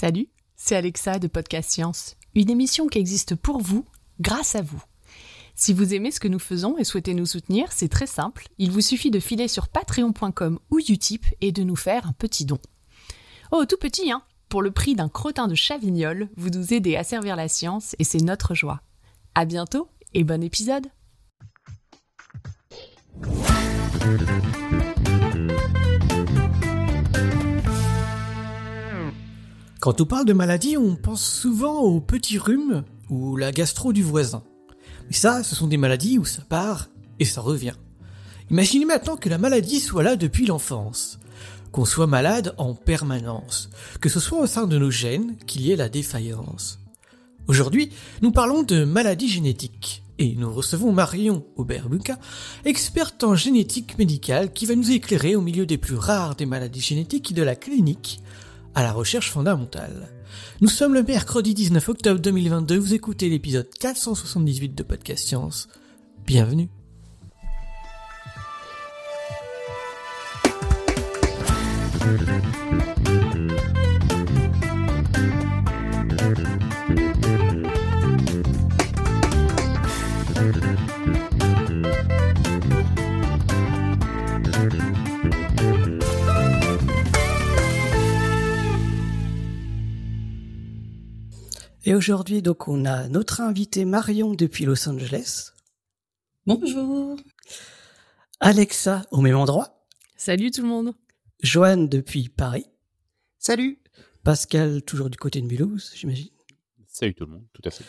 [0.00, 3.84] Salut, c'est Alexa de Podcast Science, une émission qui existe pour vous,
[4.18, 4.82] grâce à vous.
[5.54, 8.70] Si vous aimez ce que nous faisons et souhaitez nous soutenir, c'est très simple, il
[8.70, 12.58] vous suffit de filer sur patreon.com ou Utip et de nous faire un petit don.
[13.52, 17.04] Oh, tout petit, hein Pour le prix d'un crottin de chavignol, vous nous aidez à
[17.04, 18.80] servir la science et c'est notre joie.
[19.34, 20.86] À bientôt et bon épisode
[29.80, 34.02] Quand on parle de maladie, on pense souvent au petit rhume ou la gastro du
[34.02, 34.42] voisin.
[35.06, 37.72] Mais ça, ce sont des maladies où ça part et ça revient.
[38.50, 41.18] Imaginez maintenant que la maladie soit là depuis l'enfance,
[41.72, 43.70] qu'on soit malade en permanence,
[44.02, 46.78] que ce soit au sein de nos gènes qu'il y ait la défaillance.
[47.48, 52.18] Aujourd'hui, nous parlons de maladies génétiques et nous recevons Marion Aubert-Buca,
[52.66, 56.82] experte en génétique médicale qui va nous éclairer au milieu des plus rares des maladies
[56.82, 58.20] génétiques de la clinique
[58.74, 60.08] à la recherche fondamentale.
[60.60, 65.68] Nous sommes le mercredi 19 octobre 2022, vous écoutez l'épisode 478 de Podcast Science.
[66.26, 66.68] Bienvenue.
[91.86, 95.52] Et aujourd'hui, donc, on a notre invité Marion depuis Los Angeles.
[96.44, 97.16] Bonjour.
[98.38, 99.86] Alexa au même endroit.
[100.16, 100.92] Salut tout le monde
[101.42, 102.66] Joanne depuis Paris.
[103.38, 103.78] Salut.
[104.24, 106.28] Pascal toujours du côté de Mulhouse, j'imagine.
[106.86, 107.84] Salut tout le monde, tout à fait.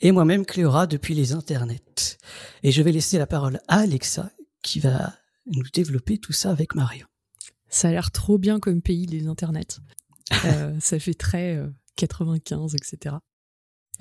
[0.00, 2.18] Et moi-même Cléora depuis les internets.
[2.62, 4.30] Et je vais laisser la parole à Alexa
[4.62, 5.14] qui va
[5.46, 7.08] nous développer tout ça avec Marion.
[7.68, 9.80] Ça a l'air trop bien comme pays, les internets.
[10.44, 13.16] Euh, ça fait très euh, 95, etc.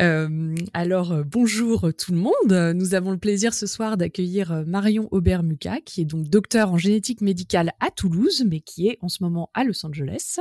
[0.02, 2.74] Euh, alors euh, bonjour tout le monde.
[2.76, 6.78] Nous avons le plaisir ce soir d'accueillir euh, Marion Aubert-Muca, qui est donc docteur en
[6.78, 10.40] génétique médicale à Toulouse, mais qui est en ce moment à Los Angeles.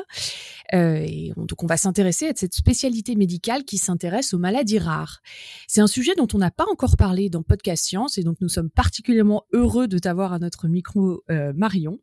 [0.72, 5.21] Et on, donc on va s'intéresser à cette spécialité médicale qui s'intéresse aux maladies rares.
[5.67, 8.49] C'est un sujet dont on n'a pas encore parlé dans Podcast Science, et donc nous
[8.49, 11.25] sommes particulièrement heureux de t'avoir à notre micro,
[11.55, 11.99] Marion.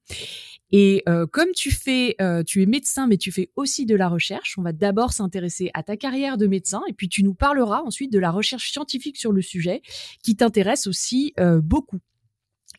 [0.72, 4.62] Et comme tu fais, tu es médecin, mais tu fais aussi de la recherche, on
[4.64, 8.20] va d'abord s'intéresser à ta carrière de médecin, et puis tu nous parleras ensuite de
[8.20, 9.81] la recherche scientifique sur le sujet,
[10.24, 12.00] qui t'intéresse aussi euh, beaucoup.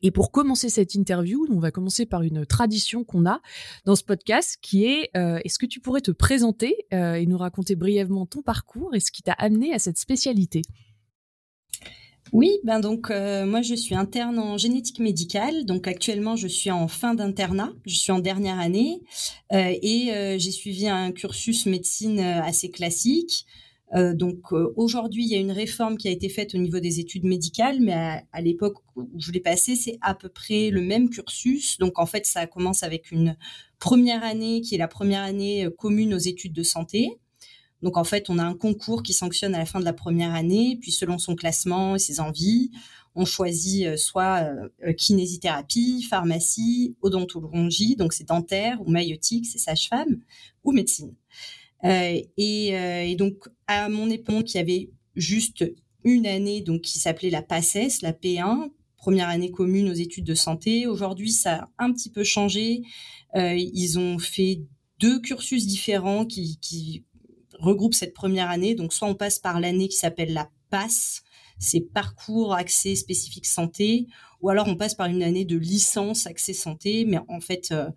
[0.00, 3.40] Et pour commencer cette interview, on va commencer par une tradition qu'on a
[3.84, 7.38] dans ce podcast, qui est euh, est-ce que tu pourrais te présenter euh, et nous
[7.38, 10.62] raconter brièvement ton parcours et ce qui t'a amené à cette spécialité?
[12.32, 16.86] Oui, ben donc moi je suis interne en génétique médicale, donc actuellement je suis en
[16.86, 19.00] fin d'internat, je suis en dernière année
[19.50, 23.46] et j'ai suivi un cursus médecine assez classique.
[23.94, 26.78] Euh, donc euh, aujourd'hui il y a une réforme qui a été faite au niveau
[26.78, 30.70] des études médicales, mais à, à l'époque où je l'ai passé c'est à peu près
[30.70, 31.78] le même cursus.
[31.78, 33.36] Donc en fait ça commence avec une
[33.78, 37.18] première année qui est la première année euh, commune aux études de santé.
[37.82, 40.34] Donc en fait, on a un concours qui sanctionne à la fin de la première
[40.34, 42.70] année, puis selon son classement et ses envies,
[43.14, 44.48] on choisit euh, soit
[44.84, 50.20] euh, kinésithérapie, pharmacie, odontologie, donc c'est dentaire, ou maïotique, c'est sage-femme,
[50.64, 51.14] ou médecine.
[51.84, 55.64] Euh, et, euh, et, donc à mon époque, il y avait juste
[56.04, 60.34] une année donc qui s'appelait la PACES, la P1, première année commune aux études de
[60.34, 60.86] santé.
[60.86, 62.82] Aujourd'hui, ça a un petit peu changé.
[63.36, 64.62] Euh, ils ont fait
[64.98, 67.04] deux cursus différents qui, qui
[67.60, 68.74] regroupe cette première année.
[68.74, 71.22] Donc, soit on passe par l'année qui s'appelle la PASS,
[71.58, 74.06] c'est parcours accès spécifique santé,
[74.40, 77.90] ou alors on passe par une année de licence accès santé, mais en fait, euh,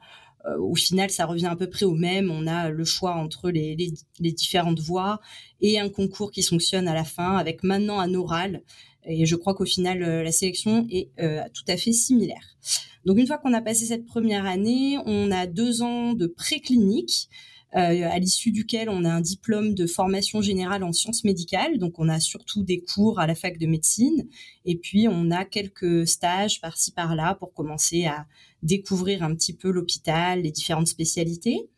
[0.59, 2.31] au final, ça revient à peu près au même.
[2.31, 5.19] On a le choix entre les, les, les, différentes voies
[5.59, 8.63] et un concours qui fonctionne à la fin, avec maintenant un oral.
[9.05, 12.57] Et je crois qu'au final, euh, la sélection est euh, tout à fait similaire.
[13.05, 17.29] Donc, une fois qu'on a passé cette première année, on a deux ans de préclinique
[17.73, 21.79] euh, à l'issue duquel on a un diplôme de formation générale en sciences médicales.
[21.79, 24.27] Donc, on a surtout des cours à la fac de médecine.
[24.65, 28.27] Et puis, on a quelques stages par-ci, par-là pour commencer à
[28.63, 31.69] découvrir un petit peu l'hôpital, les différentes spécialités.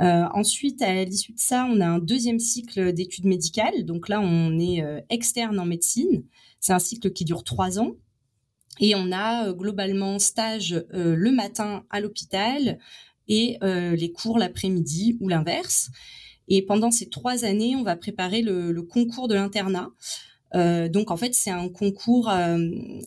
[0.00, 3.84] Euh, ensuite, à l'issue de ça, on a un deuxième cycle d'études médicales.
[3.84, 6.24] Donc là, on est euh, externe en médecine.
[6.60, 7.92] C'est un cycle qui dure trois ans.
[8.80, 12.78] Et on a euh, globalement stage le matin à l'hôpital,
[13.28, 15.90] et euh, les cours l'après-midi ou l'inverse.
[16.48, 19.90] Et pendant ces trois années, on va préparer le, le concours de l'internat.
[20.54, 22.58] Euh, donc en fait, c'est un concours euh,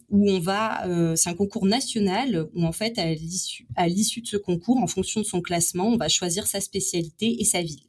[0.09, 4.21] où on va, euh, c'est un concours national où en fait, à l'issue, à l'issue
[4.21, 7.61] de ce concours, en fonction de son classement, on va choisir sa spécialité et sa
[7.61, 7.83] ville.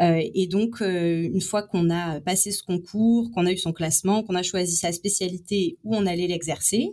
[0.00, 4.34] et donc, une fois qu'on a passé ce concours, qu'on a eu son classement, qu'on
[4.34, 6.90] a choisi sa spécialité où on allait l'exercer,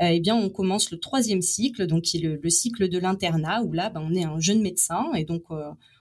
[0.00, 3.72] eh bien, on commence le troisième cycle, donc qui est le, cycle de l'internat, où
[3.72, 5.44] là, ben, on est un jeune médecin et donc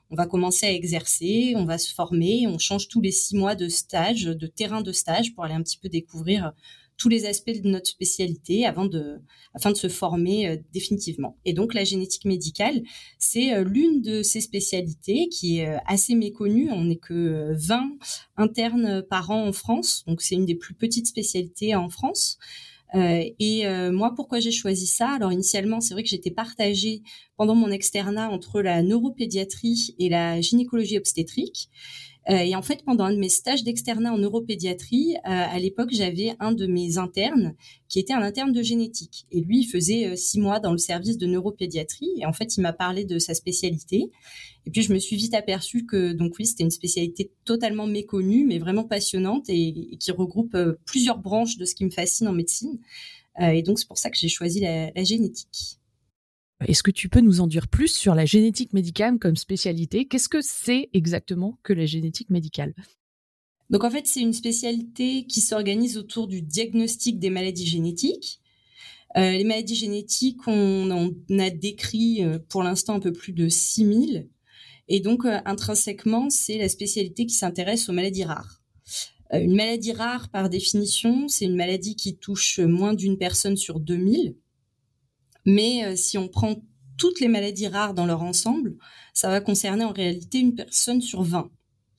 [0.10, 3.56] on va commencer à exercer, on va se former, on change tous les six mois
[3.56, 6.54] de stage, de terrain de stage pour aller un petit peu découvrir
[7.00, 9.20] tous les aspects de notre spécialité avant de,
[9.56, 11.38] afin de se former euh, définitivement.
[11.46, 12.84] Et donc la génétique médicale,
[13.18, 16.70] c'est euh, l'une de ces spécialités qui est euh, assez méconnue.
[16.72, 17.98] On n'est que 20
[18.36, 22.38] internes par an en France, donc c'est une des plus petites spécialités en France.
[22.96, 25.10] Euh, et euh, moi, pourquoi j'ai choisi ça?
[25.10, 27.02] Alors initialement, c'est vrai que j'étais partagée
[27.38, 31.70] pendant mon externat entre la neuropédiatrie et la gynécologie obstétrique.
[32.30, 35.90] Euh, et en fait, pendant un de mes stages d'externat en neuropédiatrie, euh, à l'époque,
[35.92, 37.56] j'avais un de mes internes
[37.88, 39.26] qui était un interne de génétique.
[39.32, 42.12] Et lui, il faisait euh, six mois dans le service de neuropédiatrie.
[42.18, 44.12] Et en fait, il m'a parlé de sa spécialité.
[44.66, 48.46] Et puis, je me suis vite aperçue que, donc oui, c'était une spécialité totalement méconnue,
[48.46, 50.56] mais vraiment passionnante et, qui regroupe
[50.86, 52.78] plusieurs branches de ce qui me fascine en médecine.
[53.40, 55.79] et donc, c'est pour ça que j'ai choisi la, la génétique.
[56.68, 60.06] Est-ce que tu peux nous en dire plus sur la génétique médicale comme spécialité?
[60.06, 62.74] Qu'est-ce que c'est exactement que la génétique médicale?
[63.70, 68.42] Donc en fait, c'est une spécialité qui s'organise autour du diagnostic des maladies génétiques.
[69.18, 73.48] Euh, les maladies génétiques, on, on a décrit euh, pour l'instant un peu plus de
[73.48, 74.28] 6000.
[74.88, 78.62] Et donc, euh, intrinsèquement, c'est la spécialité qui s'intéresse aux maladies rares.
[79.32, 84.36] Une maladie rare, par définition, c'est une maladie qui touche moins d'une personne sur 2000.
[85.50, 86.62] Mais euh, si on prend
[86.96, 88.78] toutes les maladies rares dans leur ensemble,
[89.16, 91.50] ça va concerner en réalité une personne sur 20.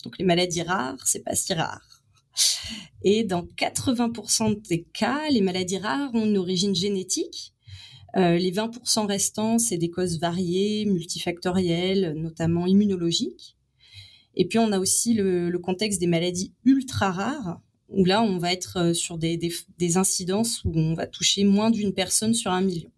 [0.05, 2.05] Donc les maladies rares, c'est pas si rare.
[3.03, 7.53] Et dans 80% des cas, les maladies rares ont une origine génétique.
[8.17, 13.57] Euh, les 20% restants, c'est des causes variées, multifactorielles, notamment immunologiques.
[14.37, 18.53] Et puis on a aussi le, contexte des maladies ultra rares, où là on va
[18.53, 19.41] être euh, sur des,
[19.79, 22.93] des incidences où on va toucher moins d'une personne sur un million.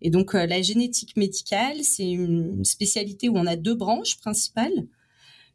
[0.00, 4.86] Et donc, euh, la génétique médicale, c'est une spécialité où on a deux branches principales.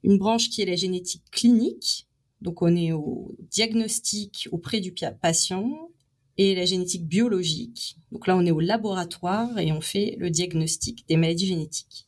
[0.04, 2.07] Une branche qui est la génétique clinique,
[2.42, 5.90] donc on est au diagnostic auprès du patient,
[6.38, 7.98] et la génétique biologique.
[8.12, 12.07] Donc là, on est au laboratoire et on fait le diagnostic des maladies génétiques.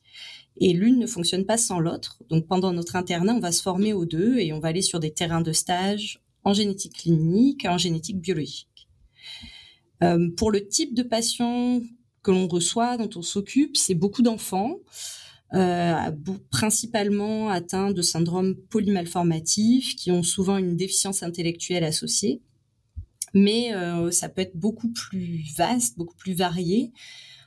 [0.58, 2.24] Et l'une ne fonctionne pas sans l'autre.
[2.30, 5.00] Donc pendant notre internat, on va se former aux deux et on va aller sur
[5.00, 8.88] des terrains de stage en génétique clinique et en génétique biologique.
[10.04, 11.82] Euh, pour le type de patient
[12.26, 14.80] que l'on reçoit, dont on s'occupe, c'est beaucoup d'enfants,
[15.54, 15.94] euh,
[16.50, 22.42] principalement atteints de syndrome polymalformatif, qui ont souvent une déficience intellectuelle associée.
[23.36, 26.92] Mais euh, ça peut être beaucoup plus vaste, beaucoup plus varié.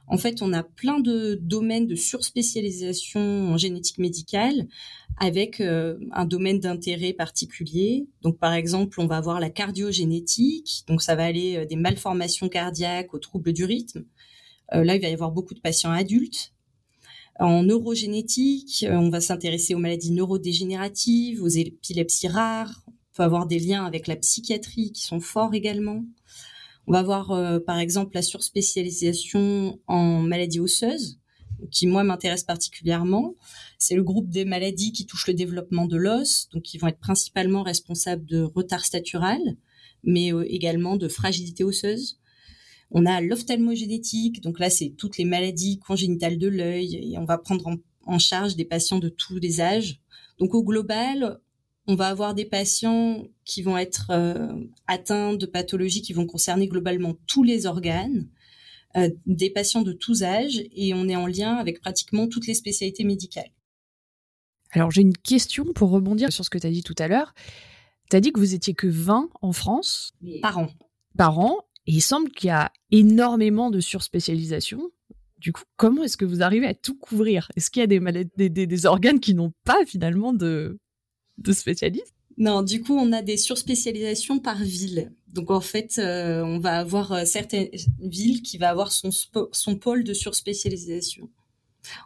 [0.07, 4.69] En fait, on a plein de domaines de surspécialisation en génétique médicale
[5.19, 8.07] avec euh, un domaine d'intérêt particulier.
[8.23, 10.85] Donc, par exemple, on va avoir la cardiogénétique.
[10.87, 14.05] Donc, ça va aller des malformations cardiaques aux troubles du rythme.
[14.75, 16.53] Euh, là, il va y avoir beaucoup de patients adultes.
[17.39, 22.83] En neurogénétique, euh, on va s'intéresser aux maladies neurodégénératives, aux épilepsies rares.
[22.87, 26.05] On peut avoir des liens avec la psychiatrie qui sont forts également.
[26.87, 31.19] On va avoir euh, par exemple la surspécialisation en maladies osseuses,
[31.71, 33.35] qui moi m'intéresse particulièrement.
[33.79, 36.99] C'est le groupe des maladies qui touchent le développement de l'os, donc qui vont être
[36.99, 39.41] principalement responsables de retard statural,
[40.03, 42.19] mais également de fragilité osseuse.
[42.91, 47.39] On a l'ophtalmogénétique, donc là c'est toutes les maladies congénitales de l'œil et on va
[47.39, 47.77] prendre
[48.07, 50.01] en, charge des patients de tous les âges.
[50.39, 51.41] Donc au global,
[51.87, 54.49] on va avoir des patients qui vont être euh,
[54.87, 58.29] atteints de pathologies qui vont concerner globalement tous les organes,
[58.97, 62.55] euh, des patients de tous âges, et on est en lien avec pratiquement toutes les
[62.55, 63.51] spécialités médicales.
[64.71, 67.35] Alors j'ai une question pour rebondir sur ce que tu as dit tout à l'heure.
[68.11, 70.13] Tu as dit que vous étiez que 20 en France?
[70.41, 70.69] Par an.
[71.17, 71.59] Par an.
[71.91, 74.91] Il semble qu'il y a énormément de surspécialisation.
[75.39, 77.51] Du coup, comment est-ce que vous arrivez à tout couvrir?
[77.57, 80.79] Est-ce qu'il y a des, des, organes qui n'ont pas finalement de,
[81.39, 82.15] de spécialistes?
[82.37, 85.13] Non, du coup, on a des surspécialisations par ville.
[85.29, 89.11] Donc en fait, euh, on va avoir euh, certaines villes qui va avoir son,
[89.53, 91.31] son pôle de surspécialisation.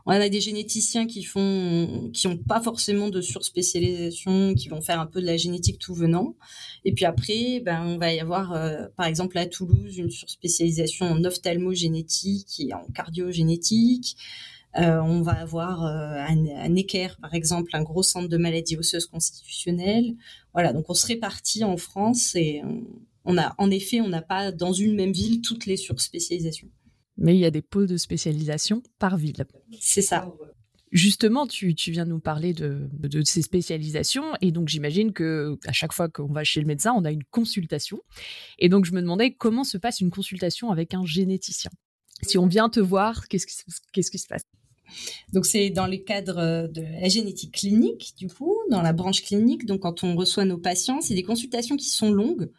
[0.06, 5.00] On a des généticiens qui font, qui ont pas forcément de surspécialisation, qui vont faire
[5.00, 6.36] un peu de la génétique tout venant.
[6.84, 11.06] Et puis après, ben, on va y avoir, euh, par exemple, à Toulouse, une surspécialisation
[11.06, 14.16] en ophtalmogénétique et en cardiogénétique.
[14.78, 19.06] Euh, on va avoir euh, un, Necker, par exemple, un gros centre de maladies osseuses
[19.06, 20.14] constitutionnelles.
[20.54, 22.62] Voilà, donc on se répartit en France et
[23.24, 26.68] on a, en effet, on n'a pas dans une même ville toutes les surspécialisations
[27.22, 29.46] mais il y a des pôles de spécialisation par ville.
[29.80, 30.30] C'est ça.
[30.90, 35.72] Justement, tu, viens de nous parler de, de ces spécialisations et donc j'imagine que à
[35.72, 38.02] chaque fois qu'on va chez le médecin, on a une consultation.
[38.58, 41.70] Et donc je me demandais comment se passe une consultation avec un généticien.
[42.26, 43.54] Si on vient te voir, qu'est-ce qui,
[43.94, 44.42] qu'est-ce qui se passe?
[45.32, 49.64] Donc c'est dans les cadres de la génétique clinique, du coup, dans la branche clinique.
[49.64, 52.50] Donc quand on reçoit nos patients, c'est des consultations qui sont longues.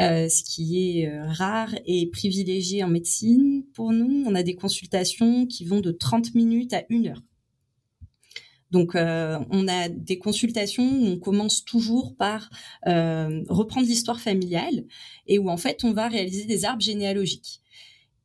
[0.00, 3.64] Euh, ce qui est euh, rare et privilégié en médecine.
[3.74, 7.22] Pour nous, on a des consultations qui vont de 30 minutes à 1 heure.
[8.70, 12.48] Donc, euh, on a des consultations où on commence toujours par
[12.84, 14.84] reprendre l'histoire familiale
[15.26, 17.60] et où en fait on va réaliser des arbres généalogiques.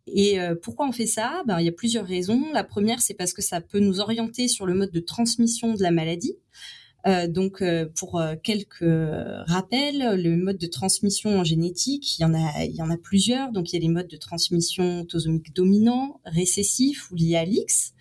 [0.06, 1.44] Et pourquoi on fait ça?
[1.48, 2.44] Ben, Il y a plusieurs raisons.
[2.52, 5.82] La première, c'est parce que ça peut nous orienter sur le mode de transmission de
[5.82, 6.36] la maladie.
[7.06, 8.86] Euh, donc, euh, pour euh, quelques
[9.48, 12.26] rappels, le mode de transmission en génétique, il y
[12.82, 13.52] en a, plusieurs.
[13.52, 17.94] Donc, il y a les modes de transmission autosomique dominant, récessif ou lié à l'X.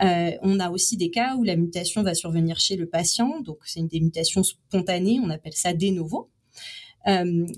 [0.00, 3.80] on a aussi des cas où la mutation va survenir chez le patient, donc c'est
[3.80, 6.30] une des mutations spontanées, on appelle ça de novo.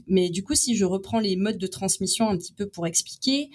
[0.06, 3.50] mais du coup, si je reprends les modes de transmission un petit peu pour expliquer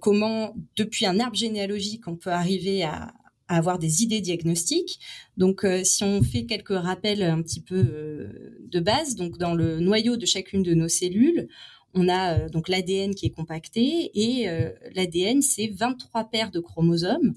[0.00, 3.12] comment, depuis un arbre généalogique, on peut arriver à,
[3.56, 5.00] avoir des idées diagnostiques.
[5.36, 9.54] Donc, euh, si on fait quelques rappels un petit peu euh, de base, donc dans
[9.54, 11.48] le noyau de chacune de nos cellules,
[11.92, 14.46] on a euh, donc l'ADN qui est compacté et
[14.94, 17.34] l'ADN c'est 23 paires de chromosomes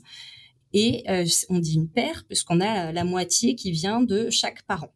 [0.73, 1.03] et
[1.49, 4.93] on dit une paire puisqu'on a la moitié qui vient de chaque parent.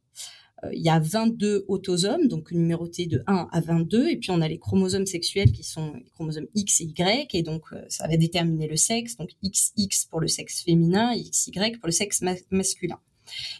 [0.63, 4.41] Euh, il y a 22 autosomes, donc numérotés de 1 à 22, et puis on
[4.41, 8.07] a les chromosomes sexuels qui sont les chromosomes X et Y, et donc euh, ça
[8.07, 12.23] va déterminer le sexe, donc XX pour le sexe féminin et XY pour le sexe
[12.49, 12.99] masculin.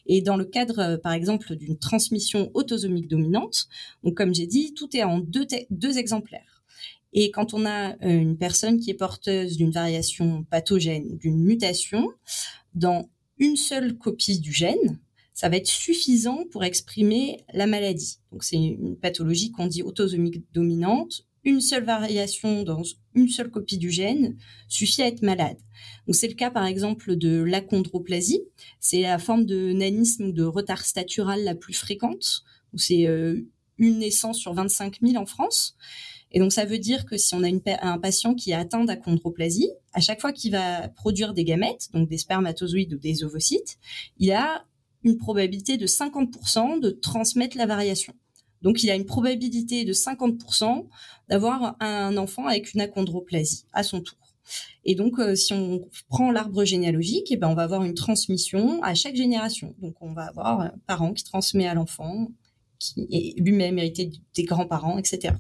[0.06, 3.68] Et dans le cadre, euh, par exemple, d'une transmission autosomique dominante,
[4.04, 6.64] donc comme j'ai dit, tout est en deux, deux exemplaires.
[7.14, 12.10] Et quand on a une personne qui est porteuse d'une variation pathogène, d'une mutation,
[12.76, 15.00] dans une seule copie du gène,
[15.38, 18.18] ça va être suffisant pour exprimer la maladie.
[18.32, 21.28] Donc c'est une pathologie qu'on dit autosomique dominante.
[21.44, 22.82] Une seule variation dans
[23.14, 24.36] une seule copie du gène
[24.68, 25.60] suffit à être malade.
[26.08, 28.42] Donc c'est le cas par exemple de l'achondroplasie.
[28.80, 32.42] C'est la forme de nanisme ou de retard statural la plus fréquente.
[32.76, 33.40] C'est euh,
[33.78, 35.78] une naissance sur 25 000 en France.
[36.32, 37.50] Et donc ça veut dire que si on a
[37.84, 42.10] un patient qui est atteint d'achondroplasie, à chaque fois qu'il va produire des gamètes, donc
[42.10, 43.78] des spermatozoïdes ou des ovocytes,
[44.18, 44.66] il a
[45.04, 48.14] une probabilité de 50% de transmettre la variation.
[48.62, 50.88] Donc, il a une probabilité de 50%
[51.30, 54.18] d'avoir un enfant avec une achondroplasie à son tour.
[54.86, 58.82] Et donc, euh, si on prend l'arbre généalogique, eh ben, on va avoir une transmission
[58.82, 59.76] à chaque génération.
[59.80, 62.30] Donc, on va avoir un parent qui transmet à l'enfant,
[62.80, 65.34] qui est lui-même hérité des grands-parents, etc.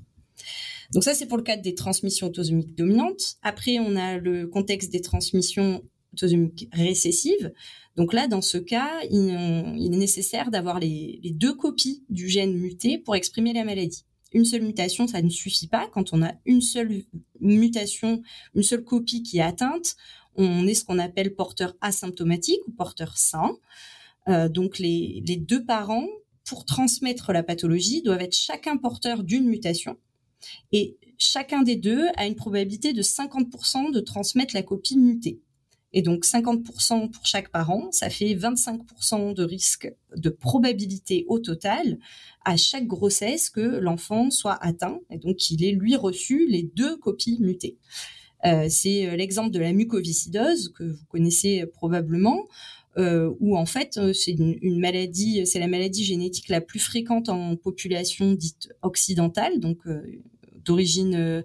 [0.94, 3.38] Donc ça, c'est pour le cadre des transmissions autosomiques dominantes.
[3.42, 5.84] Après, on a le contexte des transmissions
[6.14, 7.54] autosomiques récessives.
[7.96, 12.98] Donc là, dans ce cas, il, est nécessaire d'avoir les, deux copies du gène muté
[12.98, 14.06] pour exprimer la maladie.
[14.34, 15.88] Une seule mutation, ça ne suffit pas.
[15.88, 17.04] Quand on a une seule
[17.40, 18.22] mutation,
[18.56, 19.96] une seule copie qui est atteinte,
[20.36, 23.58] on est ce qu'on appelle porteur asymptomatique ou porteur sain.
[24.28, 26.08] Euh, donc les deux parents,
[26.46, 29.98] pour transmettre la pathologie, doivent être chacun porteur d'une mutation.
[30.72, 35.40] Et chacun des deux a une probabilité de 50% de transmettre la copie mutée.
[35.94, 41.98] Et donc 50% pour chaque parent, ça fait 25% de risque de probabilité au total
[42.44, 46.98] à chaque grossesse que l'enfant soit atteint et donc qu'il ait lui reçu les deux
[46.98, 47.77] copies mutées.
[48.46, 52.48] Euh, c'est euh, l'exemple de la mucoviscidose que vous connaissez probablement.
[52.98, 57.56] Euh, où en fait c'est une, maladie, c'est la maladie génétique la plus fréquente en
[57.56, 59.77] population dite occidentale, donc
[60.65, 61.44] d'origine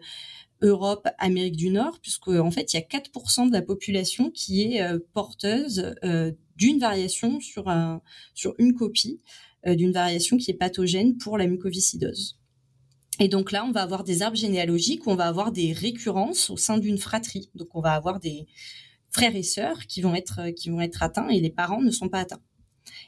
[0.63, 4.63] Europe, Amérique du Nord, puisque en fait, il y a 4% de la population qui
[4.63, 8.01] est euh, porteuse euh, d'une variation sur, un,
[8.35, 9.21] sur une copie
[9.67, 12.39] euh, d'une variation qui est pathogène pour la mucoviscidose.
[13.19, 16.49] Et donc là, on va avoir des arbres généalogiques où on va avoir des récurrences
[16.49, 17.51] au sein d'une fratrie.
[17.55, 18.47] Donc on va avoir des
[19.11, 22.09] frères et sœurs qui vont être qui vont être atteints et les parents ne sont
[22.09, 22.41] pas atteints.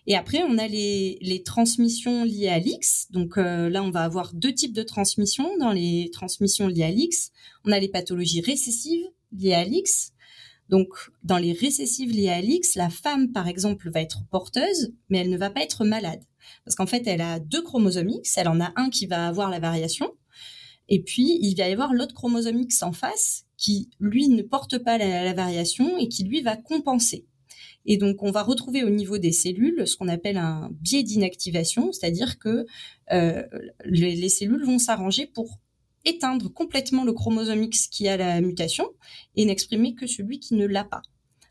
[0.07, 3.09] Et après, on a les, les transmissions liées à l'X.
[3.11, 5.57] Donc euh, là, on va avoir deux types de transmissions.
[5.59, 7.33] Dans les transmissions liées à l'X,
[7.65, 10.13] on a les pathologies récessives liées à l'X.
[10.69, 10.89] Donc
[11.23, 15.31] dans les récessives liées à l'X, la femme, par exemple, va être porteuse, mais elle
[15.31, 16.23] ne va pas être malade.
[16.65, 18.37] Parce qu'en fait, elle a deux chromosomes X.
[18.37, 20.13] Elle en a un qui va avoir la variation.
[20.89, 24.79] Et puis, il va y avoir l'autre chromosome X en face qui, lui, ne porte
[24.79, 27.27] pas la variation et qui, lui, va compenser.
[27.87, 31.93] Et donc, on va retrouver au niveau des cellules ce qu'on appelle un biais d'inactivation,
[31.93, 32.67] c'est-à-dire que
[33.13, 33.43] euh,
[33.85, 35.59] les, cellules vont s'arranger pour
[36.05, 38.89] éteindre complètement le chromosome X qui a la mutation
[39.37, 41.03] et n'exprimer que celui qui ne l'a pas.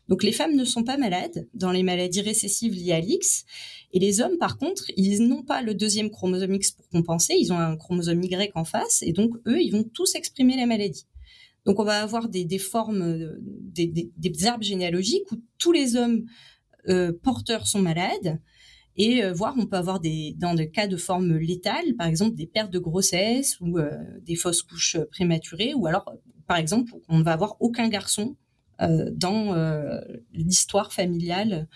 [0.08, 3.44] Donc les femmes ne sont pas malades dans les maladies récessives liées à l'X.
[3.92, 7.52] Et les hommes, par contre, ils n'ont pas le deuxième chromosome X pour compenser, ils
[7.52, 11.06] ont un chromosome Y en face, et donc eux, ils vont tous exprimer la maladie.
[11.64, 16.24] Donc on va avoir des, formes, euh, des, arbres généalogiques où tous les hommes
[16.88, 18.40] euh, porteurs sont malades,
[18.96, 22.36] et euh, voire on peut avoir des, dans des cas de forme létale, par exemple
[22.36, 23.78] des pertes de grossesse ou
[24.22, 26.04] des fausses couches prématurées, ou alors,
[26.46, 28.36] par exemple, on ne va avoir aucun garçon
[28.80, 30.00] euh, dans euh,
[30.32, 31.68] l'histoire familiale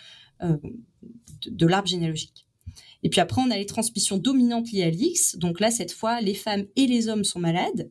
[0.43, 0.57] euh,
[1.47, 2.48] de, l'arbre généalogique.
[3.03, 5.37] Et puis après, on a les transmissions dominantes liées à l'X.
[5.37, 7.91] Donc là, cette fois, les femmes et les hommes sont malades.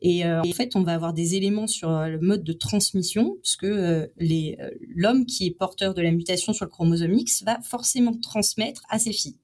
[0.00, 5.26] Et en fait, on va avoir des éléments sur le mode de transmission, puisque l'homme
[5.26, 9.12] qui est porteur de la mutation sur le chromosome X va forcément transmettre à ses
[9.12, 9.38] filles.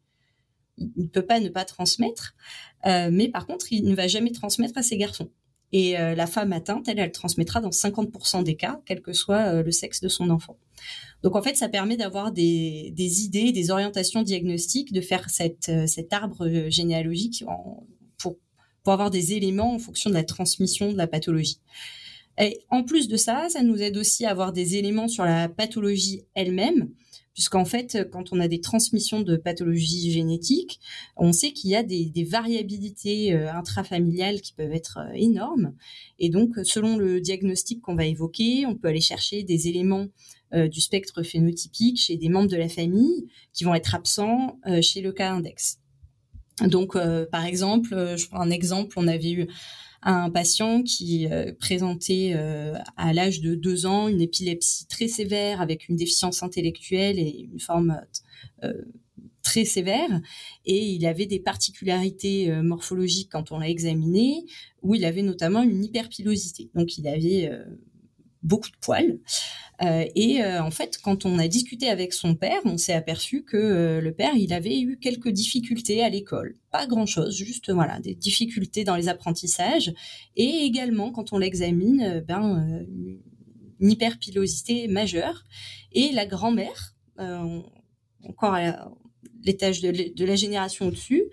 [0.79, 2.35] Il ne peut pas ne pas transmettre,
[2.85, 5.31] mais par contre, il ne va jamais transmettre à ses garçons.
[5.77, 9.41] Et euh, la femme atteinte, elle, elle transmettra dans 50% des cas, quel que soit
[9.41, 10.57] euh, le sexe de son enfant.
[11.25, 16.13] Donc en fait, ça permet d'avoir des, idées, des orientations diagnostiques, de faire euh, cet
[16.13, 17.45] arbre généalogique
[18.19, 18.37] pour,
[18.85, 21.59] pour avoir des éléments en fonction de la transmission de la pathologie.
[22.39, 25.49] Et en plus de ça, ça nous aide aussi à avoir des éléments sur la
[25.49, 26.89] pathologie elle-même
[27.35, 30.81] puisqu'en fait, quand on a des transmissions de pathologies génétiques,
[31.17, 35.75] on sait qu'il y a des, variabilités euh, intrafamiliales qui peuvent être euh, énormes.
[36.19, 40.07] Et donc, selon le diagnostic qu'on va évoquer, on peut aller chercher des éléments
[40.55, 45.01] euh, du spectre phénotypique chez des membres de la famille qui vont être absents chez
[45.01, 45.81] le cas index.
[46.65, 46.97] Donc,
[47.33, 49.49] par exemple, je prends un exemple, on avait eu
[50.05, 55.61] un patient qui euh, présentait euh, à l'âge de deux ans une épilepsie très sévère
[55.61, 58.01] avec une déficience intellectuelle et une forme
[58.65, 58.83] euh,
[59.43, 60.21] très sévère
[60.67, 64.45] et il avait des particularités morphologiques quand on l'a examiné
[64.83, 66.71] où il avait notamment une hyperpilosité.
[66.75, 67.51] Donc il avait
[68.45, 69.19] beaucoup de poils.
[69.83, 73.43] Euh, et euh, en fait, quand on a discuté avec son père, on s'est aperçu
[73.43, 76.57] que euh, le père, il avait eu quelques difficultés à l'école.
[76.71, 79.93] Pas grand-chose, juste voilà, des difficultés dans les apprentissages.
[80.37, 82.87] Et également, quand on l'examine, ben,
[83.81, 85.45] une hyperpilosité majeure.
[85.93, 86.95] Et la grand-mère,
[88.23, 88.57] encore
[89.45, 91.25] l'étage de, la génération au-dessus,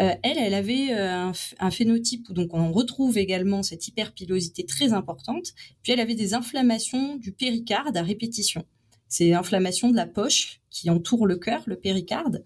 [0.00, 4.92] euh, elle, elle avait euh, un, phénotype où donc on retrouve également cette hyperpilosité très
[4.92, 5.52] importante.
[5.82, 8.64] Puis elle avait des inflammations du péricarde à répétition.
[9.08, 12.44] C'est l'inflammation de la poche qui entoure le cœur, le péricarde.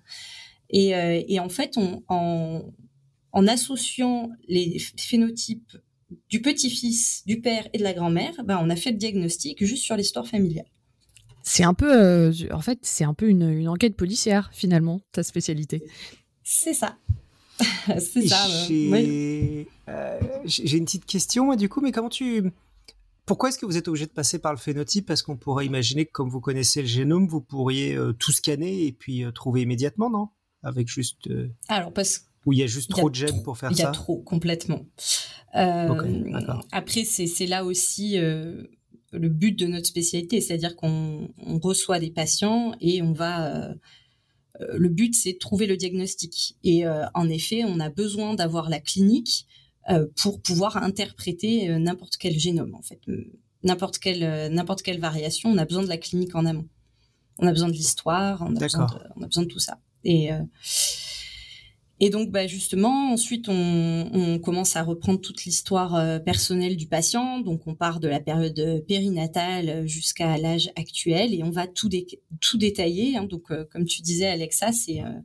[0.71, 1.77] Et, euh, en fait,
[2.09, 2.73] en,
[3.33, 5.77] associant les phénotypes
[6.29, 9.85] du petit-fils, du père et de la grand-mère, ben, on a fait le diagnostic juste
[9.85, 10.67] sur l'histoire familiale.
[11.43, 15.83] C'est un peu, euh, en fait, c'est un peu une, enquête policière finalement, ta spécialité.
[16.43, 16.97] C'est ça.
[17.99, 18.47] c'est ça.
[18.69, 22.51] Euh, j'ai une petite question, du coup, mais comment tu,
[23.27, 25.07] pourquoi est-ce que vous êtes obligé de passer par le phénotype?
[25.07, 28.87] Parce qu'on pourrait imaginer que comme vous connaissez le génome, vous pourriez euh, tout scanner
[28.87, 30.29] et puis trouver immédiatement, non?
[30.63, 31.29] Avec juste.
[31.69, 33.77] Alors parce où il y a juste trop de gènes pour faire ça.
[33.77, 34.87] Il y a trop complètement.
[35.53, 38.19] après, c'est là aussi
[39.13, 41.31] le but de notre spécialité, c'est-à-dire qu'on
[41.63, 43.75] reçoit des patients et on va euh,
[44.61, 46.57] euh, le but, c'est de trouver le diagnostic.
[46.63, 49.47] Et euh, en effet, on a besoin d'avoir la clinique
[50.23, 53.01] pour pouvoir interpréter n'importe quel génome, en fait,
[53.65, 55.51] n'importe quelle n'importe quelle variation.
[55.51, 56.69] On a besoin de la clinique en amont.
[57.39, 59.81] On a besoin de l'histoire, on, a besoin de, on a besoin de tout ça.
[60.05, 60.29] Et
[62.03, 67.41] et donc, bah, justement, ensuite, on, commence à reprendre toute l'histoire euh, personnelle du patient.
[67.41, 71.91] Donc, on part de la période périnatale jusqu'à l'âge actuel et on va tout,
[72.41, 73.19] tout détailler.
[73.19, 73.25] Hein.
[73.25, 75.23] Donc, euh, comme tu disais, Alexa, c'est euh, un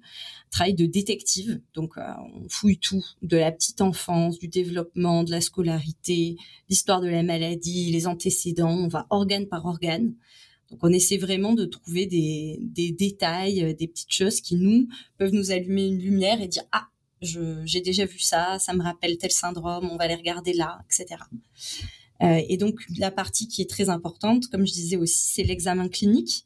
[0.52, 1.62] travail de détective.
[1.76, 6.36] Donc, on fouille tout, de la petite enfance, du développement, de la scolarité,
[6.70, 8.70] l'histoire de la maladie, les antécédents.
[8.70, 10.14] On va organe par organe.
[10.72, 12.60] Donc on essaie vraiment de trouver des,
[12.92, 16.88] détails, euh, des petites choses qui nous peuvent nous allumer une lumière et dire ah
[17.22, 21.22] j'ai déjà vu ça, ça me rappelle tel syndrome, on va les regarder là, etc.
[22.22, 25.90] Euh, et donc la partie qui est très importante, comme je disais aussi, c'est l'examen
[25.90, 26.46] clinique.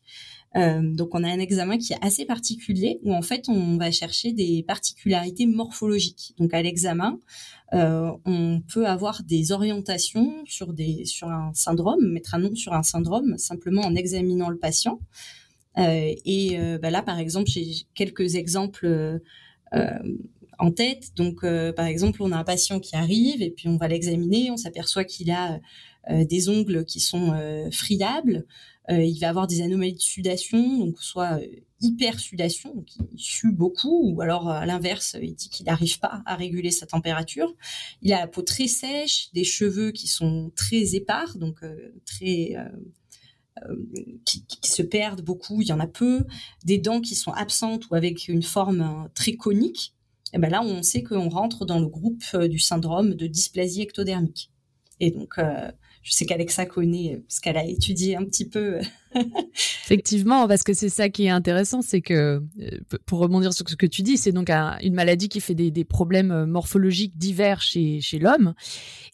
[0.56, 3.92] Euh, donc on a un examen qui est assez particulier où en fait on va
[3.92, 6.34] chercher des particularités morphologiques.
[6.40, 7.20] Donc à l'examen,
[7.74, 12.84] euh, on peut avoir des orientations sur des un syndrome, mettre un nom sur un
[12.84, 15.00] syndrome simplement en examinant le patient.
[15.78, 19.22] Euh, et bah là par exemple j'ai quelques exemples
[20.58, 21.16] en tête.
[21.16, 21.42] Donc
[21.76, 25.04] par exemple on a un patient qui arrive et puis on va l'examiner, on s'aperçoit
[25.04, 25.60] qu'il a
[26.10, 27.36] des ongles qui sont
[27.72, 28.48] friables.
[28.90, 31.48] Euh, il va avoir des anomalies de sudation, donc soit euh,
[31.80, 36.24] hyper sudation, donc il sue beaucoup, ou alors à l'inverse, il dit qu'il n'arrive pas
[36.26, 37.54] à réguler sa température.
[38.02, 42.56] Il a la peau très sèche, des cheveux qui sont très épars, donc euh, très
[44.24, 46.26] qui, se perdent beaucoup, il y en a peu,
[46.64, 49.94] des dents qui sont absentes ou avec une forme très conique,
[50.34, 54.50] et ben là on sait qu'on rentre dans le groupe du syndrome de dysplasie ectodermique.
[55.02, 55.38] Et donc
[56.02, 58.80] je sais qu'Alexa connaît parce qu'elle a étudié un petit peu.
[59.86, 63.76] Effectivement, parce que c'est ça qui est intéressant, c'est que euh, pour rebondir sur ce
[63.76, 68.02] que tu dis, c'est donc une maladie qui fait des, problèmes euh, morphologiques divers chez,
[68.20, 68.54] l'homme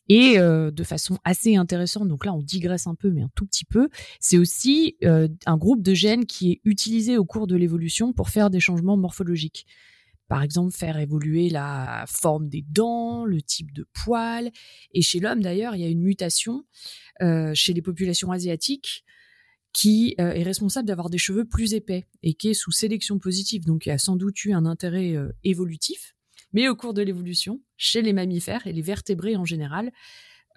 [0.09, 2.07] et euh, de façon assez intéressante.
[2.07, 3.89] Donc là, on digresse un peu, mais un tout petit peu.
[4.19, 8.49] C'est aussi un groupe de gènes qui est utilisé au cours de l'évolution pour faire
[8.49, 9.65] des changements morphologiques
[10.27, 14.51] par exemple faire évoluer la forme des dents, le type de poils.
[14.91, 16.65] Et chez l'homme, d'ailleurs, il y a une mutation
[17.21, 19.03] euh, chez les populations asiatiques
[19.73, 23.65] qui euh, est responsable d'avoir des cheveux plus épais et qui est sous sélection positive.
[23.65, 26.15] Donc, il y a sans doute eu un intérêt euh, évolutif.
[26.53, 29.91] Mais au cours de l'évolution, chez les mammifères et les vertébrés en général,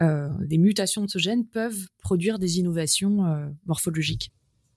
[0.01, 3.25] les mutations de ce gène peuvent produire des innovations
[3.67, 4.31] morphologiques.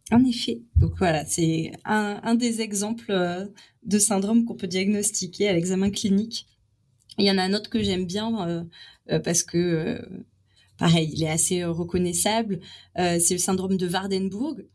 [0.09, 0.61] En effet.
[0.75, 3.45] Donc voilà, c'est un, des exemples euh,
[3.83, 6.47] de syndrome qu'on peut diagnostiquer à l'examen clinique.
[7.17, 8.63] Il y en a un autre que j'aime bien euh,
[9.11, 10.01] euh, parce que,
[10.77, 12.59] pareil, il est assez reconnaissable.
[12.95, 14.65] c'est le syndrome de Wardenburg,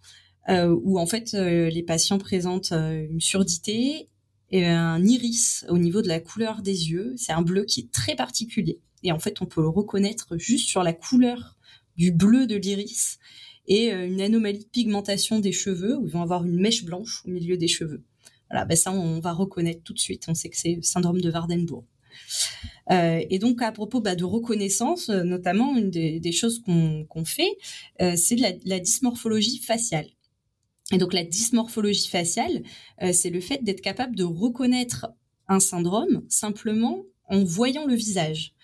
[0.48, 4.08] où en fait les patients présentent une surdité
[4.50, 7.14] et un iris au niveau de la couleur des yeux.
[7.16, 8.80] C'est un bleu qui est très particulier.
[9.02, 11.56] Et en fait, on peut le reconnaître juste sur la couleur
[11.96, 13.18] du bleu de l'iris
[13.68, 17.22] et euh, une anomalie de pigmentation des cheveux où ils vont avoir une mèche blanche
[17.26, 18.04] au milieu des cheveux.
[18.50, 20.24] Voilà, ben ça on va reconnaître tout de suite.
[20.28, 21.84] On sait que c'est le syndrome de Wardenburg.
[22.90, 27.50] Euh, et donc à propos bah, de reconnaissance, euh, notamment une des, choses qu'on fait,
[28.16, 30.06] c'est la, dysmorphologie faciale.
[30.92, 32.62] Et donc la dysmorphologie faciale,
[33.12, 35.08] c'est le fait d'être capable de reconnaître
[35.48, 38.54] un syndrome simplement en voyant le visage.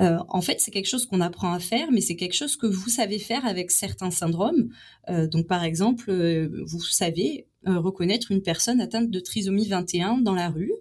[0.00, 2.66] Euh, en fait, c'est quelque chose qu'on apprend à faire, mais c'est quelque chose que
[2.66, 4.68] vous savez faire avec certains syndromes.
[5.08, 10.34] Euh, donc, par exemple, euh, vous savez reconnaître une personne atteinte de trisomie 21 dans
[10.34, 10.72] la rue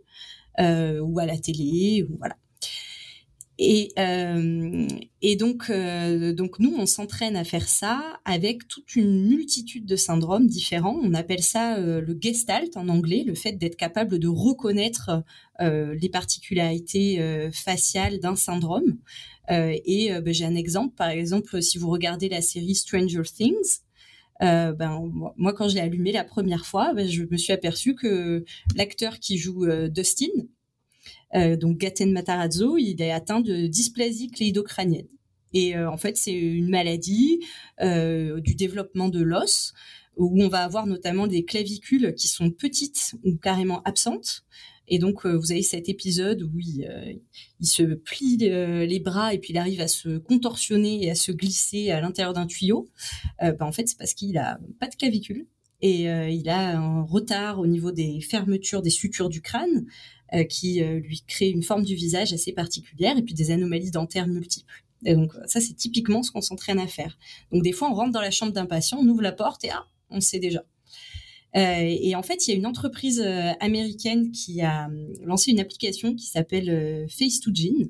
[0.59, 2.35] ou à la télé, ou voilà.
[3.57, 4.87] Et, euh,
[5.21, 9.95] et donc, euh, donc nous, on s'entraîne à faire ça avec toute une multitude de
[9.95, 10.99] syndromes différents.
[11.01, 15.23] On appelle ça euh, le gestalt en anglais, le fait d'être capable de reconnaître
[15.61, 18.97] euh, les particularités euh, faciales d'un syndrome.
[19.49, 23.81] et ben, j'ai un exemple, par exemple, si vous regardez la série Stranger Things,
[24.41, 28.43] ben moi quand je l'ai allumé la première fois, ben, je me suis aperçu que
[28.75, 30.54] l'acteur qui joue Dustin, euh,
[31.33, 35.07] donc Gaten Matarazzo, il est atteint de dysplasie cléidocrânienne.
[35.55, 37.39] Et euh, en fait, c'est une maladie
[37.81, 39.73] euh, du développement de l'os
[40.17, 44.43] où on va avoir notamment des clavicules qui sont petites ou carrément absentes.
[44.87, 46.87] Et donc, vous avez cet épisode où il,
[47.61, 51.89] se plie les bras et puis il arrive à se contorsionner et à se glisser
[51.89, 52.87] à l'intérieur d'un tuyau.
[53.41, 55.47] Ben, en fait, c'est parce qu'il a pas de clavicule
[55.81, 60.81] et il a un retard au niveau des fermetures des sutures du crâne euh, qui
[60.81, 64.83] euh, lui crée une forme du visage assez particulière et puis des anomalies dentaires multiples.
[65.05, 67.17] Et donc ça, c'est typiquement ce qu'on s'entraîne à faire.
[67.51, 69.69] Donc des fois, on rentre dans la chambre d'un patient, on ouvre la porte et
[69.69, 70.63] ah, on sait déjà.
[71.55, 73.21] Euh, et en fait, il y a une entreprise
[73.59, 74.89] américaine qui a
[75.23, 77.89] lancé une application qui s'appelle Face2Gene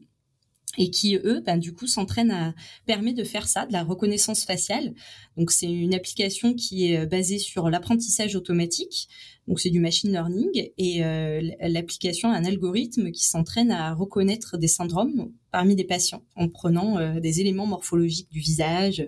[0.77, 2.53] et qui eux ben, du coup s'entraînent à
[2.85, 4.93] permet de faire ça de la reconnaissance faciale
[5.37, 9.09] donc c'est une application qui est basée sur l'apprentissage automatique
[9.47, 14.57] donc c'est du machine learning et euh, l'application a un algorithme qui s'entraîne à reconnaître
[14.57, 19.07] des syndromes parmi des patients en prenant euh, des éléments morphologiques du visage,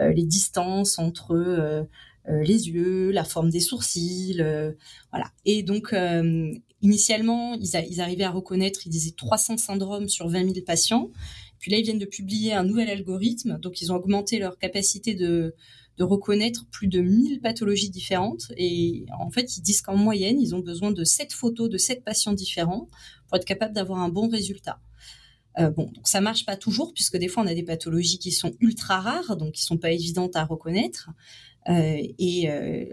[0.00, 1.86] euh, les distances entre
[2.28, 4.42] les yeux, la forme des sourcils,
[5.12, 5.30] voilà.
[5.44, 5.94] Et donc
[6.82, 11.10] initialement ils, arrivaient à reconnaître, ils disaient 300 syndromes sur 20 000 patients.
[11.58, 15.14] Puis là ils viennent de publier un nouvel algorithme, donc ils ont augmenté leur capacité
[15.14, 15.54] de
[15.98, 18.52] de reconnaître plus de 1000 pathologies différentes.
[18.56, 22.04] Et en fait, ils disent qu'en moyenne, ils ont besoin de 7 photos de 7
[22.04, 22.88] patients différents
[23.26, 24.78] pour être capable d'avoir un bon résultat.
[25.58, 28.30] Euh, bon, donc ça marche pas toujours puisque des fois on a des pathologies qui
[28.30, 31.08] sont ultra rares, donc qui sont pas évidentes à reconnaître.
[31.68, 32.84] Euh, et euh,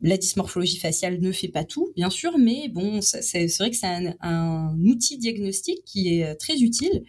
[0.00, 4.14] la dysmorphologie faciale ne fait pas tout, bien sûr, mais bon, c'est vrai que c'est
[4.20, 7.04] un, outil diagnostique qui est très utile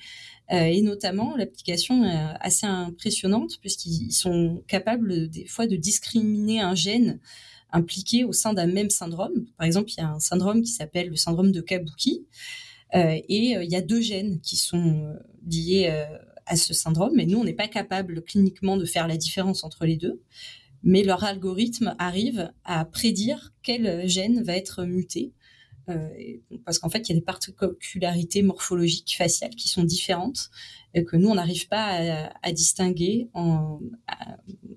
[0.51, 6.75] euh, et notamment l'application est assez impressionnante puisqu'ils sont capables des fois de discriminer un
[6.75, 7.19] gène
[7.73, 9.45] impliqué au sein d'un même syndrome.
[9.57, 12.25] Par exemple, il y a un syndrome qui s'appelle le syndrome de Kabuki
[12.95, 15.13] euh, et euh, il y a deux gènes qui sont
[15.45, 15.93] liés
[16.45, 19.85] à ce syndrome, mais nous, on n'est pas capable cliniquement de faire la différence entre
[19.85, 20.21] les deux.
[20.83, 25.33] Mais leur algorithme arrive à prédire quel gène va être muté
[26.65, 30.49] parce qu'en fait, il y a des particularités morphologiques faciales qui sont différentes
[30.93, 33.79] et que nous, on n'arrive pas à, distinguer en,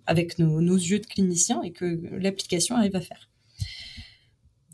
[0.07, 3.29] avec nos, yeux de cliniciens et que l'application arrive à faire.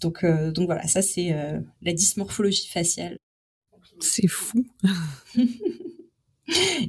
[0.01, 1.35] Donc, donc voilà, ça c'est
[1.81, 3.17] la dysmorphologie faciale.
[4.01, 4.63] C'est fou.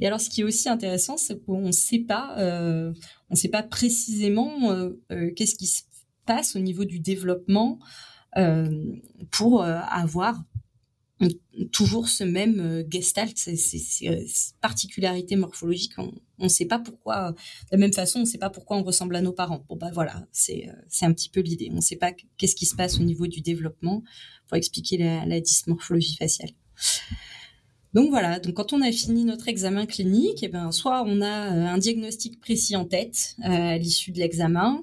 [0.00, 2.92] Et alors, ce qui est aussi intéressant, c'est qu'on ne sait pas, euh,
[3.30, 5.82] on sait pas précisément euh, euh, qu'est-ce qui se
[6.26, 7.78] passe au niveau du développement
[9.32, 10.40] pour avoir
[11.72, 15.94] toujours ce même gestalt, ces, particularités morphologiques.
[15.98, 17.36] On ne sait pas pourquoi, de
[17.72, 19.64] la même façon, on ne sait pas pourquoi on ressemble à nos parents.
[19.68, 20.68] Bon, bah voilà, c'est
[21.00, 21.68] un petit peu l'idée.
[21.72, 24.04] On ne sait pas qu'est-ce qui se passe au niveau du développement
[24.46, 26.50] pour expliquer la dysmorphologie faciale.
[27.94, 31.54] Donc voilà, donc quand on a fini notre examen clinique, eh ben soit on a
[31.54, 34.82] euh, un diagnostic précis en tête euh, à l'issue de l'examen,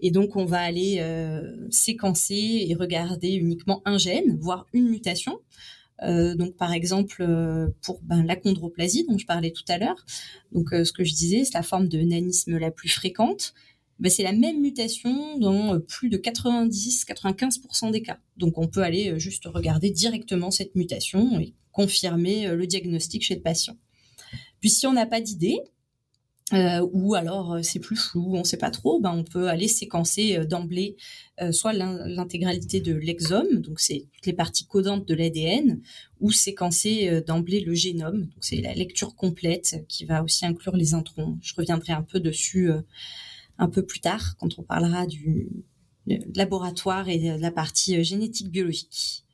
[0.00, 5.40] et donc on va aller euh, séquencer et regarder uniquement un gène, voire une mutation.
[6.00, 7.26] donc par exemple
[7.82, 10.06] pour ben, l'achondroplasie dont je parlais tout à l'heure,
[10.52, 13.52] donc ce que je disais, c'est la forme de nanisme la plus fréquente.
[13.98, 18.18] Ben, c'est la même mutation dans plus de 90-95% des cas.
[18.36, 23.36] Donc on peut aller juste regarder directement cette mutation et confirmer euh, le diagnostic chez
[23.36, 23.76] le patient.
[24.60, 25.58] Puis si on n'a pas d'idée,
[26.52, 29.48] euh, ou alors euh, c'est plus flou, on ne sait pas trop, ben on peut
[29.48, 30.96] aller séquencer d'emblée
[31.52, 35.80] soit l'intégralité de l'exome, donc c'est toutes les parties codantes de l'ADN,
[36.18, 40.94] ou séquencer d'emblée le génome, donc c'est la lecture complète qui va aussi inclure les
[40.94, 41.38] introns.
[41.40, 42.72] Je reviendrai un peu dessus
[43.58, 45.48] un peu plus tard quand on parlera du
[46.34, 49.24] laboratoire et de la partie génétique biologique.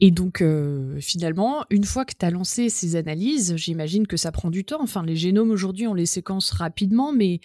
[0.00, 4.32] Et donc, euh, finalement, une fois que tu as lancé ces analyses, j'imagine que ça
[4.32, 4.82] prend du temps.
[4.82, 7.40] Enfin, les génomes aujourd'hui, on les séquence rapidement, mais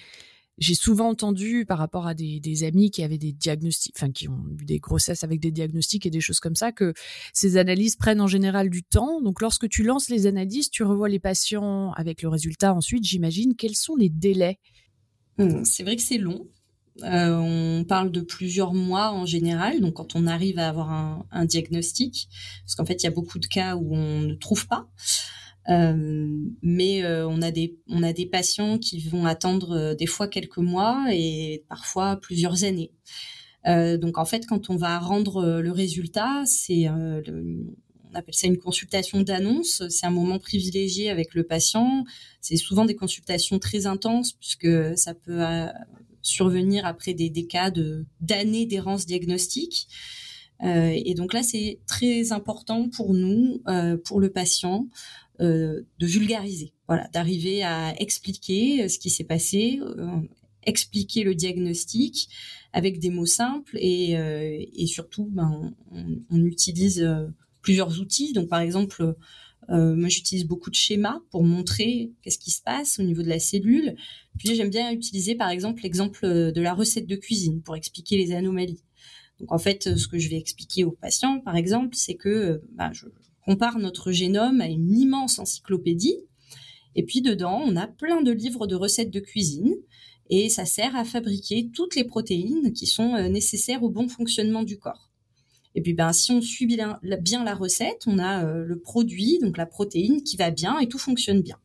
[0.58, 4.46] j'ai souvent entendu par rapport à des, amis qui avaient des diagnostics, enfin, qui ont
[4.58, 6.94] eu des grossesses avec des diagnostics et des choses comme ça, que
[7.34, 9.22] ces analyses prennent en général du temps.
[9.22, 13.56] Donc, lorsque tu lances les analyses, tu revois les patients avec le résultat ensuite, j'imagine.
[13.58, 14.60] Quels sont les délais
[15.64, 16.48] C'est vrai que c'est long.
[17.04, 21.46] Euh, on parle de plusieurs mois en général, donc quand on arrive à avoir un,
[21.46, 22.30] diagnostic,
[22.64, 24.88] parce qu'en fait il y a beaucoup de cas où on ne trouve pas.
[25.68, 26.28] Euh,
[26.62, 30.60] mais euh, on a des on a des patients qui vont attendre des fois quelques
[30.60, 32.92] mois et parfois plusieurs années.
[33.66, 36.88] donc en fait, quand on va rendre le résultat, c'est
[38.16, 39.84] on appelle ça une consultation d'annonce.
[39.90, 42.06] C'est un moment privilégié avec le patient.
[42.40, 45.44] C'est souvent des consultations très intenses puisque ça peut
[46.22, 49.88] survenir après des, des cas de d'années d'errance diagnostique.
[50.64, 54.88] Euh, et donc là, c'est très important pour nous, euh, pour le patient,
[55.42, 59.80] euh, de vulgariser, voilà, d'arriver à expliquer ce qui s'est passé,
[60.64, 62.30] expliquer le diagnostic
[62.72, 65.74] avec des mots simples et, surtout, ben,
[66.30, 67.06] on utilise
[67.66, 68.32] plusieurs outils.
[68.32, 69.16] Donc, par exemple,
[69.72, 73.28] euh, moi, j'utilise beaucoup de schémas pour montrer qu'est-ce qui se passe au niveau de
[73.28, 73.96] la cellule.
[74.38, 76.22] Puis, j'aime bien utiliser, par exemple, l'exemple
[76.54, 78.84] de la recette de cuisine pour expliquer les anomalies.
[79.40, 82.92] Donc, en fait, ce que je vais expliquer aux patients, par exemple, c'est que bah,
[82.94, 83.08] je
[83.44, 86.20] compare notre génome à une immense encyclopédie.
[86.96, 89.74] Et puis, dedans, on a plein de livres de recettes de cuisine.
[90.30, 94.64] Et ça sert à fabriquer toutes les protéines qui sont euh, nécessaires au bon fonctionnement
[94.64, 95.12] du corps.
[95.76, 99.58] Et puis, ben, si on suit bien, la recette, on a euh, le produit, donc
[99.58, 101.58] la protéine, qui va bien et tout fonctionne bien.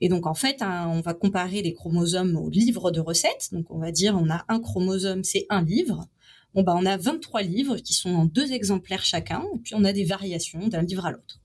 [0.00, 3.50] Et donc, en fait, hein, on va comparer les chromosomes au livre de recettes.
[3.52, 6.08] Donc, on va dire, on a un chromosome, c'est un livre.
[6.54, 9.44] Bon, ben, on a 23 livres qui sont en deux exemplaires chacun.
[9.54, 11.40] Et puis, on a des variations d'un livre à l'autre.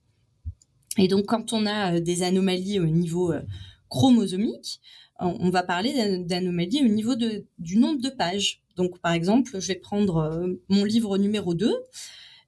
[0.97, 3.41] Et donc, quand on a euh, des anomalies au niveau euh,
[3.89, 4.79] chromosomique,
[5.19, 8.61] on va parler d'anomalies au niveau du nombre de pages.
[8.77, 11.73] Donc, par exemple, je vais prendre euh, mon livre numéro 2 euh,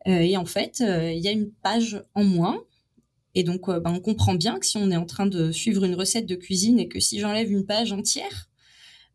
[0.06, 2.64] et en fait, euh, il y a une page en moins.
[3.36, 5.96] Et donc, ben, on comprend bien que si on est en train de suivre une
[5.96, 8.50] recette de cuisine et que si j'enlève une page entière,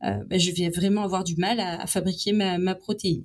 [0.01, 3.25] ben, je vais vraiment avoir du mal à, fabriquer ma, protéine.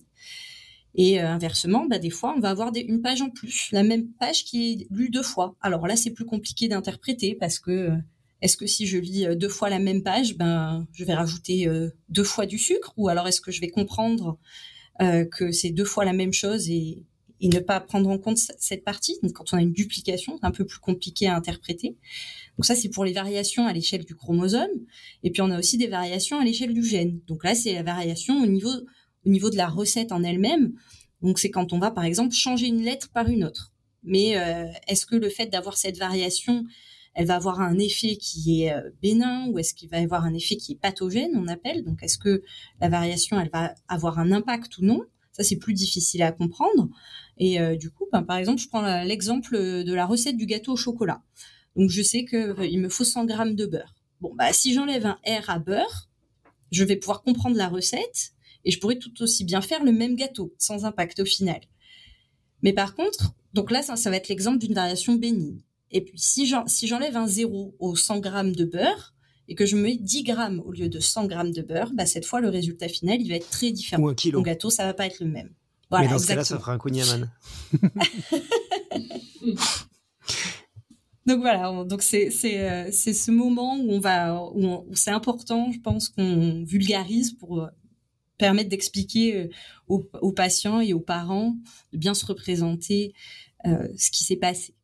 [0.96, 4.46] Et inversement, ben, des fois, on va avoir une page en plus, la même page
[4.46, 5.56] qui est lue deux fois.
[5.62, 7.92] Alors là, c'est plus compliqué d'interpréter parce que
[8.42, 11.68] est-ce que si je lis euh, deux fois la même page, ben, je vais rajouter
[11.68, 12.94] euh, deux fois du sucre?
[12.98, 14.38] Ou alors est-ce que je vais comprendre
[15.02, 17.06] euh, que c'est deux fois la même chose et,
[17.42, 19.18] ne pas prendre en compte cette partie?
[19.34, 21.96] Quand on a une duplication, c'est un peu plus compliqué à interpréter.
[22.58, 24.68] Donc ça, c'est pour les variations à l'échelle du chromosome.
[25.24, 27.22] Et puis, on a aussi des variations à l'échelle du gène.
[27.28, 28.74] Donc là, c'est la variation au niveau,
[29.26, 30.74] au niveau de la recette en elle-même.
[31.22, 33.72] Donc, c'est quand on va, par exemple, changer une lettre par une autre.
[34.04, 34.38] Mais
[34.88, 36.66] est-ce que le fait d'avoir cette variation
[37.20, 40.24] elle va avoir un effet qui est euh, bénin ou est-ce qu'il va y avoir
[40.24, 41.84] un effet qui est pathogène, on appelle.
[41.84, 42.44] Donc, est-ce que
[42.80, 45.02] la variation, elle va avoir un impact ou non?
[45.34, 46.88] Ça, c'est plus difficile à comprendre.
[47.38, 50.76] Et du coup, ben, par exemple, je prends l'exemple de la recette du gâteau au
[50.76, 51.22] chocolat.
[51.76, 53.96] Donc, je sais qu'il me faut 100 grammes de beurre.
[54.22, 56.10] Bon, bah, si j'enlève un R à beurre,
[56.72, 58.32] je vais pouvoir comprendre la recette
[58.66, 61.60] et je pourrais tout aussi bien faire le même gâteau sans impact au final.
[62.62, 65.62] Mais par contre, donc là, ça, va être l'exemple d'une variation bénigne.
[65.92, 69.14] Et puis, si j'enlève un zéro aux 100 grammes de beurre
[69.48, 72.26] et que je mets 10 grammes au lieu de 100 grammes de beurre, bah, cette
[72.26, 74.04] fois, le résultat final, il va être très différent.
[74.04, 74.40] Ou un kilo.
[74.40, 75.50] Mon gâteau, ça va pas être le même.
[75.92, 77.32] Mais dans ce cas-là, ça fera un kouign-amann.
[81.26, 86.10] donc voilà, donc c'est c'est ce moment où on va où, c'est important, je pense
[86.10, 87.68] qu'on vulgarise pour euh,
[88.38, 89.50] permettre d'expliquer euh,
[89.88, 91.56] aux, patients et aux parents
[91.92, 93.14] de bien se représenter
[93.66, 94.76] euh, ce qui s'est passé.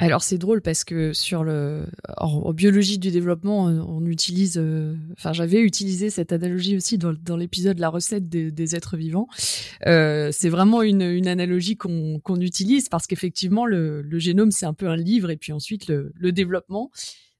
[0.00, 1.86] Alors c'est drôle parce que sur le
[2.18, 7.36] en, biologie du développement on, utilise euh, enfin j'avais utilisé cette analogie aussi dans, dans
[7.36, 9.26] l'épisode la recette des, êtres vivants.
[9.86, 14.66] Euh, c'est vraiment une, une analogie qu'on qu'on utilise parce qu'effectivement le, le, génome c'est
[14.66, 16.90] un peu un livre et puis ensuite le, le, développement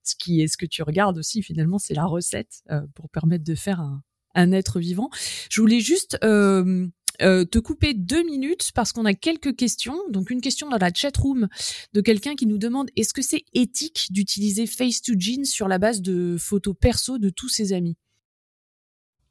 [0.03, 3.45] ce qui est ce que tu regardes aussi finalement c'est la recette euh, pour permettre
[3.45, 4.03] de faire un,
[4.35, 5.11] un être vivant.
[5.51, 6.87] Je voulais juste euh,
[7.23, 9.99] euh, te couper deux minutes parce qu'on a quelques questions.
[10.11, 11.49] Donc une question dans la chat room
[11.93, 15.79] de quelqu'un qui nous demande est-ce que c'est éthique d'utiliser Face to Gene sur la
[15.79, 17.97] base de photos perso de tous ses amis?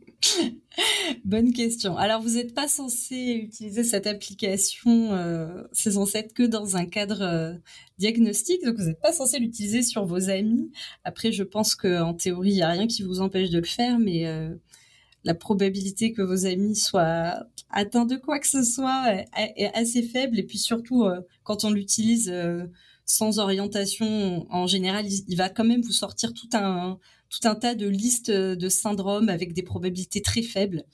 [1.24, 1.96] Bonne question.
[1.96, 7.22] Alors, vous n'êtes pas censé utiliser cette application, euh, censé être que dans un cadre
[7.22, 7.54] euh,
[7.98, 10.70] diagnostique, donc vous n'êtes pas censé l'utiliser sur vos amis.
[11.04, 13.98] Après, je pense qu'en théorie, il n'y a rien qui vous empêche de le faire,
[13.98, 14.54] mais euh,
[15.28, 20.38] la probabilité que vos amis soient atteints de quoi que ce soit est, assez faible.
[20.38, 22.64] Et puis surtout, euh, quand on l'utilise euh,
[23.04, 26.98] sans orientation, en général, il, va quand même vous sortir tout un,
[27.56, 30.84] tas de listes de syndromes avec des probabilités très faibles.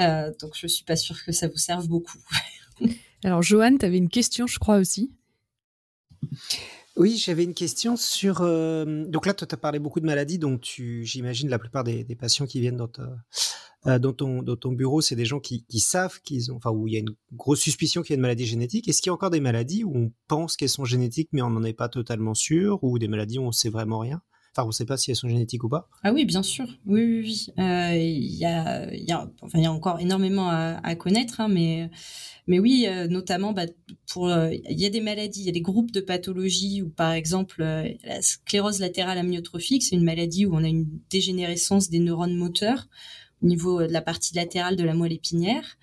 [0.00, 2.18] Euh, donc je suis pas sûre que ça vous serve beaucoup.
[3.24, 5.12] Alors Johan, tu avais une question, je crois aussi.
[6.98, 8.40] Oui, j'avais une question sur.
[8.40, 12.44] donc là, tu as parlé beaucoup de maladies, donc tu, j'imagine la plupart des, patients
[12.44, 12.90] qui viennent dans,
[13.86, 16.94] euh, dans ton bureau, c'est des gens qui, qui savent qu'ils ont, enfin, où il
[16.94, 18.88] y a une grosse suspicion qu'il y a une maladie génétique.
[18.88, 21.50] Est-ce qu'il y a encore des maladies où on pense qu'elles sont génétiques, mais on
[21.50, 24.20] n'en est pas totalement sûr, ou des maladies où on sait vraiment rien?
[24.58, 25.88] Enfin, on ne sait pas si elles sont génétiques ou pas.
[26.02, 26.66] Ah oui, bien sûr.
[26.84, 27.46] Oui, oui.
[27.58, 31.88] Euh, il y, a, encore énormément à, connaître, hein, mais,
[32.48, 33.66] oui, euh, notamment bah,
[34.10, 37.12] pour, il y a des maladies, il y a des groupes de pathologies où, par
[37.12, 42.34] exemple, la sclérose latérale amyotrophique, c'est une maladie où on a une dégénérescence des neurones
[42.34, 42.88] moteurs
[43.42, 45.76] au niveau de la partie latérale de la moelle épinière,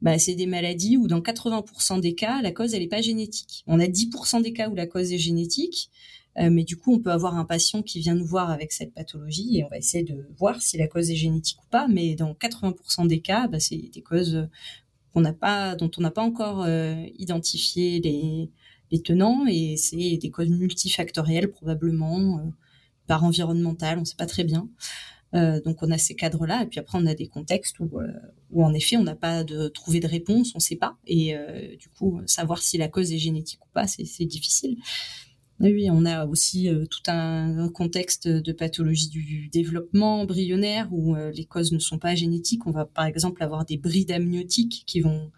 [0.00, 3.64] bah, c'est des maladies où dans 80% des cas, la cause, elle n'est pas génétique.
[3.66, 6.98] On a 10% des cas où la cause est génétique, euh, mais du coup, on
[7.00, 10.04] peut avoir un patient qui vient nous voir avec cette pathologie et on va essayer
[10.04, 11.88] de voir si la cause est génétique ou pas.
[11.88, 14.48] Mais dans 80% des cas, bah, c'est des causes
[15.12, 18.50] qu'on n'a pas, dont on n'a pas encore euh, identifié les,
[19.02, 22.42] tenants et c'est des causes multifactorielles probablement euh,
[23.08, 24.68] par environnemental, on ne sait pas très bien.
[25.34, 28.06] Euh, donc on a ces cadres-là, et puis après on a des contextes où, euh,
[28.50, 31.36] où en effet on n'a pas de trouvé de réponse, on ne sait pas, et
[31.36, 34.76] euh, du coup savoir si la cause est génétique ou pas, c'est difficile.
[35.60, 41.72] Oui, on a aussi tout un, contexte de pathologie du développement embryonnaire où les causes
[41.72, 42.66] ne sont pas génétiques.
[42.66, 45.32] On va par exemple avoir des brides amniotiques qui vont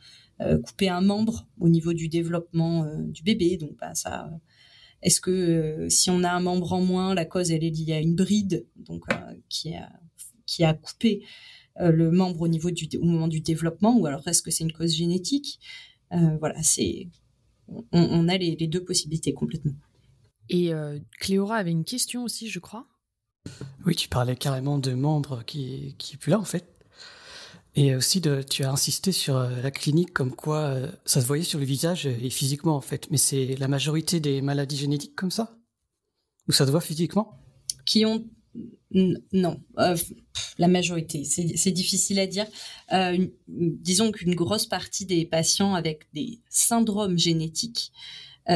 [0.65, 4.31] couper un membre au niveau du développement du bébé, donc bah, ça
[5.03, 7.95] est-ce que euh, si on a un membre en moins, la cause elle est liée
[7.95, 9.91] à une bride, donc euh, qui a
[10.47, 11.23] qui a coupé
[11.81, 14.65] euh, le membre au niveau du au moment du développement, ou alors est-ce que c'est
[14.65, 15.61] une cause génétique?
[16.41, 17.07] Voilà, c'est
[17.93, 19.75] on, a les, deux possibilités complètement.
[20.51, 20.73] Et
[21.21, 22.87] Cléora avait une question aussi, je crois.
[23.87, 26.81] Oui, tu parlais carrément de membres qui qui est plus là en fait.
[27.77, 31.27] Et aussi, de, tu as insisté sur euh, la clinique comme quoi euh, ça se
[31.27, 33.09] voyait sur le visage et physiquement en fait.
[33.11, 35.57] Mais c'est la majorité des maladies génétiques comme ça?
[36.49, 37.41] Ou ça se voit physiquement?
[37.87, 38.25] Qui ont
[39.33, 39.97] non, euh,
[40.59, 42.47] la majorité, c'est difficile à dire.
[43.47, 47.93] disons qu'une grosse partie des patients avec des syndromes génétiques,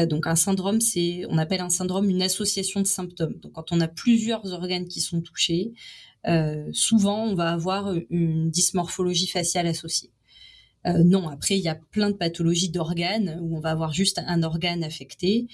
[0.09, 3.35] donc un syndrome, c'est, on appelle un syndrome une association de symptômes.
[3.41, 5.73] Donc quand on a plusieurs organes qui sont touchés,
[6.27, 10.11] euh, souvent on va avoir une dysmorphologie faciale associée.
[10.87, 14.19] Euh, non, après il y a plein de pathologies d'organes où on va avoir juste
[14.25, 15.47] un organe affecté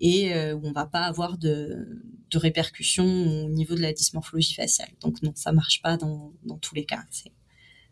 [0.00, 2.00] et euh, où on va pas avoir de,
[2.34, 4.90] répercussions au niveau de la dysmorphologie faciale.
[5.00, 7.02] Donc non, ça marche pas dans tous les cas.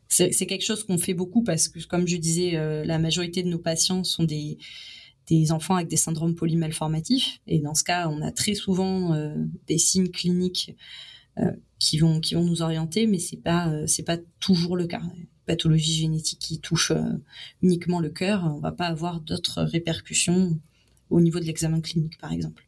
[0.09, 3.59] C'est quelque chose qu'on fait beaucoup parce que, comme je disais, la majorité de nos
[3.59, 4.59] patients sont des,
[5.27, 7.41] des enfants avec des syndromes polymalformatifs.
[7.47, 9.16] Et dans ce cas, on a très souvent
[9.66, 10.77] des signes cliniques
[11.79, 15.03] qui vont qui vont nous orienter, mais c'est pas euh, c'est pas toujours le cas.
[15.47, 16.93] pathologie génétique qui touche
[17.62, 20.59] uniquement le cœur, on va pas avoir d'autres répercussions
[21.11, 22.66] au niveau de l'examen clinique, par exemple.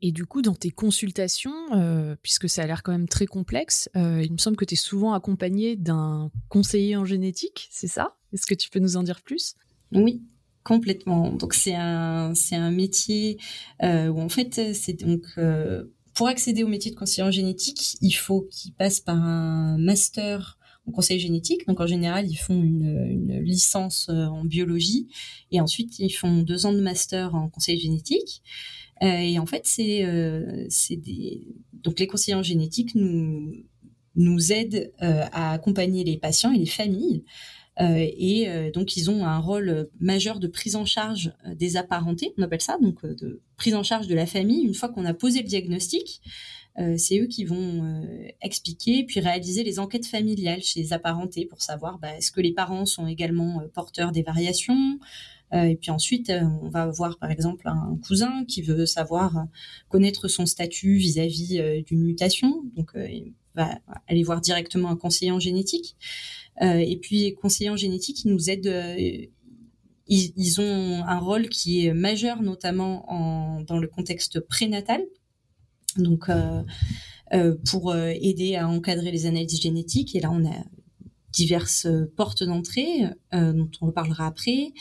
[0.00, 3.88] Et du coup, dans tes consultations, euh, puisque ça a l'air quand même très complexe,
[3.96, 8.16] euh, il me semble que tu es souvent accompagné d'un conseiller en génétique, c'est ça?
[8.32, 9.54] Est-ce que tu peux nous en dire plus?
[9.92, 10.22] Oui,
[10.64, 11.32] complètement.
[11.32, 13.38] Donc c'est un, c'est un métier
[13.82, 15.24] euh, où en fait, c'est donc
[16.14, 20.58] pour accéder au métier de conseiller en génétique, il faut qu'il passe par un master
[20.86, 21.66] en conseil génétique.
[21.66, 25.08] Donc en général, ils font une, licence en biologie
[25.50, 28.42] et ensuite ils font deux ans de master en conseil génétique.
[29.02, 30.68] Euh, et en fait, c'est euh,
[31.72, 33.52] donc les conseillers en génétique nous
[34.14, 37.24] nous aident euh, à accompagner les patients et les familles.
[37.78, 42.60] Et donc ils ont un rôle majeur de prise en charge des apparentés, on appelle
[42.60, 44.62] ça, donc de prise en charge de la famille.
[44.64, 46.20] Une fois qu'on a posé le diagnostic,
[46.96, 48.06] c'est eux qui vont
[48.42, 52.52] expliquer puis réaliser les enquêtes familiales chez les apparentés pour savoir bah, est-ce que les
[52.52, 54.98] parents sont également porteurs des variations,
[55.54, 59.36] euh, et puis ensuite, euh, on va voir par exemple un cousin qui veut savoir
[59.36, 59.42] euh,
[59.88, 62.64] connaître son statut vis-à-vis d'une mutation.
[63.54, 65.96] Va aller voir directement un conseiller en génétique.
[66.60, 68.98] et puis, conseiller en génétique, ils nous aident
[70.08, 75.02] ils, ont un rôle qui est majeur, notamment en, dans le contexte prénatal.
[75.96, 76.30] Donc,
[77.70, 80.14] pour aider à encadrer les analyses génétiques.
[80.14, 80.64] Et là, on a
[81.32, 81.86] diverses
[82.16, 84.72] portes d'entrée euh, dont on reparlera après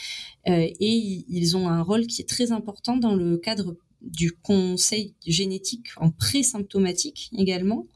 [0.47, 5.15] euh, et ils ont un rôle qui est très important dans le cadre du conseil
[5.26, 7.88] génétique en pré-symptomatique également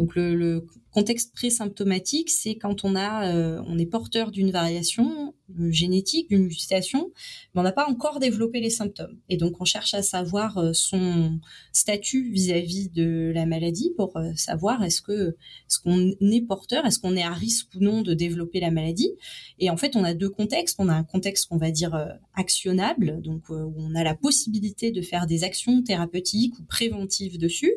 [0.00, 5.34] donc le, le contexte présymptomatique, c'est quand on a, euh, on est porteur d'une variation
[5.58, 7.12] euh, génétique, d'une mutation,
[7.54, 9.18] mais on n'a pas encore développé les symptômes.
[9.28, 11.38] Et donc on cherche à savoir euh, son
[11.72, 15.36] statut vis-à-vis de la maladie pour savoir est-ce que
[15.68, 19.12] est-ce qu'on est porteur, est-ce qu'on est à risque ou non de développer la maladie.
[19.58, 20.76] Et en fait, on a deux contextes.
[20.78, 25.02] On a un contexte qu'on va dire actionnable, donc où on a la possibilité de
[25.02, 27.72] faire des actions thérapeutiques ou préventives dessus.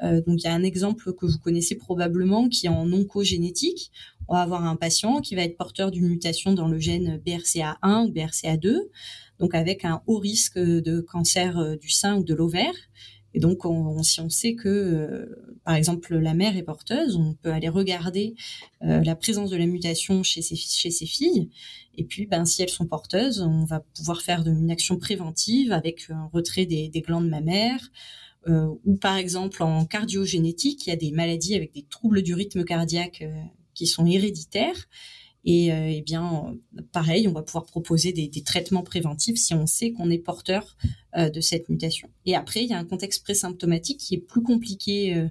[0.00, 3.90] Donc il y a un exemple que vous connaissez probablement qui est en oncogénétique.
[4.28, 8.06] On va avoir un patient qui va être porteur d'une mutation dans le gène BRCA1
[8.06, 8.78] ou BRCA2,
[9.38, 12.74] donc avec un haut risque de cancer euh, du sein ou de l'ovaire.
[13.36, 13.62] Et donc,
[14.04, 18.36] si on sait que, euh, par exemple, la mère est porteuse, on peut aller regarder
[18.80, 21.50] la présence de la mutation chez ses, filles.
[21.96, 26.10] Et puis, ben, si elles sont porteuses, on va pouvoir faire une action préventive avec
[26.10, 30.96] un retrait des, des glandes mammaires, euh, ou par exemple en cardiogénétique, il y a
[30.96, 33.42] des maladies avec des troubles du rythme cardiaque euh,
[33.74, 34.88] qui sont héréditaires.
[35.46, 36.56] Et, euh, eh bien,
[36.92, 40.76] pareil, on va pouvoir proposer des, traitements préventifs si on sait qu'on est porteur
[41.14, 42.08] de cette mutation.
[42.24, 45.28] Et après, il y a un contexte présymptomatique qui est plus compliqué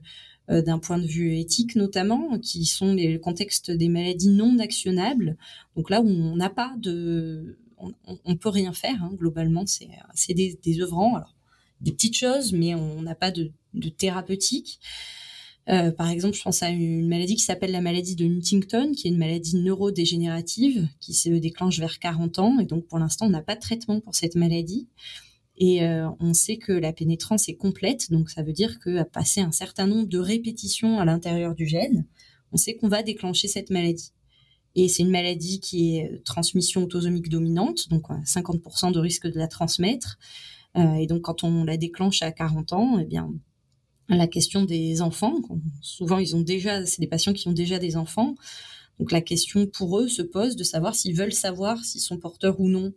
[0.47, 5.35] d'un point de vue éthique notamment, qui sont les contextes des maladies non actionnables.
[5.75, 7.91] Donc là où on n'a pas de, on,
[8.23, 11.15] on, peut rien faire hein, globalement, c'est des, des œuvrants.
[11.15, 11.33] Alors
[11.83, 13.51] des petites choses, mais on n'a pas de,
[13.97, 14.79] thérapeutique.
[15.69, 19.07] Euh, par exemple, je pense à une maladie qui s'appelle la maladie de Huntington, qui
[19.07, 22.59] est une maladie neurodégénérative qui se déclenche vers 40 ans.
[22.59, 24.87] Et donc, pour l'instant, on n'a pas de traitement pour cette maladie.
[25.57, 29.41] Et euh, on sait que la pénétrance est complète, donc ça veut dire qu'à passer
[29.41, 32.07] un certain nombre de répétitions à l'intérieur du gène,
[32.51, 34.13] on sait qu'on va déclencher cette maladie.
[34.75, 39.47] Et c'est une maladie qui est transmission autosomique dominante, donc 50% de risque de la
[39.47, 40.17] transmettre.
[40.77, 43.31] Euh, et donc, quand on la déclenche à 40 ans, eh bien,
[44.09, 45.35] la question des enfants,
[45.81, 48.35] souvent ils ont déjà, c'est des patients qui ont déjà des enfants,
[48.99, 52.59] donc la question pour eux se pose de savoir s'ils veulent savoir s'ils sont porteurs
[52.59, 52.93] ou non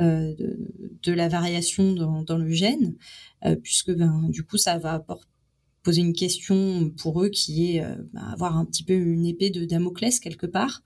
[0.00, 0.34] euh,
[1.02, 2.94] de, la variation dans, le gène,
[3.44, 5.04] euh, puisque ben, du coup ça va
[5.82, 7.80] poser une question pour eux qui est
[8.12, 10.82] ben, avoir un petit peu une épée de Damoclès quelque part.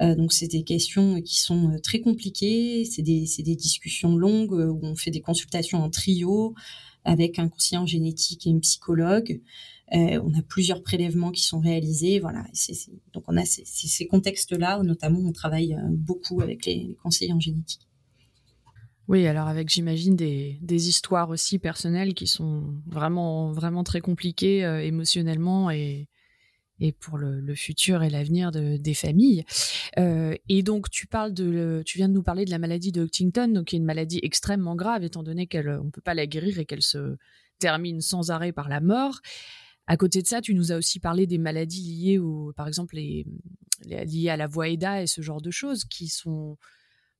[0.00, 4.54] Euh, donc c'est des questions qui sont euh, très compliquées, c'est des, des discussions longues
[4.54, 6.54] euh, où on fait des consultations en trio
[7.04, 9.40] avec un conseiller en génétique et une psychologue.
[9.92, 12.18] On a plusieurs prélèvements qui sont réalisés.
[12.18, 12.44] Voilà,
[13.12, 17.86] donc on a ces, contextes-là notamment on travaille beaucoup avec les, conseillers en génétique.
[19.06, 24.62] Oui, alors avec j'imagine des, des, histoires aussi personnelles qui sont vraiment vraiment très compliquées
[24.82, 26.08] émotionnellement et,
[26.80, 29.44] et pour le, futur et l'avenir de, des familles.
[29.98, 33.02] Euh, et donc tu parles de, tu viens de nous parler de la maladie de
[33.02, 36.26] Huntington, donc qui est une maladie extrêmement grave étant donné qu'elle, on peut pas la
[36.26, 37.16] guérir et qu'elle se
[37.58, 39.20] termine sans arrêt par la mort.
[39.86, 42.96] À côté de ça, tu nous as aussi parlé des maladies liées au, par exemple,
[42.96, 43.26] les
[43.86, 46.56] liées à la voie EDA et ce genre de choses qui sont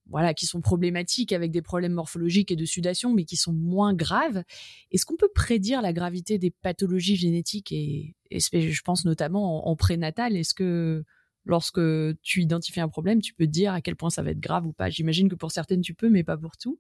[0.06, 3.94] voilà, qui sont problématiques avec des problèmes morphologiques et de sudation, mais qui sont moins
[3.94, 4.42] graves.
[4.90, 10.36] Est-ce qu'on peut prédire la gravité des pathologies génétiques et, je pense notamment en, prénatal?
[10.36, 11.04] Est-ce que
[11.44, 11.80] lorsque
[12.22, 14.72] tu identifies un problème, tu peux dire à quel point ça va être grave ou
[14.72, 14.90] pas?
[14.90, 16.78] J'imagine que pour certaines, tu peux, mais pas pour tout.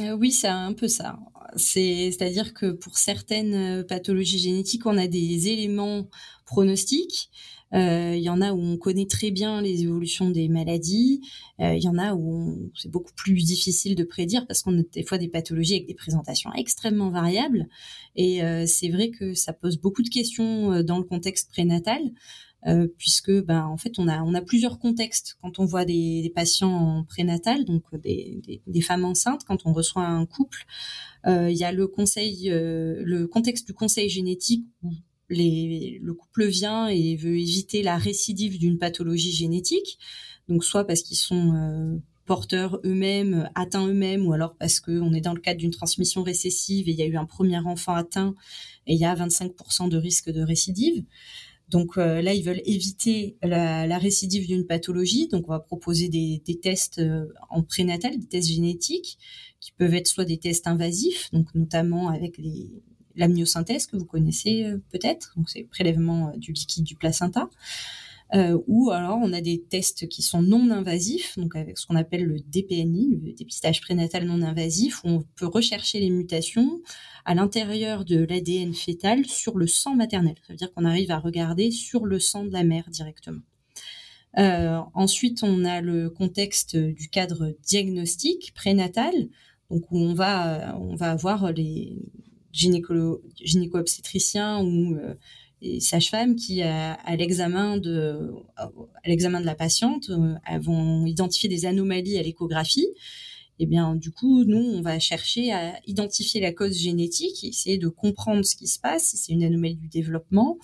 [0.00, 1.18] Euh, oui, c'est un peu ça.
[1.56, 6.08] C'est-à-dire que pour certaines euh, pathologies génétiques, on a des éléments
[6.44, 7.30] pronostiques.
[7.74, 11.20] Euh, il y en a où on connaît très bien les évolutions des maladies.
[11.58, 15.04] Il y en a où c'est beaucoup plus difficile de prédire parce qu'on a des
[15.04, 17.68] fois des pathologies avec des présentations extrêmement variables.
[18.16, 22.00] Et c'est vrai que ça pose beaucoup de questions dans le contexte prénatal.
[22.66, 26.32] Euh, puisque ben en fait on a on a plusieurs contextes quand on voit des,
[26.34, 27.06] patients en
[27.66, 30.64] donc des, femmes enceintes, quand on reçoit un couple,
[31.26, 34.92] euh, il y a le conseil, euh, le contexte du conseil génétique où
[35.30, 39.98] les, le couple vient et veut éviter la récidive d'une pathologie génétique,
[40.48, 41.96] donc soit parce qu'ils sont euh,
[42.26, 46.88] porteurs eux-mêmes, atteints eux-mêmes, ou alors parce qu'on est dans le cadre d'une transmission récessive
[46.88, 48.34] et il y a eu un premier enfant atteint
[48.86, 51.04] et il y a 25% de risque de récidive.
[51.68, 55.28] Donc euh, là, ils veulent éviter la, récidive d'une pathologie.
[55.28, 59.18] Donc on va proposer des, tests euh, en prénatal, des tests génétiques,
[59.60, 62.38] qui peuvent être soit des tests invasifs, donc notamment avec
[63.16, 67.48] l'amniosynthèse que vous connaissez euh, peut-être, donc c'est prélèvement du liquide du placenta.
[68.66, 72.24] ou alors on a des tests qui sont non invasifs, donc avec ce qu'on appelle
[72.24, 76.80] le DPNI, le dépistage prénatal non invasif, où on peut rechercher les mutations
[77.24, 80.34] à l'intérieur de l'ADN fœtal sur le sang maternel.
[80.46, 83.42] Ça veut dire qu'on arrive à regarder sur le sang de la mère directement.
[84.38, 89.14] Euh, ensuite, on a le contexte du cadre diagnostique prénatal,
[89.70, 91.96] où on va on va avoir les
[92.54, 95.14] gynéco-obstétriciens ou euh,
[95.80, 98.32] sages-femmes qui, à, l'examen de
[99.04, 102.88] l'examen de la patiente, euh, vont identifier des anomalies à l'échographie.
[103.60, 107.86] Eh bien, du coup, nous, on va chercher à identifier la cause génétique, essayer de
[107.88, 110.58] comprendre ce qui se passe, si c'est une anomalie du développement,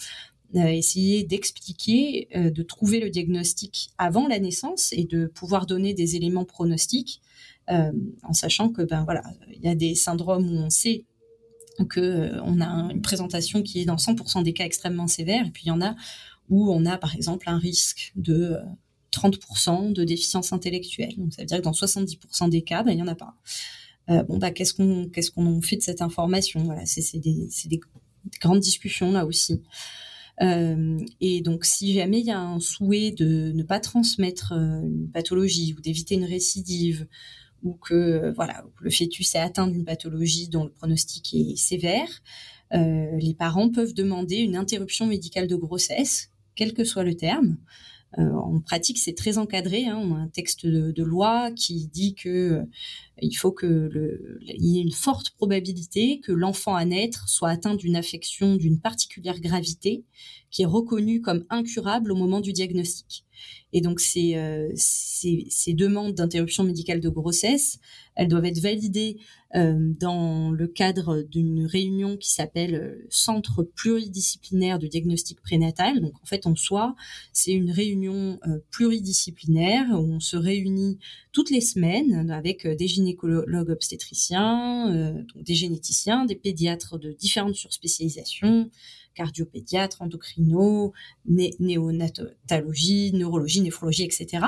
[0.56, 5.94] euh, essayer d'expliquer, euh, de trouver le diagnostic avant la naissance et de pouvoir donner
[5.94, 7.20] des éléments pronostiques,
[7.70, 7.92] euh,
[8.24, 9.22] en sachant que, ben voilà,
[9.54, 11.04] il y a des syndromes où on sait
[11.88, 15.64] que on a une présentation qui est dans 100% des cas extrêmement sévère, et puis
[15.66, 15.94] il y en a
[16.48, 18.56] où on a, par exemple, un risque de
[19.12, 21.14] 30% de déficience intellectuelle.
[21.16, 23.34] Donc ça veut dire que dans 70% des cas, ben, il n'y en a pas.
[24.08, 26.64] Euh, bon bah qu'est-ce qu'on qu'est-ce qu'on fait de cette information?
[26.64, 27.80] Voilà, c'est des, des,
[28.40, 29.62] grandes discussions là aussi.
[30.42, 34.80] Euh, et donc, si jamais il y a un souhait de ne pas transmettre euh,
[34.82, 37.06] une pathologie ou d'éviter une récidive,
[37.62, 42.22] ou que voilà, le fœtus est atteint d'une pathologie dont le pronostic est sévère,
[42.72, 47.56] les parents peuvent demander une interruption médicale de grossesse, quel que soit le terme,
[48.18, 49.86] euh, en pratique, c'est très encadré.
[49.86, 49.96] Hein.
[49.96, 52.64] On a un texte de, loi qui dit que euh,
[53.22, 57.50] il faut que le, il y ait une forte probabilité que l'enfant à naître soit
[57.50, 60.04] atteint d'une affection d'une particulière gravité
[60.50, 63.24] qui est reconnue comme incurable au moment du diagnostic.
[63.72, 67.78] Et donc ces, euh, ces, ces demandes d'interruption médicale de grossesse,
[68.16, 69.18] elles doivent être validées
[69.54, 76.00] euh, dans le cadre d'une réunion qui s'appelle euh, Centre pluridisciplinaire de diagnostic prénatal.
[76.00, 76.96] Donc en fait, en soi,
[77.32, 78.38] c'est une réunion
[78.70, 80.98] pluridisciplinaire où on se réunit
[81.32, 88.70] toutes les semaines avec des gynécologues obstétriciens, donc des généticiens, des pédiatres de différentes surspécialisations,
[89.20, 90.94] cardiopédiatre, endocrino,
[91.26, 94.46] néonatologie, neurologie, néphrologie, etc.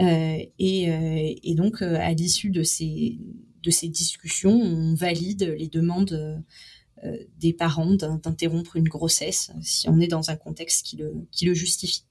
[0.00, 3.18] Euh, et, euh, et, donc, euh, à l'issue de ces,
[3.62, 6.44] de ces discussions, on valide les demandes
[7.36, 11.54] des parents d'interrompre une grossesse si on est dans un contexte qui le, qui le
[11.54, 12.04] justifie.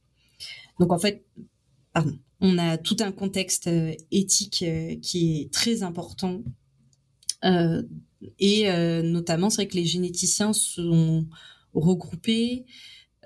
[0.80, 1.24] Donc, en fait,
[1.94, 3.70] pardon, on a tout un contexte
[4.12, 4.66] éthique
[5.02, 6.44] qui est très important
[7.44, 11.26] et euh, notamment, c'est vrai que les généticiens sont
[11.74, 12.66] regroupés,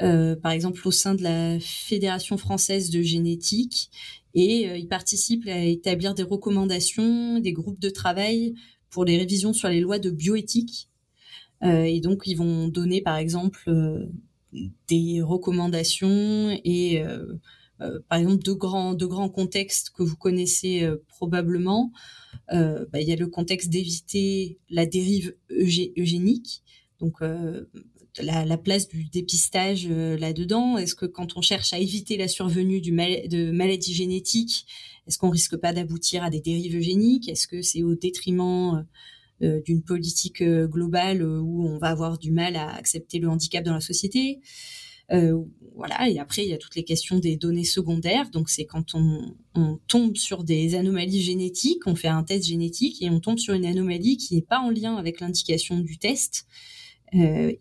[0.01, 3.89] euh, par exemple au sein de la Fédération française de génétique,
[4.33, 8.53] et ils participent à établir des recommandations, des groupes de travail
[8.89, 10.89] pour les révisions sur les lois de bioéthique.
[11.63, 13.69] et donc, ils vont donner, par exemple,
[14.87, 17.33] des recommandations et euh,
[17.79, 21.91] par exemple deux grands deux grands contextes que vous connaissez euh, probablement.
[22.53, 26.63] Euh, bah, il y a le contexte d'éviter la dérive eugénique,
[26.99, 30.77] donc la, la, place du dépistage là-dedans.
[30.77, 34.67] Est-ce que quand on cherche à éviter la survenue du mal, de maladies génétiques,
[35.07, 37.29] est-ce qu'on risque pas d'aboutir à des dérives eugéniques?
[37.29, 38.85] Est-ce que c'est au détriment
[39.41, 43.81] d'une politique globale où on va avoir du mal à accepter le handicap dans la
[43.81, 44.39] société?
[44.39, 46.09] euh, voilà.
[46.09, 48.29] Et après, il y a toutes les questions des données secondaires.
[48.29, 49.35] Donc, c'est quand on,
[49.87, 53.65] tombe sur des anomalies génétiques, on fait un test génétique et on tombe sur une
[53.65, 56.47] anomalie qui n'est pas en lien avec l'indication du test.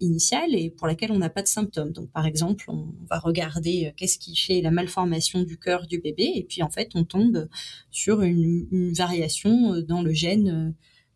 [0.00, 1.92] initiale et pour laquelle on n'a pas de symptômes.
[1.92, 6.32] Donc, par exemple, on va regarder qu'est-ce qui fait la malformation du cœur du bébé,
[6.34, 7.48] et puis en fait, on tombe
[7.90, 10.74] sur une, une variation dans le gène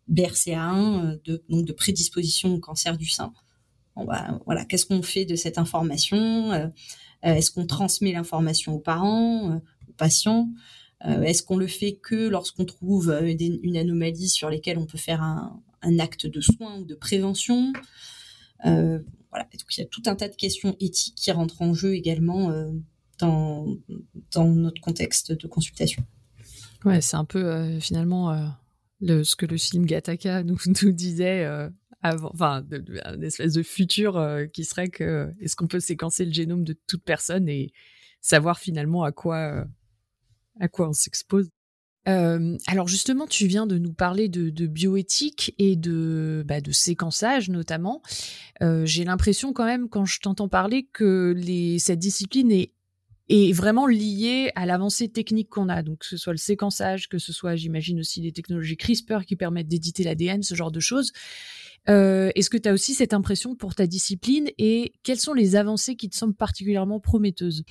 [0.09, 3.33] BRCA1, de, donc de prédisposition au cancer du sein.
[4.05, 6.71] Voilà, qu'est-ce qu'on fait de cette information
[7.23, 10.49] Est-ce qu'on transmet l'information aux parents, aux patients
[11.03, 15.61] Est-ce qu'on le fait que lorsqu'on trouve une anomalie sur lesquelles on peut faire un,
[15.99, 17.73] acte de soin ou de prévention.
[18.65, 18.99] Euh,
[19.31, 22.49] voilà, il y a tout un tas de questions éthiques qui rentrent en jeu également
[22.49, 22.71] euh,
[23.19, 23.77] dans,
[24.33, 26.03] dans notre contexte de consultation.
[26.85, 28.53] Ouais, c'est un peu euh, finalement
[29.01, 30.57] le, ce que le film Gattaca nous
[30.91, 31.47] disait
[32.03, 34.21] enfin, une espèce de futur
[34.53, 37.71] qui serait que est-ce qu'on peut séquencer le génome de toute personne et
[38.21, 39.65] savoir finalement à quoi
[40.59, 41.49] à quoi on s'expose?
[42.07, 47.49] Euh, alors justement, tu viens de nous parler de, bioéthique et de, bah, de séquençage
[47.49, 48.01] notamment.
[48.61, 51.35] Euh, j'ai l'impression quand même, quand je t'entends parler, que
[51.79, 52.71] cette discipline est,
[53.29, 55.83] est vraiment liée à l'avancée technique qu'on a.
[55.83, 59.35] Donc que ce soit le séquençage, que ce soit, j'imagine aussi, les technologies CRISPR qui
[59.35, 61.11] permettent d'éditer l'ADN, ce genre de choses.
[61.87, 65.55] Euh, est-ce que tu as aussi cette impression pour ta discipline et quelles sont les
[65.55, 67.63] avancées qui te semblent particulièrement prometteuses?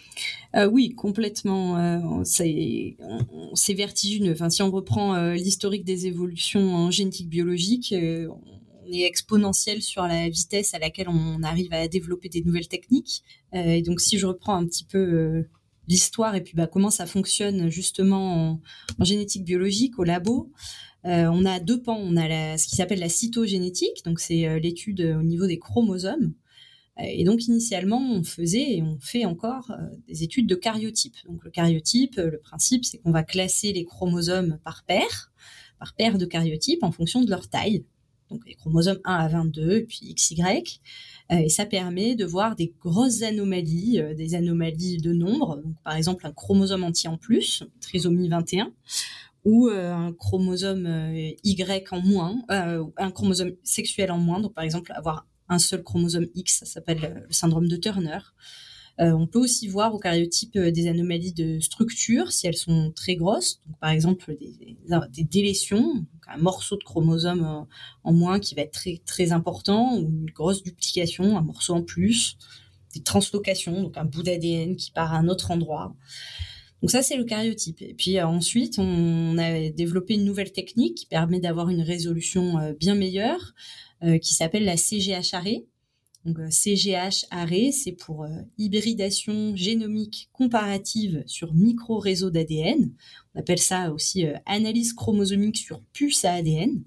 [0.57, 1.79] Euh, Oui, complètement.
[1.79, 4.33] Euh, c'est vertigineux.
[4.33, 7.95] Enfin, si on reprend l'historique des évolutions en génétique biologique,
[8.89, 13.23] on est exponentiel sur la vitesse à laquelle on arrive à développer des nouvelles techniques.
[13.53, 15.45] et donc, si je reprends un petit peu
[15.89, 18.61] l'histoire et puis bah, comment ça fonctionne justement
[18.99, 20.53] en, génétique biologique au labo.
[21.07, 21.99] Euh, on a deux pans.
[21.99, 26.35] On a ce qui s'appelle la cytogénétique, donc c'est euh, l'étude au niveau des chromosomes.
[26.99, 29.73] Euh, et donc initialement, on faisait et on fait encore
[30.07, 31.17] des études de cariotype.
[31.27, 35.33] Donc le cariotype, le principe, c'est qu'on va classer les chromosomes par paire,
[35.79, 37.85] par paire de cariotypes en fonction de leur taille.
[38.31, 40.81] Donc les chromosomes 1 à 22 et puis XY.
[41.31, 45.57] et ça permet de voir des grosses anomalies, des anomalies de nombre.
[45.57, 48.73] Donc par exemple un chromosome entier en plus, trisomie 21
[49.45, 54.41] ou euh, un chromosome euh, Y en moins, euh, un chromosome sexuel en moins.
[54.41, 58.19] Donc, par exemple, avoir un seul chromosome X, ça s'appelle le syndrome de Turner.
[58.99, 63.61] On peut aussi voir au cariotype des anomalies de structure si elles sont très grosses.
[63.67, 67.67] Donc, par exemple, des, délétions, un morceau de chromosome
[68.03, 72.37] en moins qui va être très, important, ou une grosse duplication, un morceau en plus,
[72.95, 75.95] des translocations, donc un bout d'ADN qui part à un autre endroit.
[76.83, 77.83] Donc ça, c'est le cariotype.
[77.83, 82.59] Et puis euh, ensuite, on a développé une nouvelle technique qui permet d'avoir une résolution
[82.59, 83.55] euh, bien meilleure,
[84.05, 85.67] euh, qui s'appelle la CGH array.
[86.51, 88.27] CGH array, c'est pour
[88.57, 92.93] hybridation génomique comparative sur micro-réseau d'ADN.
[93.35, 96.83] On appelle ça aussi analyse chromosomique sur puce à ADN.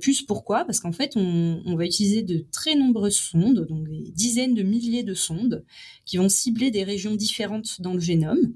[0.00, 0.64] puce pourquoi?
[0.64, 5.02] Parce qu'en fait, on, va utiliser de très nombreuses sondes, donc des dizaines de milliers
[5.02, 5.64] de sondes,
[6.04, 8.54] qui vont cibler des régions différentes dans le génome.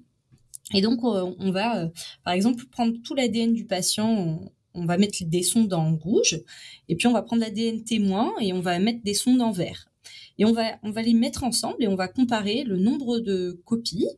[0.73, 1.89] Et donc, euh, on va, euh,
[2.25, 4.41] par exemple, prendre tout l'ADN du patient,
[4.75, 6.41] on, va mettre des sondes en rouge,
[6.89, 9.90] et puis on va prendre l'ADN témoin et on va mettre des sondes en vert.
[10.41, 14.09] Et on va, les mettre ensemble et on va comparer le nombre de copies.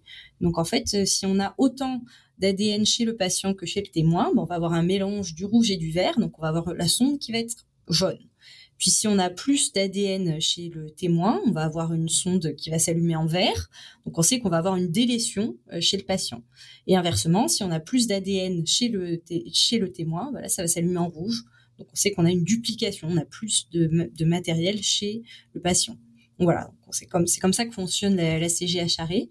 [0.40, 2.00] Donc, en fait, euh, si on a autant
[2.38, 5.72] d'ADN chez le patient que chez le témoin, on va avoir un mélange du rouge
[5.72, 6.20] et du vert.
[6.20, 8.20] Donc, on va avoir la sonde qui va être jaune.
[8.78, 12.70] Puis si on a plus d'ADN chez le témoin, on va avoir une sonde qui
[12.70, 13.68] va s'allumer en vert.
[14.04, 16.42] Donc on sait qu'on va avoir une délétion euh, chez le patient.
[16.86, 21.08] Et inversement, si on a plus d'ADN chez le, témoin, voilà, ça va s'allumer en
[21.08, 21.44] rouge.
[21.78, 25.22] Donc on sait qu'on a une duplication, on a plus de matériel chez
[25.54, 25.96] le patient.
[26.42, 29.28] Voilà, c'est comme, comme ça que fonctionne la, la CGHRE.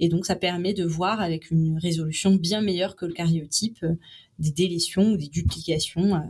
[0.00, 3.94] Et donc ça permet de voir avec une résolution bien meilleure que le cariotype euh,
[4.38, 6.16] des délétions ou des duplications.
[6.16, 6.20] Euh,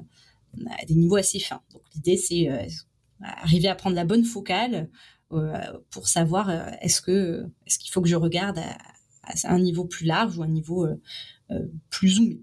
[0.81, 1.63] à des niveaux assez fins.
[1.73, 2.67] Donc l'idée, c'est euh,
[3.21, 4.91] arriver à prendre la bonne focale
[5.91, 6.51] pour savoir
[6.83, 8.77] est-ce que est-ce qu'il faut que je regarde à,
[9.45, 10.89] un niveau plus large ou un niveau
[11.89, 12.41] plus zoomé.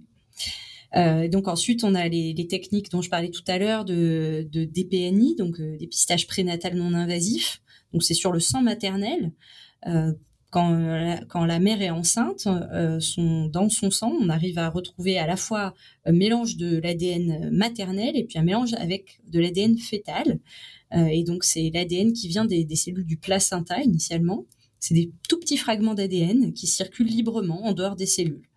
[1.27, 5.35] donc ensuite, on a les, techniques dont je parlais tout à l'heure de, de DPNI,
[5.35, 7.61] donc dépistage prénatal non invasif.
[7.93, 9.31] Donc c'est sur le sang maternel
[10.49, 12.99] quand la, quand la mère est enceinte, euh,
[13.49, 15.73] dans son sang, on arrive à retrouver à la fois
[16.05, 20.39] un mélange de l'ADN maternel et puis un mélange avec de l'ADN fœtal.
[20.93, 24.45] Euh, et donc c'est l'ADN qui vient des, cellules du placenta initialement.
[24.79, 28.47] C'est des tout petits fragments d'ADN qui circulent librement en dehors des cellules.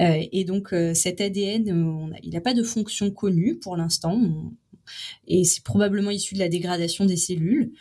[0.00, 4.20] Euh, et donc euh, cet ADN, il n'a pas de fonction connue pour l'instant,
[5.26, 7.72] et c'est probablement issu de la dégradation des cellules.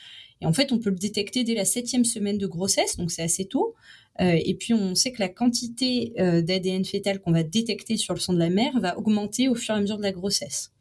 [0.42, 3.24] Et en fait, on peut le détecter dès la septième semaine de grossesse, donc c'est
[3.24, 3.76] assez tôt.
[4.22, 8.14] Euh, et puis, on sait que la quantité euh, d'ADN fœtal qu'on va détecter sur
[8.14, 10.72] le sang de la mère va augmenter au fur et à mesure de la grossesse.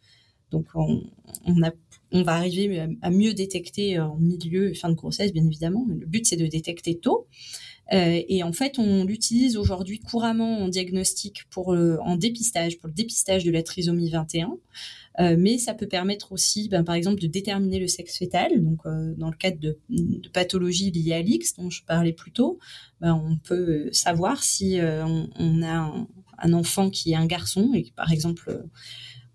[0.51, 1.03] Donc, on,
[2.23, 5.87] va arriver à mieux détecter en milieu et fin de grossesse, bien évidemment.
[5.89, 7.27] Le but, c'est de détecter tôt.
[7.93, 12.95] Euh, et en fait, on l'utilise aujourd'hui couramment en diagnostic pour en dépistage, pour le
[12.95, 14.59] dépistage de la trisomie 21.
[15.20, 18.62] Euh, mais ça peut permettre aussi, ben, par exemple, de déterminer le sexe fœtal.
[18.62, 22.30] Donc, euh, dans le cadre de, de pathologies liées à l'X, dont je parlais plus
[22.30, 22.59] tôt,
[23.01, 26.07] ben, on peut savoir si on, a
[26.39, 28.64] un, enfant qui est un garçon et par exemple,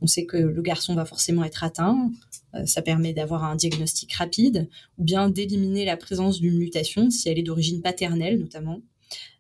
[0.04, 2.12] on sait que le garçon va forcément être atteint.
[2.54, 7.30] Euh, ça permet d'avoir un diagnostic rapide ou bien d'éliminer la présence d'une mutation si
[7.30, 8.82] elle est d'origine paternelle notamment.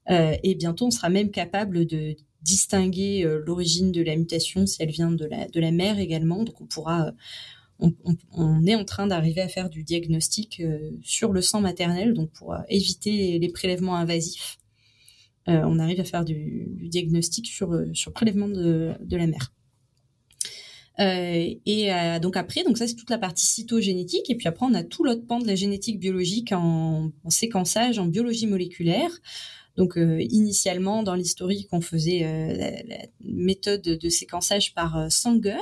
[0.09, 4.82] Euh, et bientôt, on sera même capable de distinguer euh, l'origine de la mutation si
[4.82, 5.26] elle vient de
[5.59, 6.43] la, mère également.
[6.43, 7.11] Donc, on pourra,
[7.80, 10.61] on, est en train d'arriver à faire du diagnostic
[11.01, 14.59] sur le sang maternel, donc pour éviter les prélèvements invasifs.
[15.47, 19.51] on arrive à faire du, diagnostic sur, sur prélèvement de la mère.
[21.00, 24.66] Euh, et euh, donc après, donc ça c'est toute la partie cytogénétique, et puis après
[24.66, 29.10] on a tout l'autre pan de la génétique biologique en, en séquençage, en biologie moléculaire.
[29.76, 35.58] Donc euh, initialement dans l'historique, on faisait la, la, méthode de séquençage par Sanger.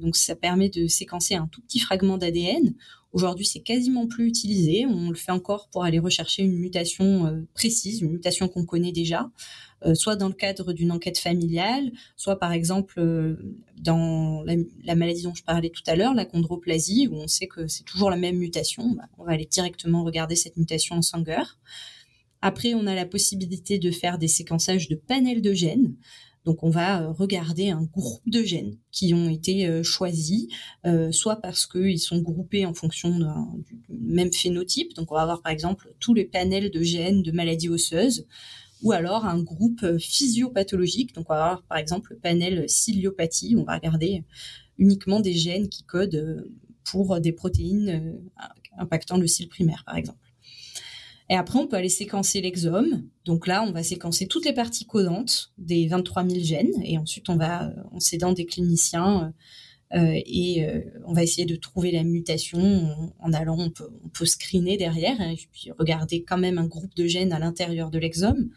[0.00, 2.74] donc ça permet de séquencer un tout petit fragment d'ADN.
[3.14, 4.84] Aujourd'hui, c'est quasiment plus utilisé.
[4.86, 9.30] On le fait encore pour aller rechercher une mutation précise, une mutation qu'on connaît déjà.
[9.86, 13.36] Euh, soit dans le cadre d'une enquête familiale, soit par exemple euh,
[13.76, 17.66] dans la, maladie dont je parlais tout à l'heure, la chondroplasie, où on sait que
[17.66, 18.90] c'est toujours la même mutation.
[18.92, 21.42] Bah, on va aller directement regarder cette mutation en Sanger.
[22.40, 25.94] Après, on a la possibilité de faire des séquençages de panels de gènes.
[26.44, 30.46] Donc on va euh, regarder un groupe de gènes qui ont été choisis,
[31.10, 34.94] soit parce qu'ils sont groupés en fonction du même phénotype.
[34.94, 38.26] Donc on va avoir par exemple tous les panels de gènes de maladies osseuses,
[38.84, 41.14] ou alors un groupe euh, physiopathologique.
[41.14, 43.56] Donc, on va avoir par exemple le panel ciliopathie.
[43.58, 44.24] On va regarder
[44.78, 46.52] uniquement des gènes qui codent euh,
[46.84, 48.46] pour des protéines euh,
[48.78, 50.18] impactant le cil primaire, par exemple.
[51.30, 53.08] Et après, on peut aller séquencer l'exome.
[53.24, 56.82] Donc là, on va séquencer toutes les parties codantes des 23 000 gènes.
[56.84, 59.32] Et ensuite, on va, en s'aidant des cliniciens,
[59.94, 63.88] euh, et euh, on va essayer de trouver la mutation en, allant, on peut,
[64.20, 67.90] on screener derrière hein, et puis regarder quand même un groupe de gènes à l'intérieur
[67.90, 68.50] de l'exome.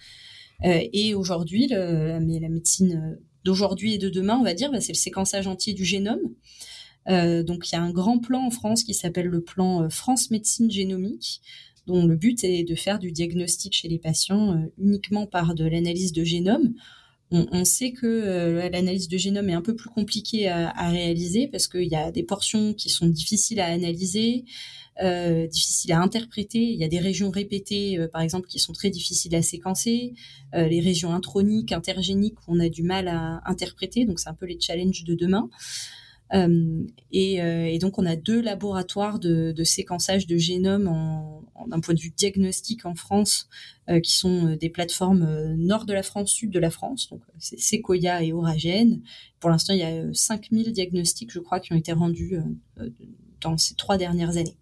[0.65, 4.97] Euh, et aujourd'hui, la médecine d'aujourd'hui et de demain, on va dire, bah, c'est le
[4.97, 6.33] séquençage entier du génome.
[7.07, 10.31] Euh, donc il y a un grand plan en France qui s'appelle le plan France
[10.31, 11.41] Médecine Génomique,
[11.87, 16.11] dont le but est de faire du diagnostic chez les patients uniquement par de l'analyse
[16.11, 16.73] de génome
[17.31, 21.67] on, sait que euh, l'analyse de génome est un peu plus compliquée à, réaliser parce
[21.67, 24.45] qu'il y a des portions qui sont difficiles à analyser,
[25.03, 26.59] euh, difficiles à interpréter.
[26.59, 30.13] Il y a des régions répétées, euh, par exemple, qui sont très difficiles à séquencer.
[30.53, 34.05] les régions introniques, intergéniques, on a du mal à interpréter.
[34.05, 35.49] Donc, c'est un peu les challenges de demain.
[36.33, 41.79] Euh, et, euh, et, donc, on a deux laboratoires de, séquençage de génome en, d'un
[41.79, 43.47] point de vue diagnostique en France,
[43.89, 47.09] euh, qui sont des plateformes nord de la France, sud de la France.
[47.09, 49.01] Donc, c'est Sequoia et Oragen.
[49.39, 52.37] Pour l'instant, il y a 5000 diagnostics, je crois, qui ont été rendus
[53.41, 54.57] dans ces trois dernières années.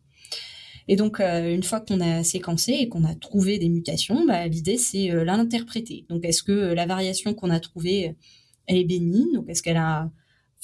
[0.87, 4.77] Et donc, une fois qu'on a séquencé et qu'on a trouvé des mutations, bah, l'idée,
[4.77, 6.05] c'est l'interpréter.
[6.09, 8.15] Donc, est-ce que la variation qu'on a trouvée,
[8.67, 9.33] elle est bénigne?
[9.33, 10.11] Donc, est-ce qu'elle a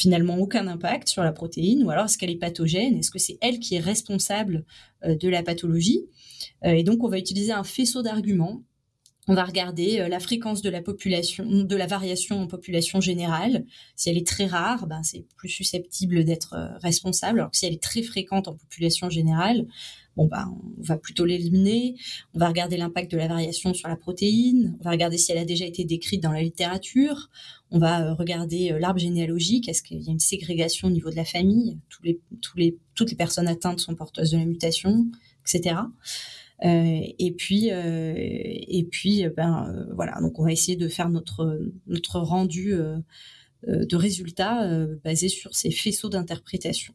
[0.02, 3.38] finalement aucun impact sur la protéine, ou alors est-ce qu'elle est pathogène Est-ce que c'est
[3.42, 4.66] elle qui est responsable
[5.06, 6.06] euh, de la pathologie?
[6.66, 8.64] Euh, Et donc, on va utiliser un faisceau d'arguments.
[9.28, 13.66] On va regarder euh, la fréquence de la population, de la variation en population générale.
[13.96, 17.40] Si elle est très rare, ben c'est plus susceptible d'être responsable.
[17.40, 19.68] Alors que si elle est très fréquente en population générale,
[20.18, 21.96] bon bah on va plutôt l'éliminer.
[22.34, 24.76] On va regarder l'impact de la variation sur la protéine.
[24.80, 27.30] On va regarder si elle a déjà été décrite dans la littérature.
[27.72, 29.70] On va euh, regarder euh, l'arbre généalogique.
[29.70, 31.78] Est-ce qu'il y a une ségrégation au niveau de la famille?
[32.96, 35.08] Toutes les personnes atteintes sont porteuses de la mutation,
[35.46, 35.76] etc.
[36.64, 40.20] Euh, et puis, euh, et puis, ben voilà.
[40.22, 42.76] Donc, on va essayer de faire notre notre rendu
[43.68, 44.68] de résultats
[45.04, 46.94] basé sur ces faisceaux d'interprétation.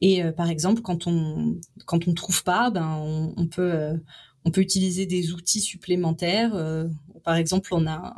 [0.00, 1.56] Et euh, par exemple, quand on
[1.86, 2.98] quand on trouve pas, ben
[3.36, 3.94] on, peut euh,
[4.44, 6.54] on peut utiliser des outils supplémentaires.
[6.54, 6.88] Euh,
[7.24, 8.14] par exemple, on a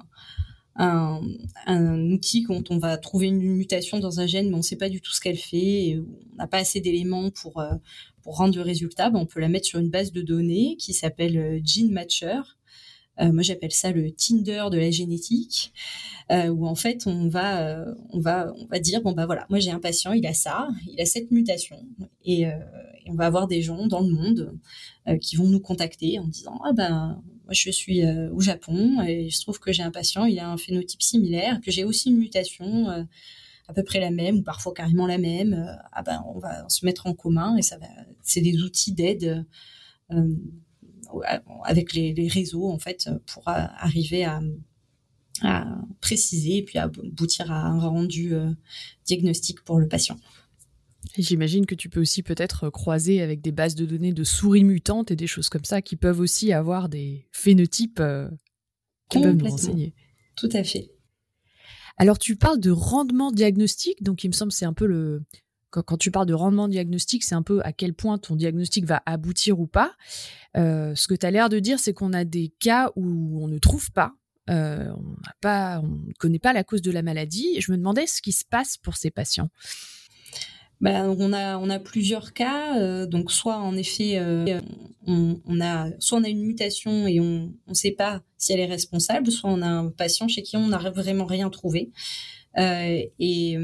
[0.74, 4.76] un, outil quand on va trouver une mutation dans un gène, mais on ne sait
[4.76, 5.98] pas du tout ce qu'elle fait,
[6.32, 7.62] on n'a pas assez d'éléments pour,
[8.26, 10.92] pour rendre le résultat, ben on peut la mettre sur une base de données qui
[10.92, 12.40] s'appelle Gene Matcher.
[13.20, 15.72] Euh, moi, j'appelle ça le Tinder de la génétique,
[16.32, 19.46] euh, où en fait, on va, euh, on va, on va dire bon bah voilà,
[19.48, 21.76] moi j'ai un patient, il a ça, il a cette mutation,
[22.24, 22.46] et
[23.06, 24.58] on va avoir des gens dans le monde
[25.20, 29.40] qui vont nous contacter en disant ah ben moi je suis au Japon et je
[29.40, 33.06] trouve que j'ai un patient, il a un phénotype similaire, que j'ai aussi une mutation
[33.68, 36.84] à peu près la même ou parfois carrément la même, ah ben on va se
[36.84, 37.86] mettre en commun et ça va.
[38.22, 39.46] C'est des outils d'aide
[41.64, 44.40] avec les, réseaux en fait pour arriver à,
[46.00, 48.32] préciser et puis aboutir à un rendu
[49.04, 50.16] diagnostic pour le patient.
[51.16, 55.10] J'imagine que tu peux aussi peut-être croiser avec des bases de données de souris mutantes
[55.10, 58.28] et des choses comme ça qui peuvent aussi avoir des phénotypes euh,
[59.08, 59.94] qui peuvent nous renseigner.
[60.36, 60.90] Tout à fait.
[61.96, 65.22] Alors tu parles de rendement diagnostique, donc il me semble c'est un peu le
[65.70, 69.02] quand, tu parles de rendement diagnostique, c'est un peu à quel point ton diagnostic va
[69.04, 69.94] aboutir ou pas.
[70.56, 73.48] Euh, ce que tu as l'air de dire, c'est qu'on a des cas où on
[73.48, 74.14] ne trouve pas,
[74.48, 74.90] euh,
[75.40, 77.60] pas, on ne connaît pas la cause de la maladie.
[77.60, 79.50] Je me demandais ce qui se passe pour ces patients.
[80.82, 84.60] Ben, on a on a plusieurs cas euh, donc soit en effet euh,
[85.06, 88.66] on, a soit on a une mutation et on ne sait pas si elle est
[88.66, 91.92] responsable soit on a un patient chez qui on n'a vraiment rien trouvé
[92.58, 93.58] et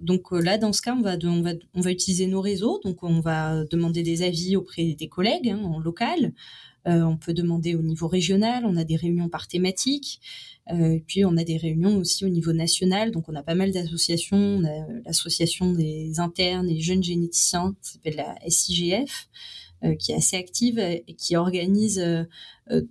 [0.00, 2.80] donc là dans ce cas on va on va on va utiliser nos réseaux.
[2.84, 6.32] Donc on va demander des avis auprès des collègues hein, en local.
[6.86, 8.64] On peut demander au niveau régional.
[8.66, 10.20] On a des réunions par thématique.
[10.72, 13.54] Euh, et puis on a des réunions aussi au niveau national, donc on a pas
[13.54, 14.36] mal d'associations.
[14.36, 19.28] On a l'association des internes et jeunes généticiens, qui s'appelle la SIGF,
[19.84, 22.24] euh, qui est assez active et qui organise euh,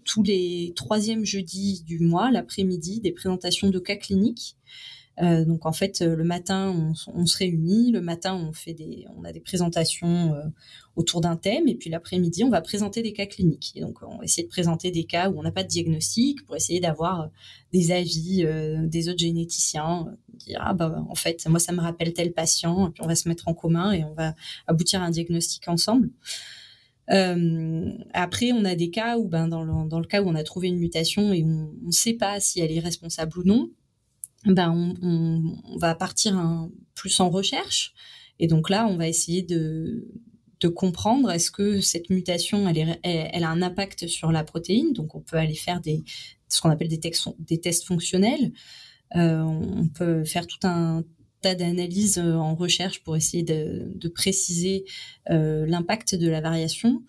[0.06, 4.56] tous les troisièmes jeudis du mois, l'après-midi, des présentations de cas cliniques.
[5.22, 7.92] Euh, donc en fait, euh, le matin, on, se réunit.
[7.92, 10.42] Le matin, on fait des, on a des présentations euh,
[10.96, 13.74] autour d'un thème, et puis l'après-midi, on va présenter des cas cliniques.
[13.76, 16.44] Et donc, on va essayer de présenter des cas où on n'a pas de diagnostic
[16.46, 17.30] pour essayer d'avoir
[17.72, 18.46] des avis
[18.84, 22.92] des autres généticiens, dire ah bah en fait, moi ça me rappelle tel patient, et
[22.92, 24.36] puis on va se mettre en commun et on va
[24.68, 26.10] aboutir à un diagnostic ensemble.
[27.08, 30.44] Après, on a des cas où, ben, dans le, dans le cas où on a
[30.44, 33.70] trouvé une mutation et on ne sait pas si elle est responsable ou non,
[34.46, 37.94] ben on, on, va partir un, plus en recherche.
[38.40, 40.08] Et donc là, on va essayer de,
[40.60, 44.94] de comprendre est-ce que cette mutation, elle, est, elle, a un impact sur la protéine?
[44.94, 46.04] Donc on peut aller faire des,
[46.50, 48.52] ce qu'on appelle des, textes, des tests fonctionnels.
[49.16, 51.04] Euh, on peut faire tout un
[51.44, 54.86] tas d'analyses euh, en recherche pour essayer de, de préciser
[55.30, 57.04] euh, l'impact de la variation.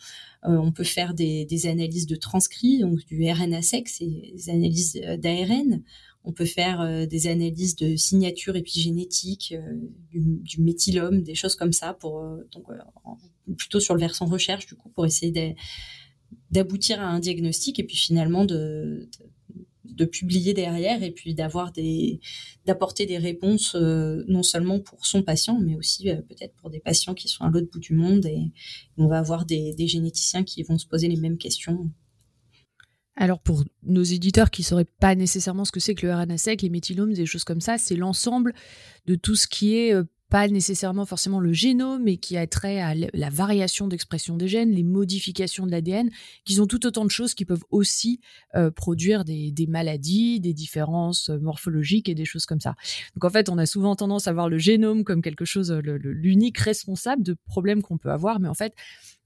[0.44, 5.82] Euh, on peut faire des, des, analyses de transcrits, donc du RNA-seq, des analyses d'ARN.
[6.24, 9.74] On peut faire euh, des analyses de signatures épigénétiques, euh,
[10.10, 12.64] du, du, méthylome, des choses comme ça, pour euh, donc
[13.58, 15.54] plutôt sur le versant recherche du coup pour essayer
[16.50, 19.06] d'aboutir à un diagnostic et puis finalement de,
[20.10, 22.20] publier derrière et puis d'avoir des
[22.66, 27.28] d'apporter des réponses non seulement pour son patient mais aussi peut-être pour des patients qui
[27.28, 28.50] sont à l'autre bout du monde et
[28.96, 31.90] on va avoir des généticiens qui vont se poser les mêmes questions
[33.16, 36.62] alors pour nos éditeurs qui ne sauraient pas nécessairement ce que c'est que le RNA-seq,
[36.62, 38.54] les méthylomes, des choses comme ça, c'est l'ensemble
[39.06, 40.04] de tout ce qui est euh,
[40.34, 44.72] pas nécessairement forcément le génome, mais qui a trait à la variation d'expression des gènes,
[44.72, 46.10] les modifications de l'ADN,
[46.44, 48.18] qui sont tout autant de choses qui peuvent aussi
[48.56, 52.74] euh, produire des, maladies, des différences euh, morphologiques et des choses comme ça.
[53.14, 56.58] Donc en fait, on a souvent tendance à voir le génome comme quelque chose, l'unique
[56.58, 58.74] responsable de problèmes qu'on peut avoir, mais en fait,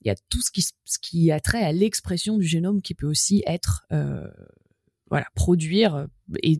[0.02, 2.92] il y a tout ce qui, ce qui a trait à l'expression du génome qui
[2.92, 4.28] peut aussi être euh,
[5.09, 6.06] voilà produire euh,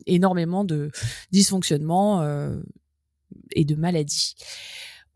[0.07, 0.91] énormément de
[1.33, 2.59] dysfonctionnements euh,
[3.53, 4.35] et de maladies.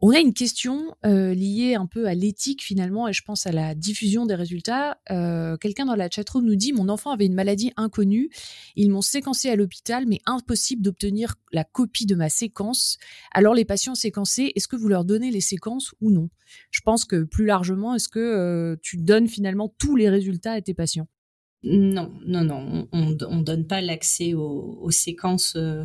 [0.05, 3.53] On a une question euh, liée un peu à l'éthique finalement, et je pense à
[3.53, 4.99] la diffusion des résultats.
[5.13, 8.29] Euh, Quelqu'un dans la chatroom nous dit mon enfant avait une maladie inconnue,
[8.75, 12.99] ils m'ont séquencé à l'hôpital, mais impossible d'obtenir la copie de ma séquence.
[13.31, 16.31] Alors les patients séquencés, est-ce que vous leur donnez les séquences ou non?
[16.73, 20.61] Je pense que plus largement, est-ce que euh, tu donnes finalement tous les résultats à
[20.61, 21.07] tes patients?
[21.65, 25.85] Non, non, non, on ne donne pas l'accès aux, séquences euh,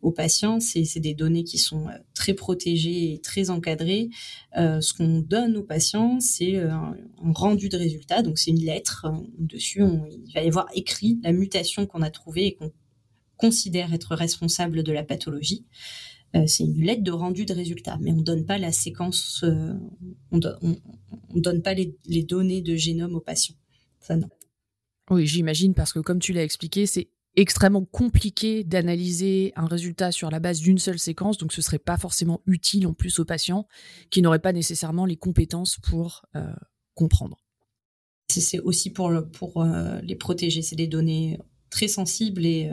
[0.00, 0.58] aux patients.
[0.58, 4.08] C'est des données qui sont euh, très protégées et très encadrées.
[4.56, 8.22] Euh, ce qu'on donne aux patients, c'est un, rendu de résultat.
[8.22, 9.06] Donc c'est une lettre.
[9.38, 12.72] Dessus, il va y avoir écrit la mutation qu'on a trouvée et qu'on
[13.36, 15.66] considère être responsable de la pathologie.
[16.46, 19.44] c'est une lettre de rendu de résultat, mais on donne pas la séquence,
[20.32, 23.54] on, on, donne pas les, les données de génome aux patients.
[24.00, 24.28] Ça non.
[25.10, 30.30] Oui, j'imagine, parce que comme tu l'as expliqué, c'est extrêmement compliqué d'analyser un résultat sur
[30.30, 33.66] la base d'une seule séquence, donc ce serait pas forcément utile en plus aux patients
[34.10, 36.52] qui n'auraient pas nécessairement les compétences pour euh,
[36.94, 37.38] comprendre.
[38.28, 41.38] C'est aussi pour, euh, les protéger, c'est des données
[41.70, 42.70] très sensibles et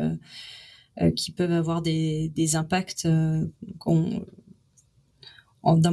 [1.02, 3.52] euh, qui peuvent avoir des, impacts d'un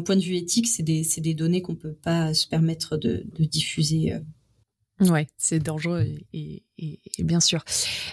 [0.01, 4.14] point de vue éthique, c'est des, données qu'on peut pas se permettre de diffuser
[5.11, 6.62] Ouais, c'est dangereux et,
[7.18, 7.64] bien sûr.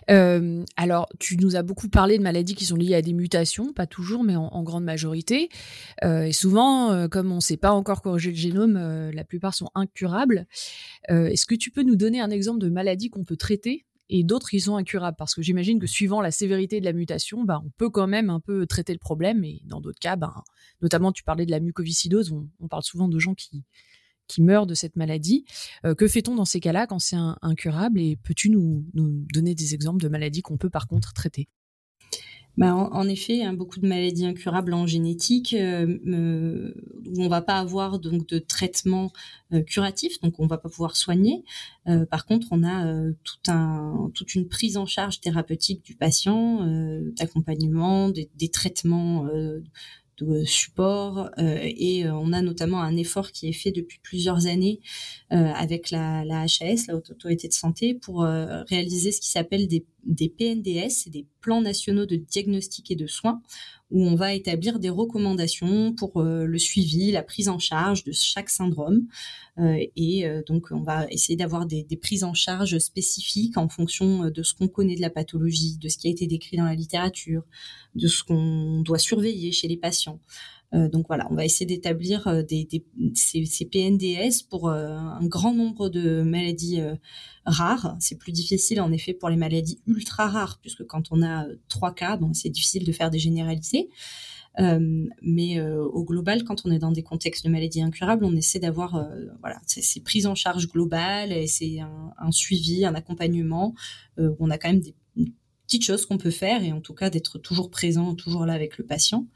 [0.10, 3.74] Euh, alors, tu nous as beaucoup parlé de maladies qui sont liées à des mutations,
[3.74, 5.50] pas toujours, mais en, grande majorité.
[6.04, 9.54] Euh, et souvent, euh, comme on ne sait pas encore corriger le génome, la plupart
[9.54, 10.46] sont incurables.
[11.08, 14.50] Est-ce que tu peux nous donner un exemple de maladie qu'on peut traiter et d'autres
[14.50, 15.18] qui sont incurables?
[15.18, 18.30] Parce que j'imagine que suivant la sévérité de la mutation, bah, on peut quand même
[18.30, 19.44] un peu traiter le problème.
[19.44, 20.34] Et dans d'autres cas, ben,
[20.82, 23.64] notamment tu parlais de la mucoviscidose, on parle souvent de gens qui
[24.30, 25.44] qui meurent de cette maladie.
[25.86, 30.02] Euh, que fait-on dans ces cas-là quand c'est incurable Et peux-tu nous, donner des exemples
[30.02, 31.50] de maladies qu'on peut par contre traiter?
[32.58, 36.74] Bah, en, effet, hein, beaucoup de maladies incurables en génétique euh, euh,
[37.06, 39.14] où on va pas avoir donc de traitement
[39.66, 41.44] curatif, donc on va pas pouvoir soigner.
[42.12, 42.86] par contre, on a
[43.24, 46.68] tout un, toute une prise en charge thérapeutique du patient,
[47.18, 49.28] d'accompagnement, des, traitements
[50.22, 54.48] de support euh, et euh, on a notamment un effort qui est fait depuis plusieurs
[54.48, 54.80] années
[55.32, 59.68] euh, avec la, la HAS, la Haute Autorité de Santé, pour réaliser ce qui s'appelle
[59.68, 63.42] des, des PNDS, des plans nationaux de diagnostic et de soins,
[63.92, 68.50] où on va établir des recommandations pour le suivi, la prise en charge de chaque
[68.50, 69.08] syndrome.
[69.58, 74.44] et donc, on va essayer d'avoir des, des, prises en charge spécifiques en fonction de
[74.44, 77.44] ce qu'on connaît de la pathologie, de ce qui a été décrit dans la littérature,
[77.96, 80.20] de ce qu'on doit surveiller chez les patients.
[80.74, 82.68] Euh, donc voilà, on va essayer d'établir euh, des,
[83.16, 86.82] ces, PNDS pour euh, un grand nombre de maladies
[87.46, 87.96] rares.
[88.00, 91.94] C'est plus difficile en effet pour les maladies ultra rares, puisque quand on a trois
[91.94, 93.90] cas, bon, c'est difficile de faire des généralités.
[95.22, 99.08] mais au global, quand on est dans des contextes de maladies incurables, on essaie d'avoir
[99.40, 103.74] voilà, ces prises en charge globales et c'est un, un, suivi, un accompagnement
[104.18, 104.96] où on a quand même des
[105.70, 108.78] petites choses qu'on peut faire et en tout cas d'être toujours présent, toujours là avec
[108.80, 109.28] le patient.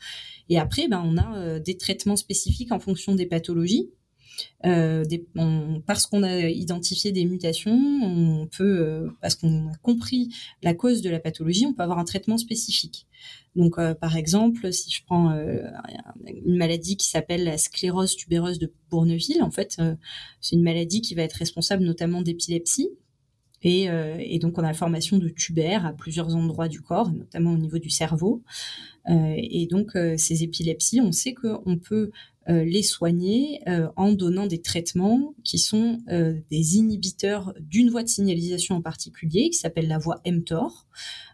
[0.49, 3.89] Et après, ben, on a euh, des traitements spécifiques en fonction des pathologies.
[4.65, 5.03] Euh,
[5.85, 10.33] parce qu'on a identifié des mutations, on peut, euh, parce qu'on a compris
[10.63, 13.05] la cause de la pathologie, on peut avoir un traitement spécifique.
[13.55, 19.43] Donc, par exemple, si je prends une maladie qui s'appelle la sclérose tubéreuse de Bourneville,
[19.43, 19.79] en fait,
[20.41, 22.89] c'est une maladie qui va être responsable notamment d'épilepsie.
[23.63, 23.87] Et,
[24.19, 27.57] et, donc, on a la formation de tubaires à plusieurs endroits du corps, notamment au
[27.57, 28.43] niveau du cerveau.
[29.09, 32.11] Euh, et donc, euh, ces épilepsies, on sait qu'on peut
[32.49, 33.61] euh, les soigner
[33.95, 39.57] en donnant des traitements qui sont des inhibiteurs d'une voie de signalisation en particulier, qui
[39.57, 40.85] s'appelle la voie mTOR,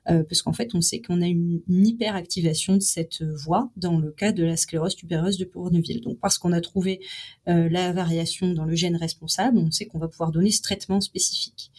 [0.05, 4.32] parce qu'en fait, on sait qu'on a une, hyperactivation de cette voie dans le cas
[4.32, 6.01] de la sclérose tubéreuse de Bourneville.
[6.01, 6.99] Donc, parce qu'on a trouvé
[7.47, 11.71] la variation dans le gène responsable, on sait qu'on va pouvoir donner ce traitement spécifique.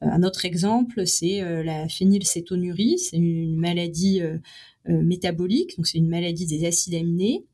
[0.00, 2.98] Un autre exemple, c'est la phénylcétonurie.
[2.98, 4.20] C'est une maladie
[4.88, 7.44] euh, métabolique, donc c'est une maladie des acides aminés,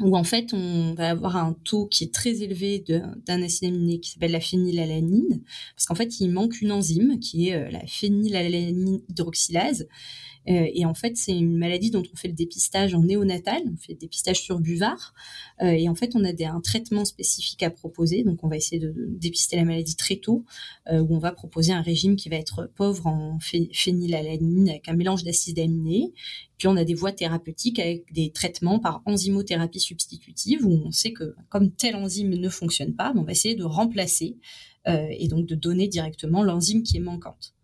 [0.00, 2.84] où en fait on va avoir un taux qui est très élevé
[3.26, 5.42] d'un acide aminé qui s'appelle la phénylalanine,
[5.74, 9.86] parce qu'en fait il manque une enzyme qui est euh, la phénylalanine hydroxylase, euh,
[10.46, 13.92] et en fait, c'est une maladie dont on fait le dépistage en néonatal, on fait
[13.92, 15.14] le dépistage sur buvard.
[15.62, 18.24] Euh, et en fait, on a un traitement spécifique à proposer.
[18.24, 20.44] Donc, on va essayer de, dépister la maladie très tôt,
[20.90, 24.94] euh, où on va proposer un régime qui va être pauvre en phénylalanine avec un
[24.94, 26.12] mélange d'acides aminés.
[26.58, 31.12] Puis, on a des voies thérapeutiques avec des traitements par enzymothérapie substitutive, où on sait
[31.12, 34.36] que comme telle enzyme ne fonctionne pas, on va essayer de remplacer
[34.86, 37.54] et donc de donner directement l'enzyme qui est manquante.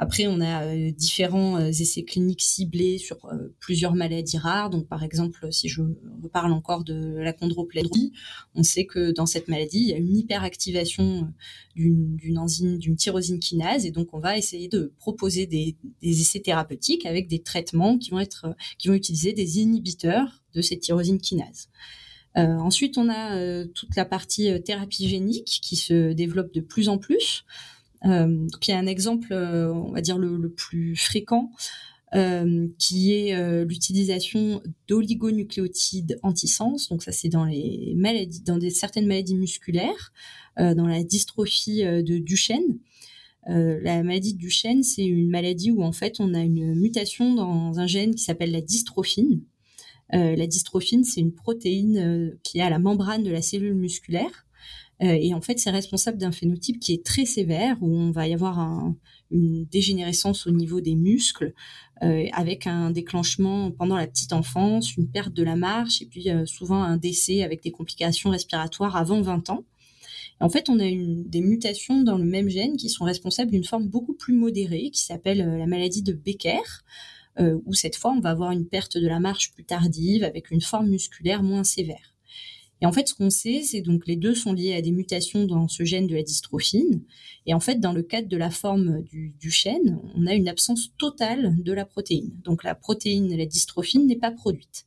[0.00, 4.70] Après, on a euh, différents euh, essais cliniques ciblés sur euh, plusieurs maladies rares.
[4.70, 5.82] Donc, par exemple, si je
[6.22, 8.12] reparle encore de la chondroplégie,
[8.54, 11.32] on sait que dans cette maladie, il y a une hyperactivation
[11.74, 17.06] d'une enzyme, d'une tyrosine kinase, et donc on va essayer de proposer des, essais thérapeutiques
[17.06, 21.68] avec des traitements qui vont être, qui vont utiliser des inhibiteurs de cette tyrosine kinase.
[22.34, 27.44] ensuite, on a toute la partie thérapie génique qui se développe de plus en plus.
[28.04, 31.50] Euh, donc il y a un exemple, euh, on va dire le, plus fréquent,
[32.14, 36.88] euh, qui est l'utilisation d'oligonucléotides antisens.
[36.90, 40.12] Donc ça, c'est dans les maladies, dans certaines maladies musculaires,
[40.56, 42.78] dans la dystrophie de Duchenne.
[43.46, 47.78] la maladie de Duchenne, c'est une maladie où en fait on a une mutation dans
[47.78, 49.42] un gène qui s'appelle la dystrophine.
[50.10, 54.47] la dystrophine, c'est une protéine qui est à la membrane de la cellule musculaire
[55.00, 58.34] et en fait, c'est responsable d'un phénotype qui est très sévère, où on va y
[58.34, 58.92] avoir
[59.30, 61.54] une dégénérescence au niveau des muscles,
[62.02, 66.30] euh, avec un déclenchement pendant la petite enfance, une perte de la marche, et puis
[66.30, 69.64] euh, souvent un décès avec des complications respiratoires avant 20 ans.
[70.40, 73.88] en fait, on a des mutations dans le même gène qui sont responsables d'une forme
[73.88, 76.84] beaucoup plus modérée, qui s'appelle la maladie de Becker,
[77.40, 80.60] où cette fois, on va avoir une perte de la marche plus tardive, avec une
[80.60, 82.14] forme musculaire moins sévère.
[82.80, 85.44] Et en fait, ce qu'on sait, c'est donc les deux sont liés à des mutations
[85.46, 87.02] dans ce gène de la dystrophine.
[87.46, 90.92] Et en fait, dans le cadre de la forme du, chêne, on a une absence
[90.96, 92.30] totale de la protéine.
[92.44, 94.86] Donc la protéine, la dystrophine, n'est pas produite.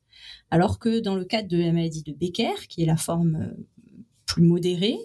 [0.52, 3.64] Alors que dans le cadre de la maladie de Becker, qui est la forme euh,
[4.26, 4.98] plus modérée,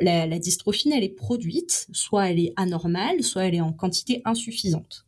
[0.00, 4.22] la, la dystrophine, elle est produite, soit elle est anormale, soit elle est en quantité
[4.24, 5.06] insuffisante.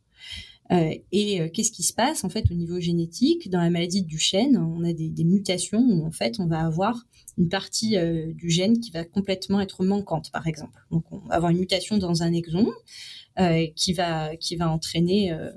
[0.72, 3.50] Euh, et euh, qu'est-ce qui se passe en fait au niveau génétique?
[3.50, 6.60] Dans la maladie du chêne, on a des, des, mutations où en fait on va
[6.60, 7.06] avoir
[7.38, 10.80] une partie euh, du gène qui va complètement être manquante, par exemple.
[10.90, 12.72] Donc on va avoir une mutation dans un exon
[13.38, 15.50] euh, qui va qui va entraîner euh,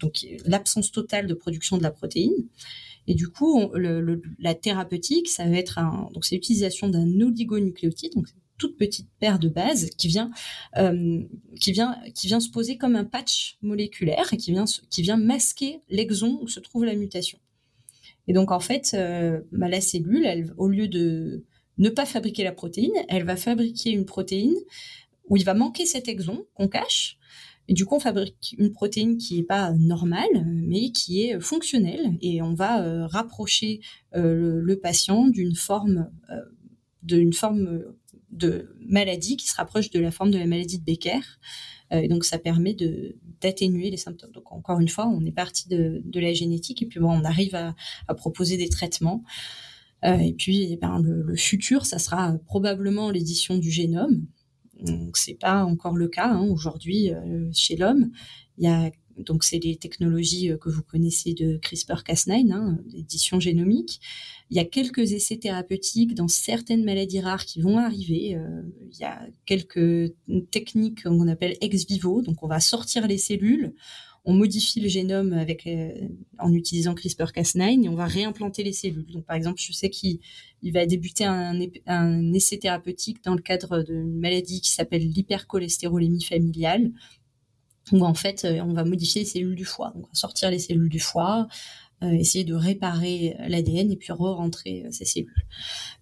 [0.00, 2.32] donc l'absence totale de production de la protéine.
[3.08, 3.72] Et du coup,
[4.38, 5.80] la thérapeutique, ça va être
[6.12, 8.28] donc c'est l'utilisation d'un oligonucléotide, donc
[8.58, 10.30] toute petite paire de bases qui vient,
[11.60, 15.16] qui vient, qui vient se poser comme un patch moléculaire et qui vient, qui vient
[15.16, 17.40] masquer l'exon où se trouve la mutation.
[18.28, 21.44] Et donc en fait, euh, bah, la cellule, au lieu de
[21.78, 24.54] ne pas fabriquer la protéine, elle va fabriquer une protéine
[25.28, 27.18] où il va manquer cet exon qu'on cache.
[27.68, 32.18] Et du coup, on fabrique une protéine qui n'est pas normale, mais qui est fonctionnelle.
[32.20, 33.80] Et on va euh, rapprocher
[34.14, 36.10] euh, le, patient d'une forme,
[37.02, 37.84] d'une forme
[38.30, 41.20] de maladie qui se rapproche de la forme de la maladie de Becker.
[41.92, 44.30] Euh, et donc ça permet de d'atténuer les symptômes.
[44.32, 47.24] Donc encore une fois, on est parti de, de la génétique et puis bon, on
[47.24, 47.74] arrive à,
[48.14, 49.24] proposer des traitements.
[50.04, 54.26] Euh, et puis eh ben, le, le, futur, ça sera probablement l'édition du génome.
[54.80, 56.48] Donc c'est pas encore le cas hein.
[56.50, 58.10] aujourd'hui euh, chez l'homme.
[58.58, 58.90] Il y a
[59.24, 62.78] donc c'est les technologies que vous connaissez de CRISPR-Cas9, hein,
[63.40, 64.00] génomique.
[64.50, 68.36] Il y a quelques essais thérapeutiques dans certaines maladies rares qui vont arriver.
[68.36, 68.62] Euh,
[68.92, 70.12] il y a quelques
[70.50, 73.74] techniques qu'on appelle ex vivo, donc on va sortir les cellules,
[74.24, 75.90] on modifie le génome avec euh,
[76.38, 79.10] en utilisant CRISPR-Cas9 et on va réimplanter les cellules.
[79.10, 80.20] Donc par exemple, je sais qu'il
[80.62, 86.92] va débuter un essai thérapeutique dans le cadre d'une maladie qui s'appelle l'hypercholestérolémie familiale
[87.90, 89.92] où en fait euh, on va modifier les cellules du foie.
[89.96, 91.48] On va sortir les cellules du foie,
[92.02, 95.46] euh, essayer de réparer l'ADN et puis re-rentrer euh, ces cellules.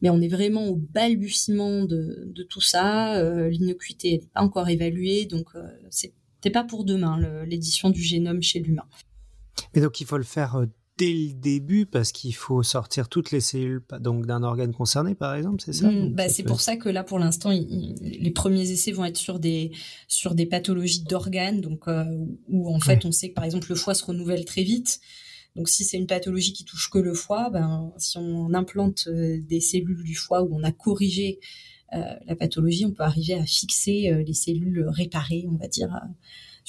[0.01, 3.17] Mais on est vraiment au balbutiement de, tout ça.
[3.19, 6.15] Euh, L'innocuité n'est pas encore évaluée, donc euh, c'est
[6.51, 8.87] pas pour demain l'édition du génome chez l'humain.
[9.75, 10.67] Mais donc il faut le faire
[11.01, 15.35] dès le début parce qu'il faut sortir toutes les cellules donc d'un organe concerné par
[15.35, 18.93] exemple c'est ça mmh, bah, c'est pour ça que là pour l'instant les premiers essais
[18.93, 19.73] vont être sur des
[20.09, 22.05] sur des pathologies d'organes donc euh,
[22.49, 23.07] où en fait ouais.
[23.07, 25.01] on sait que par exemple le foie se renouvelle très vite
[25.57, 29.41] donc si c'est une pathologie qui touche que le foie ben si on implante euh,
[29.41, 31.41] des cellules du foie où on a corrigé
[31.95, 35.99] euh, la pathologie on peut arriver à fixer euh, les cellules réparées on va dire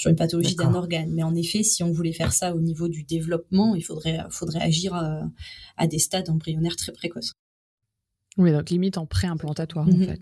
[0.02, 1.12] sur une pathologie d'un organe.
[1.12, 4.62] Mais en effet, si on voulait faire ça au niveau du développement, il faudrait, faudrait
[4.62, 5.30] agir à,
[5.78, 7.34] à des stades embryonnaires très précoces.
[8.38, 10.04] Oui, donc limite en préimplantatoire, mm -hmm.
[10.04, 10.22] en fait.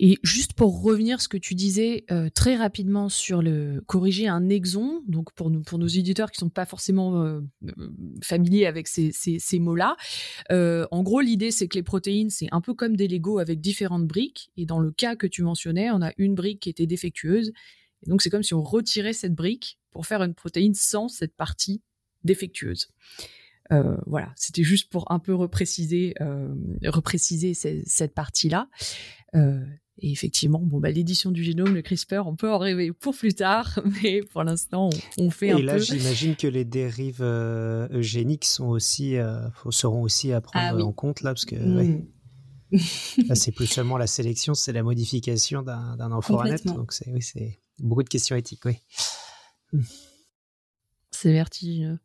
[0.00, 4.48] Et juste pour revenir ce que tu disais euh, très rapidement sur le corriger un
[4.48, 7.40] exon, donc pour nous pour nos éditeurs qui sont pas forcément euh,
[8.22, 9.96] familiers avec ces, ces, ces mots-là,
[10.52, 13.60] euh, en gros l'idée c'est que les protéines c'est un peu comme des Lego avec
[13.60, 14.42] différentes briques.
[14.56, 17.50] Et dans le cas que tu mentionnais, on a une brique qui était défectueuse
[18.06, 21.34] et donc, c'est comme si on retirait cette brique pour faire une protéine sans cette
[21.34, 21.82] partie
[22.24, 22.88] défectueuse.
[23.70, 26.48] Euh, voilà, c'était juste pour un peu repréciser, euh,
[26.86, 28.68] repréciser cette partie-là.
[29.34, 29.62] Euh,
[30.00, 33.34] et effectivement, bon, bah, l'édition du génome, le CRISPR, on peut en rêver pour plus
[33.34, 34.88] tard, mais pour l'instant,
[35.18, 35.80] on, on, fait et un là, peu.
[35.80, 39.16] j'imagine que les dérives eugéniques sont aussi,
[39.70, 40.82] seront aussi à prendre ah, oui.
[40.82, 41.76] en compte là, parce que mmh.
[41.76, 42.06] ouais.
[43.28, 46.72] là, c'est plus seulement la sélection, c'est la modification d'un enfant à naître.
[46.72, 48.78] Donc, c'est oui, c'est beaucoup de questions éthiques, oui.
[51.10, 51.98] C'est vertigineux.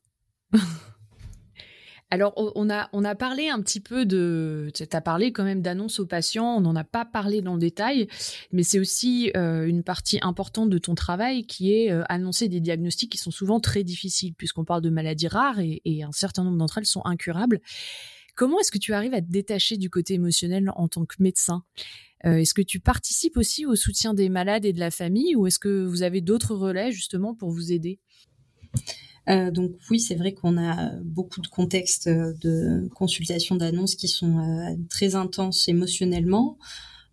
[2.10, 4.70] Alors, on a, on a parlé un petit peu de.
[4.76, 7.60] Tu as parlé quand même d'annonce aux patients, on n'en a pas parlé dans le
[7.60, 8.08] détail,
[8.52, 12.60] mais c'est aussi euh, une partie importante de ton travail qui est euh, annoncer des
[12.60, 16.58] diagnostics qui sont souvent très difficiles, puisqu'on parle de maladies rares et un certain nombre
[16.58, 17.62] d'entre elles sont incurables.
[18.36, 21.64] Comment est-ce que tu arrives à te détacher du côté émotionnel en tant que médecin?
[22.26, 25.48] Euh, Est-ce que tu participes aussi au soutien des malades et de la famille ou
[25.48, 28.00] est-ce que vous avez d'autres relais justement pour vous aider?
[29.30, 34.40] Euh, donc oui, c'est vrai qu'on a beaucoup de contextes de consultation d'annonces qui sont
[34.40, 36.58] euh, très intenses émotionnellement.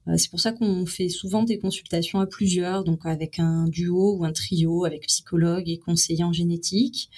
[0.09, 4.16] Euh, c'est pour ça qu'on fait souvent des consultations à plusieurs, donc avec un duo
[4.16, 7.11] ou un trio, avec psychologue et conseiller en génétique.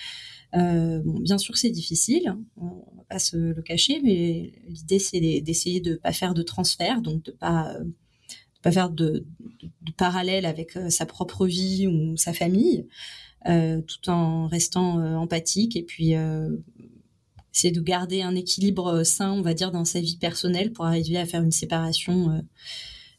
[0.55, 4.99] Euh, bon, bien sûr, c'est difficile, hein, on va pas se le cacher, mais l'idée
[4.99, 9.24] c'est d'essayer de pas faire de transfert, donc de pas de pas faire de,
[9.62, 12.87] de, parallèle avec euh, sa propre vie ou sa famille,
[13.49, 16.15] euh, tout en restant euh, empathique et puis
[17.55, 21.19] essayer de garder un équilibre sain, on va dire, dans sa vie personnelle pour arriver
[21.19, 22.43] à faire une séparation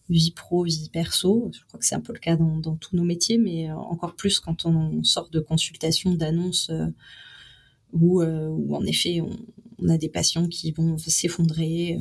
[0.10, 1.50] vie pro, vie perso.
[1.54, 4.40] Je crois que c'est un peu le cas dans, tous nos métiers, mais encore plus
[4.40, 6.72] quand on sort de consultations, d'annonces
[7.94, 9.38] où, en effet on,
[9.80, 12.00] on, a des patients qui vont s'effondrer.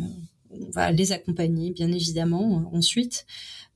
[0.51, 3.27] on va les accompagner, bien évidemment, ensuite.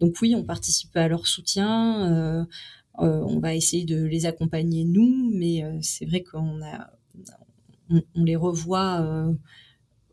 [0.01, 2.47] Donc oui, on participe à leur soutien.
[3.01, 6.91] Euh, on va essayer de les accompagner nous, mais euh, c'est vrai qu'on a,
[7.91, 9.35] on, les revoit euh,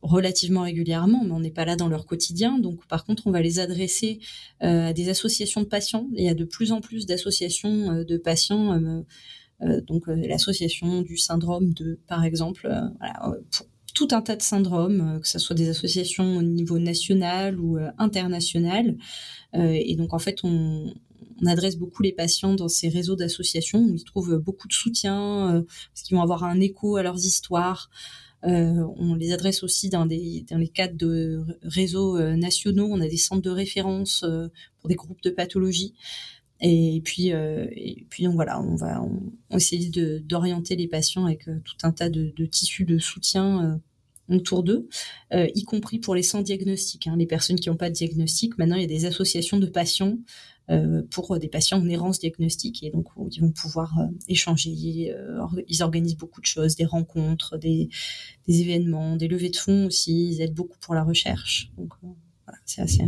[0.04, 2.60] relativement régulièrement, mais on n'est pas là dans leur quotidien.
[2.60, 4.20] Donc, par contre, on va les adresser
[4.60, 6.08] à des associations de patients.
[6.14, 8.80] il y a de plus en plus d'associations de patients.
[9.88, 12.70] donc, l'association du syndrome de, par exemple,
[13.96, 18.98] tout un tas de syndromes, que ce soit des associations au niveau national ou international.
[19.54, 20.94] et donc, en fait, on,
[21.42, 25.56] on adresse beaucoup les patients dans ces réseaux d'associations où ils trouvent beaucoup de soutien,
[25.56, 25.62] euh,
[25.94, 27.90] parce qu'ils vont avoir un écho à leurs histoires.
[28.46, 32.88] Euh, on les adresse aussi dans, les cadres de réseaux euh, nationaux.
[32.92, 34.26] On a des centres de référence
[34.80, 35.94] pour des groupes de pathologie.
[36.62, 39.90] Et puis, donc voilà, on va on, essayer
[40.22, 43.82] d'orienter les patients avec tout un tas de, tissus de soutien
[44.30, 44.88] autour d'eux,
[45.34, 47.08] y compris pour les sans diagnostic.
[47.08, 49.66] Hein, les personnes qui n'ont pas de diagnostic, maintenant il y a des associations de
[49.66, 50.18] patients euh,
[51.12, 55.14] pour des patients en errance diagnostique et donc ils vont pouvoir euh, échanger.
[55.14, 57.90] Euh, ils organisent beaucoup de choses, des rencontres, des,
[58.48, 60.30] événements, des levées de fonds aussi.
[60.30, 61.72] Ils aident beaucoup pour la recherche.
[61.78, 63.04] Donc voilà, c'est assez.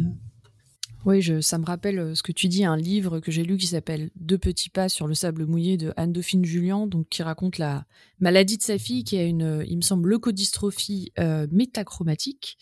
[1.06, 4.10] Oui, ça me rappelle ce que tu dis, un livre que j'ai lu qui s'appelle
[4.16, 7.86] Deux petits pas sur le sable mouillé de Anne-Dauphine Julien, donc qui raconte la
[8.20, 12.58] maladie de sa fille qui a une, il me semble, leucodystrophie euh, métachromatique.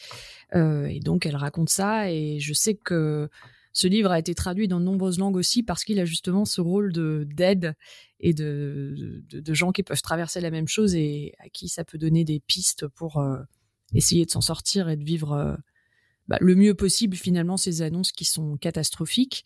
[0.56, 3.30] Euh, et donc elle raconte ça et je sais que
[3.74, 6.62] ce livre a été traduit dans de nombreuses langues aussi parce qu'il a justement ce
[6.62, 7.76] rôle de d'aide
[8.20, 11.98] et de, de, gens qui peuvent traverser la même chose et à qui ça peut
[11.98, 13.38] donner des pistes pour euh,
[13.94, 15.56] essayer de s'en sortir et de vivre euh,
[16.28, 19.44] bah, le mieux possible finalement ces annonces qui sont catastrophiques.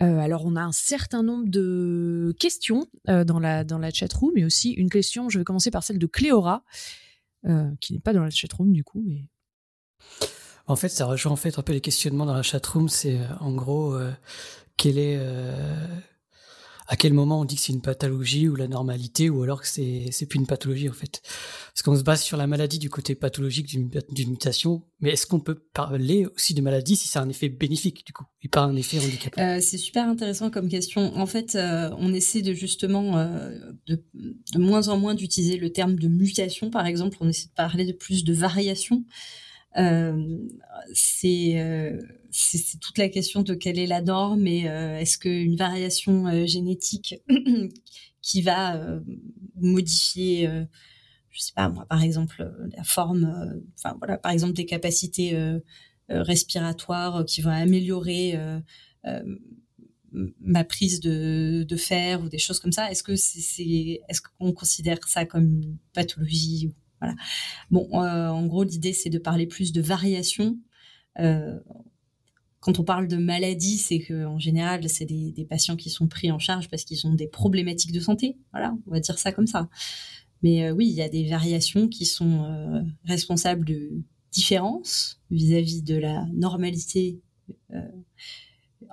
[0.00, 4.44] Euh, alors on a un certain nombre de questions dans la dans la chatroom, mais
[4.44, 5.28] aussi une question.
[5.28, 6.62] Je vais commencer par celle de Cléora,
[7.80, 9.26] qui n'est pas dans la chatroom du coup, mais
[10.68, 12.88] en fait, ça rejoint en fait un peu les questionnements dans la chatroom.
[12.88, 14.12] C'est euh, en gros euh,
[14.76, 15.86] quel est euh,
[16.86, 19.66] à quel moment on dit que c'est une pathologie ou la normalité ou alors que
[19.66, 21.22] c'est c'est plus une pathologie en fait.
[21.72, 25.40] Parce qu'on se base sur la maladie du côté pathologique d'une mutation, mais est-ce qu'on
[25.40, 28.76] peut parler aussi de maladie si c'est un effet bénéfique du coup et pas un
[28.76, 31.16] effet handicapant C'est super intéressant comme question.
[31.16, 33.24] En fait, on essaie de justement
[33.86, 37.16] de, de moins en moins d'utiliser le terme de mutation par exemple.
[37.20, 39.04] On essaie de parler de plus de variation.
[39.76, 40.38] Euh,
[41.24, 42.00] euh,
[42.30, 47.16] c'est toute la question de quelle est la norme et euh, est-ce qu'une variation génétique
[48.22, 49.00] qui va
[49.56, 50.48] modifier
[51.30, 55.36] je sais pas moi par exemple la forme enfin voilà par exemple des capacités
[56.08, 58.38] respiratoires qui vont améliorer
[60.12, 64.52] ma prise de, de, fer ou des choses comme ça est-ce que c'est est-ce qu'on
[64.52, 67.14] considère ça comme une pathologie voilà.
[67.70, 70.58] Bon, euh, en gros, l'idée, c'est de parler plus de variation.
[71.18, 71.58] Euh,
[72.60, 76.08] quand on parle de maladie, c'est que en général, c'est des, des, patients qui sont
[76.08, 78.36] pris en charge parce qu'ils ont des problématiques de santé.
[78.52, 79.68] Voilà, on va dire ça comme ça.
[80.42, 83.90] Mais euh, oui, il y a des variations qui sont euh, responsables de
[84.30, 87.20] différences vis-à-vis de la normalité
[87.72, 87.80] euh,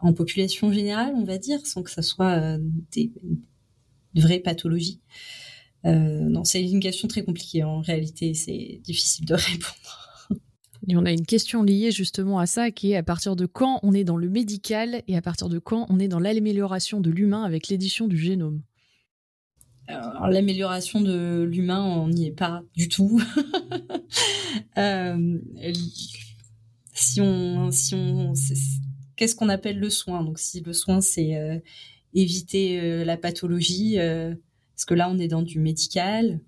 [0.02, 2.58] en population générale, on va dire, sans que ça soit
[2.92, 3.12] des,
[4.14, 5.02] des vraies pathologies.
[5.86, 9.76] Euh, non, c'est une question très compliquée en réalité, c'est difficile de répondre.
[10.88, 13.80] Et on a une question liée justement à ça, qui est à partir de quand
[13.82, 17.10] on est dans le médical et à partir de quand on est dans l'amélioration de
[17.10, 18.62] l'humain avec l'édition du génome?
[19.88, 23.22] Alors, l'amélioration de l'humain, on n'y est pas du tout.
[24.78, 25.40] euh,
[26.94, 28.34] si on, si on,
[29.16, 30.24] qu'est-ce qu'on appelle le soin?
[30.24, 31.60] Donc, si le soin, c'est euh,
[32.16, 33.98] éviter euh, la pathologie,
[34.76, 36.42] parce que là, on est dans du médical.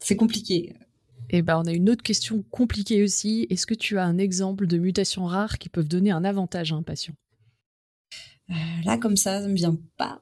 [0.00, 0.74] C'est compliqué.
[1.28, 3.46] Eh ben, on a une autre question compliquée aussi.
[3.50, 6.76] Est-ce que tu as un exemple de mutations rares qui peuvent donner un avantage à
[6.76, 7.14] un patient?
[8.50, 8.54] Euh,
[8.84, 10.20] Là, comme ça, ça me vient pas.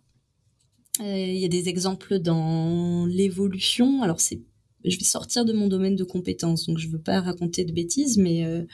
[1.01, 4.03] Euh, il y a des exemples dans l'évolution.
[4.03, 4.43] Alors, c'est,
[4.85, 7.73] je vais sortir de mon domaine de compétences, donc je ne veux pas raconter de
[7.73, 8.67] bêtises, mais euh,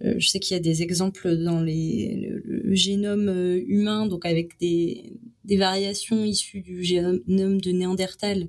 [0.00, 3.28] je sais qu'il y a des exemples dans les, le génome
[3.68, 5.12] humain, donc avec des,
[5.46, 8.48] des variations issues du génome de Néandertal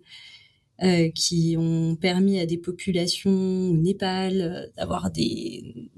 [0.84, 5.90] euh, qui ont permis à des populations au Népal euh, d'avoir des,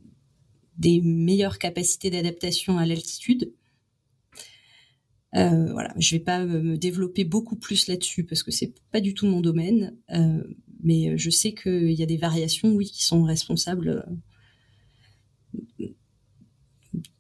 [1.04, 3.54] meilleures capacités d'adaptation à l'altitude.
[5.36, 9.14] Euh, voilà, je vais pas me développer beaucoup plus là-dessus parce que c'est pas du
[9.14, 9.98] tout mon domaine,
[10.82, 14.06] mais je sais qu'il y a des variations, oui, qui sont responsables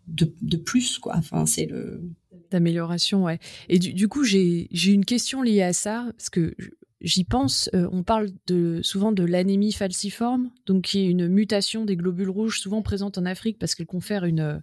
[0.07, 1.17] de, de plus, quoi.
[1.17, 2.09] Enfin, c'est le
[2.51, 3.39] d'amélioration, ouais.
[3.67, 6.55] Et du, coup, j'ai une question liée à ça, parce que
[7.01, 11.85] j'y pense, euh, on parle de, souvent de l'anémie falciforme, donc qui est une mutation
[11.85, 14.61] des globules rouges souvent présente en Afrique parce qu'elle confère une...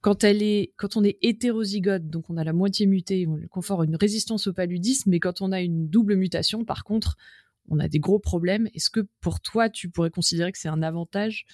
[0.00, 3.82] Quand, elle est, quand on est hétérozygote, donc on a la moitié mutée, on confère
[3.82, 7.16] une résistance au paludisme, mais quand on a une double mutation, par contre,
[7.68, 8.68] on a des gros problèmes.
[8.74, 11.46] Est-ce que pour toi, tu pourrais considérer que c'est un avantage?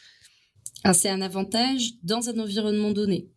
[0.84, 3.28] Ah, C'est un avantage dans un environnement donné.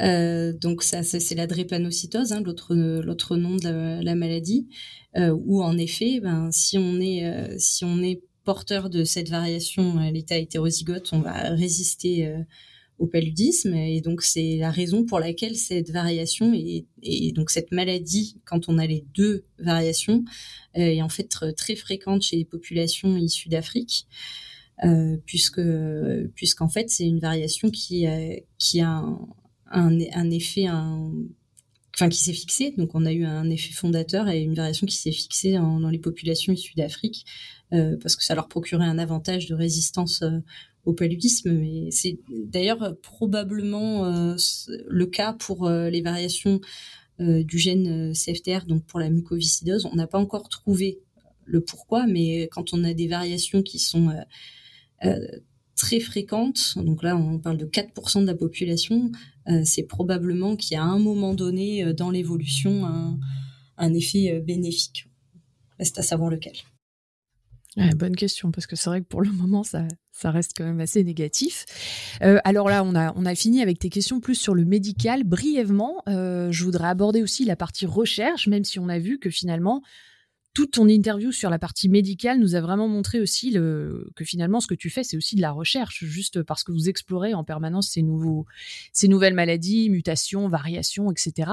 [0.00, 4.68] Euh, donc ça, c'est la drépanocytose, hein, l'autre l'autre nom de la, maladie,
[5.16, 9.30] euh, où en effet, ben, si on est euh, si on est porteur de cette
[9.30, 12.38] variation à l'état hétérozygote, on va résister euh,
[12.98, 17.72] au paludisme et donc c'est la raison pour laquelle cette variation et, et, donc cette
[17.72, 20.24] maladie, quand on a les deux variations,
[20.74, 24.06] est en fait très fréquente chez les populations issues d'Afrique.
[24.84, 25.62] Euh, puisque
[26.34, 28.06] puisqu'en fait c'est une variation qui
[28.58, 29.26] qui a un,
[29.70, 32.74] un, effet, enfin qui s'est fixé.
[32.76, 35.98] Donc on a eu un effet fondateur et une variation qui s'est fixée dans les
[35.98, 37.26] populations issues d'Afrique
[37.72, 40.38] euh, parce que ça leur procurait un avantage de résistance euh,
[40.84, 41.52] au paludisme.
[41.52, 44.36] Mais c'est d'ailleurs probablement euh,
[44.88, 46.60] le cas pour les variations
[47.18, 49.86] du gène CFTR, donc pour la mucoviscidose.
[49.86, 51.00] On n'a pas encore trouvé
[51.46, 54.14] le pourquoi, mais quand on a des variations qui sont
[55.76, 59.10] très fréquentes, donc là on parle de 4% de la population,
[59.64, 63.18] c'est probablement qu'il y a un moment donné euh, dans l'évolution
[63.76, 65.08] un, effet euh, bénéfique.
[65.78, 66.54] Reste à savoir lequel.
[67.96, 70.80] bonne question, parce que c'est vrai que pour le moment, ça, ça reste quand même
[70.80, 71.66] assez négatif.
[72.20, 75.24] alors là, on a, on a fini avec tes questions plus sur le médical.
[75.24, 79.82] Brièvement, je voudrais aborder aussi la partie recherche, même si on a vu que finalement,
[80.56, 84.66] toute ton interview sur la partie médicale nous a vraiment montré aussi que finalement ce
[84.66, 87.90] que tu fais c'est aussi de la recherche juste parce que vous explorez en permanence
[87.90, 88.46] ces nouveaux
[88.90, 91.50] ces nouvelles maladies mutations variations etc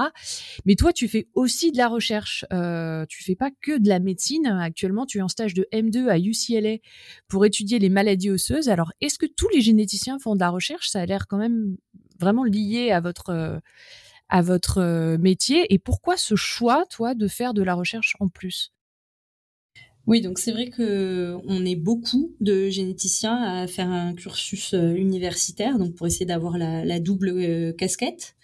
[0.64, 2.46] mais toi tu fais aussi de la recherche.
[2.50, 4.46] Euh, tu fais pas que de la médecine.
[4.46, 6.78] Actuellement tu es en stage de M2 à UCLA
[7.28, 8.70] pour étudier les maladies osseuses.
[8.70, 10.88] Alors est-ce que tous les généticiens font de la recherche?
[10.88, 11.76] Ça a l'air quand même
[12.18, 13.60] vraiment lié à votre
[14.30, 15.72] à votre métier.
[15.72, 18.72] Et pourquoi ce choix toi de faire de la recherche en plus?
[20.06, 24.94] Oui, donc c'est vrai que on est beaucoup de généticiens à faire un cursus euh,
[24.94, 28.36] universitaire, donc pour essayer d'avoir la, double euh, casquette.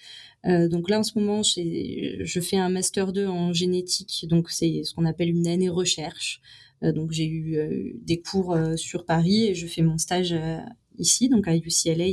[0.47, 4.85] Euh, donc là, en ce moment, je fais un master 2 en génétique, donc c'est
[4.85, 6.41] ce qu'on appelle une année recherche.
[6.83, 10.35] donc j'ai eu des cours sur Paris et je fais mon stage
[10.99, 12.07] ici, donc à UCLA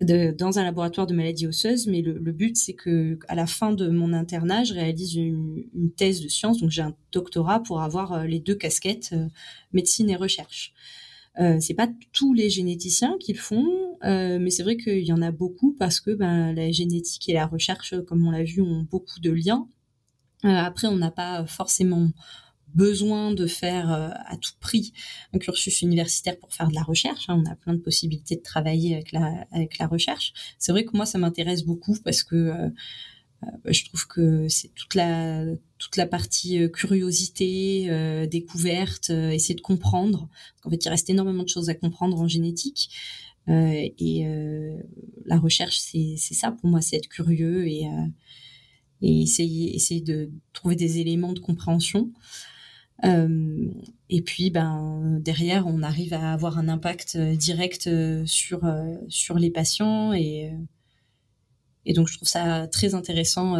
[0.00, 3.88] dans un laboratoire de maladies osseuses, mais le, but c'est que à la fin de
[3.88, 5.64] mon internat, je réalise une,
[5.96, 9.26] thèse de sciences, donc j'ai un doctorat pour avoir euh, les deux casquettes euh,
[9.72, 10.72] médecine et recherche.
[11.38, 13.66] Euh, c'est pas tous les généticiens qui le font,
[14.04, 17.34] euh, mais c'est vrai qu'il y en a beaucoup parce que ben, la génétique et
[17.34, 19.68] la recherche, comme on l'a vu, ont beaucoup de liens.
[20.42, 22.10] après, on n'a pas forcément
[22.74, 24.92] besoin de faire euh, à tout prix
[25.32, 27.26] un cursus universitaire pour faire de la recherche.
[27.28, 27.42] Hein.
[27.44, 30.32] On a plein de possibilités de travailler avec la, avec la recherche.
[30.58, 32.68] C'est vrai que moi, ça m'intéresse beaucoup parce que euh,
[33.42, 35.44] euh, je trouve que c'est toute la
[35.78, 37.88] toute la partie curiosité,
[38.30, 40.28] découverte, essayer de comprendre.
[40.64, 42.90] En fait, il reste énormément de choses à comprendre en génétique.
[43.48, 44.26] et
[45.24, 47.88] la recherche, c'est ça pour moi, c'est être curieux et,
[49.00, 52.12] et essayer, essayer de trouver des éléments de compréhension.
[53.04, 53.70] Euh,
[54.08, 58.60] et puis, ben, derrière, on arrive à avoir un impact euh, direct euh, sur,
[59.08, 60.12] sur les patients.
[60.12, 60.52] Et,
[61.86, 63.56] et donc, je trouve ça très intéressant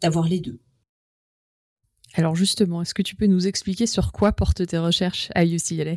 [0.00, 0.58] d'avoir les deux.
[2.14, 5.96] Alors justement, est-ce que tu peux nous expliquer sur quoi portent tes recherches à UCLA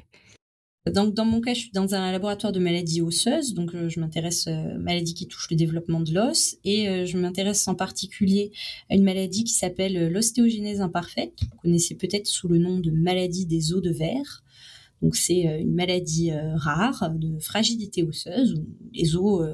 [0.91, 3.99] donc, dans mon cas, je suis dans un laboratoire de maladies osseuses, donc euh, je
[3.99, 8.51] m'intéresse euh, maladies qui touchent le développement de l'os, et euh, je m'intéresse en particulier
[8.91, 12.91] à une maladie qui s'appelle l'ostéogenèse imparfaite, que vous connaissez peut-être sous le nom de
[12.91, 14.43] maladie des os de verre.
[15.01, 19.45] Donc c'est une maladie rare de fragilité osseuse où les os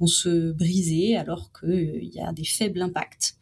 [0.00, 3.36] vont se briser alors qu'il y a des faibles impacts.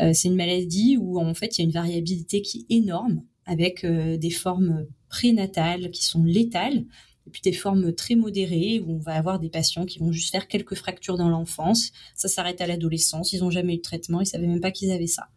[0.00, 3.84] c'est une maladie où en fait il y a une variabilité qui est énorme avec
[3.84, 6.84] des formes prénatales qui sont létales,
[7.26, 10.30] et puis des formes très modérées où on va avoir des patients qui vont juste
[10.30, 14.20] faire quelques fractures dans l'enfance, ça s'arrête à l'adolescence, ils n'ont jamais eu de traitement,
[14.20, 15.28] ils savaient même pas qu'ils avaient ça.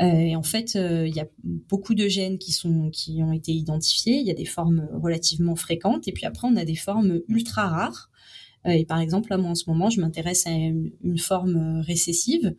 [0.00, 3.32] Euh, et en fait, euh, il y a beaucoup de gènes qui sont qui ont
[3.32, 4.16] été identifiés.
[4.16, 7.68] Il y a des formes relativement fréquentes, et puis après on a des formes ultra
[7.68, 8.10] rares.
[8.66, 12.56] Euh, et par exemple, moi en ce moment, je m'intéresse à une, forme récessive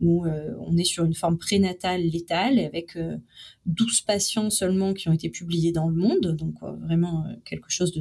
[0.00, 2.98] où on est sur une forme prénatale létale avec
[3.64, 7.92] 12 patients seulement qui ont été publiés dans le monde, donc vraiment quelque chose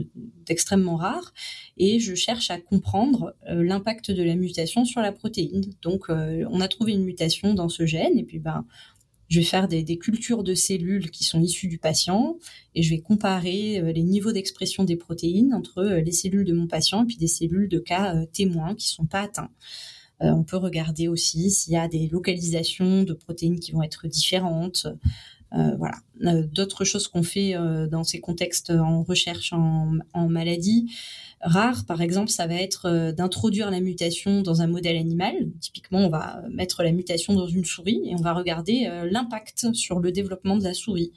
[0.46, 1.34] d'extrêmement rare.
[1.78, 5.64] Et je cherche à comprendre l'impact de la mutation sur la protéine.
[5.82, 8.66] Donc on a trouvé une mutation dans ce gène et puis ben
[9.28, 12.38] je vais faire des, cultures de cellules qui sont issues du patient
[12.76, 16.54] et je vais comparer euh, les niveaux d'expression des protéines entre euh, les cellules de
[16.54, 19.50] mon patient et puis des cellules de cas euh, témoins qui sont pas atteints.
[20.20, 24.88] On peut regarder aussi s'il y a des localisations de protéines qui vont être différentes.
[25.52, 25.96] voilà.
[26.54, 27.54] D'autres choses qu'on fait
[27.90, 30.88] dans ces contextes en recherche en, en maladie,
[31.46, 35.34] rare, par exemple, ça va être euh, d'introduire la mutation dans un modèle animal.
[35.62, 39.74] Typiquement, on va mettre la mutation dans une souris et on va regarder euh, l'impact
[39.74, 41.14] sur le développement de la souris.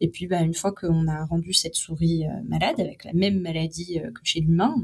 [0.00, 3.40] Et puis, bah, une fois qu'on a rendu cette souris euh, malade avec la même
[3.40, 4.76] maladie que chez l'humain,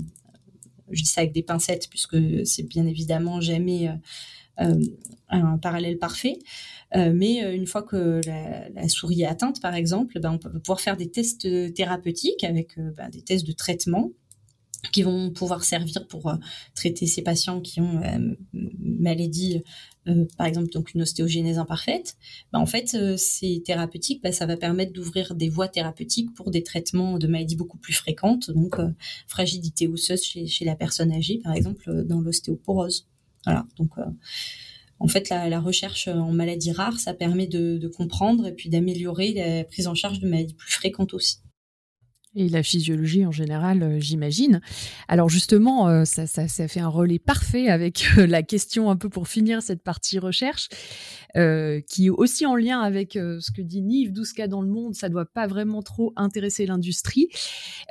[0.90, 3.90] je dis ça avec des pincettes puisque c'est bien évidemment jamais
[5.30, 6.38] un parallèle parfait.
[6.94, 8.20] mais une fois que
[8.74, 12.78] la, souris est atteinte, par exemple, bah, on peut pouvoir faire des tests thérapeutiques avec
[12.96, 14.10] bah, des tests de traitement
[14.92, 16.36] qui vont pouvoir servir pour euh,
[16.74, 19.62] traiter ces patients qui ont euh, maladie,
[20.10, 22.16] euh, par exemple donc une ostéogénèse imparfaite.
[22.52, 26.62] Bah, en fait, ces thérapeutiques, bah, ça va permettre d'ouvrir des voies thérapeutiques pour des
[26.62, 28.76] traitements de maladies beaucoup plus fréquentes, donc
[29.26, 33.06] fragilité osseuse chez, la personne âgée, par exemple dans l'ostéoporose.
[33.44, 33.92] Voilà, donc
[34.98, 39.64] en fait, la, recherche en maladies rares, ça permet de comprendre et puis d'améliorer la
[39.64, 41.38] prise en charge de maladies plus fréquentes aussi
[42.36, 44.60] et la physiologie en général, euh, j'imagine.
[45.08, 48.96] Alors justement, euh, ça, ça, ça, fait un relais parfait avec euh, la question un
[48.96, 50.68] peu pour finir cette partie recherche,
[51.34, 54.96] qui est aussi en lien avec ce que dit Nive, 12 cas dans le monde,
[54.96, 57.28] ça doit pas vraiment trop intéresser l'industrie.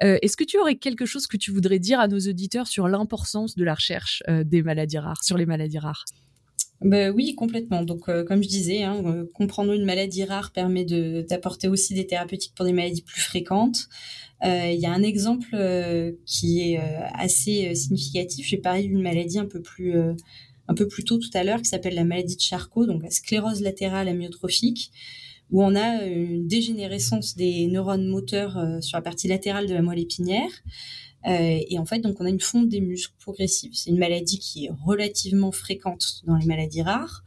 [0.01, 3.55] Est-ce que tu aurais quelque chose que tu voudrais dire à nos auditeurs sur l'importance
[3.55, 6.03] de la recherche des maladies rares, sur les maladies rares?
[6.81, 7.83] Ben oui, complètement.
[7.83, 12.65] Donc, comme je disais, hein, comprendre une maladie rare permet d'apporter aussi des thérapeutiques pour
[12.65, 13.89] des maladies plus fréquentes.
[14.45, 16.81] Euh, il y a un exemple euh, qui est euh,
[17.13, 18.47] assez significatif.
[18.47, 19.93] J'ai parlé d'une maladie un peu plus
[20.67, 23.09] un peu plus tôt tout à l'heure qui s'appelle la maladie de Charcot, donc la
[23.09, 24.91] sclérose latérale amyotrophique,
[25.49, 29.99] où on a une dégénérescence des neurones moteurs sur la partie latérale de la moelle
[29.99, 30.51] épinière.
[31.25, 33.71] Et en fait, donc on a une fonte des muscles progressive.
[33.73, 37.23] C'est une maladie qui est relativement fréquente dans les maladies rares.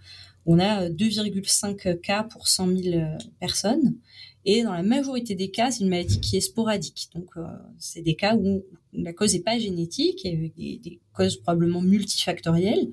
[0.47, 3.05] On a 2,5 cas pour 100 000
[3.39, 3.97] personnes.
[4.45, 7.11] Et dans la majorité des cas, c'est une maladie qui est sporadique.
[7.15, 7.45] Donc, euh,
[7.79, 12.91] c'est des cas où la cause n'est pas génétique, et des, des, causes probablement multifactorielles.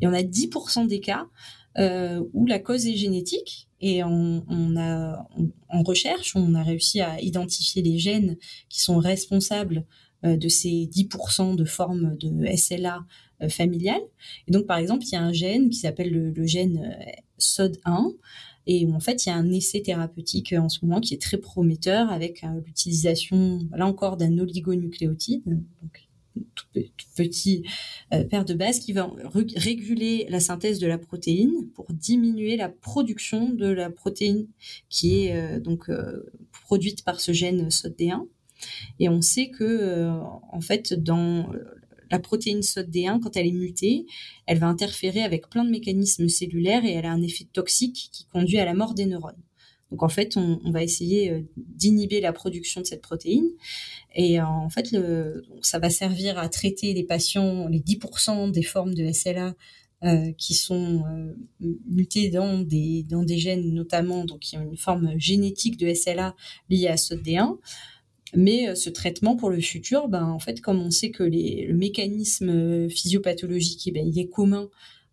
[0.00, 1.26] Et on a 10% des cas
[1.78, 3.68] euh, où la cause est génétique.
[3.80, 5.26] Et on, a,
[5.70, 8.36] en recherche, on a réussi à identifier les gènes
[8.68, 9.82] qui sont responsables euh,
[10.22, 13.04] de ces 10% de formes de SLA
[13.42, 14.02] euh, familiales.
[14.46, 16.96] Et donc, par exemple, il y a un gène qui s'appelle le, gène
[17.38, 18.14] SOD1
[18.66, 21.20] et en fait, il y a un essai thérapeutique euh, en ce moment qui est
[21.20, 26.08] très prometteur avec euh, l'utilisation, là encore, d'un oligonucléotide, donc
[26.54, 26.66] tout,
[27.16, 27.64] petit
[28.14, 29.10] euh, paire de base qui va
[29.56, 34.46] réguler la synthèse de la protéine pour diminuer la production de la protéine
[34.88, 35.90] qui est donc
[36.64, 38.26] produite par ce gène SOD1.
[38.98, 40.08] Et on sait que
[40.52, 41.50] en fait dans
[42.10, 44.06] la protéine SOD1, quand elle est mutée,
[44.46, 48.26] elle va interférer avec plein de mécanismes cellulaires et elle a un effet toxique qui
[48.26, 49.42] conduit à la mort des neurones.
[49.90, 53.48] Donc en fait, on, va essayer euh, d'inhiber la production de cette protéine.
[54.14, 54.94] Et euh, en fait,
[55.62, 59.54] ça va servir à traiter les patients, les 10% des formes de SLA
[60.04, 61.04] euh, qui sont
[61.88, 66.36] mutées dans des, dans des gènes notamment, donc qui ont une forme génétique de SLA
[66.68, 67.58] liée à SOD1.
[68.34, 71.66] Mais euh, ce traitement pour le futur, ben, en fait, comme on sait que les,
[71.66, 74.68] le mécanisme euh, physiopathologique, eh ben, il est commun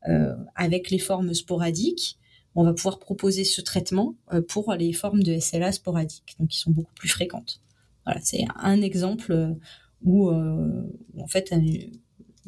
[0.07, 2.17] euh, avec les formes sporadiques,
[2.55, 6.59] on va pouvoir proposer ce traitement euh, pour les formes de SLA sporadiques, donc qui
[6.59, 7.61] sont beaucoup plus fréquentes.
[8.05, 9.55] Voilà, c'est un exemple
[10.01, 11.53] où, en fait,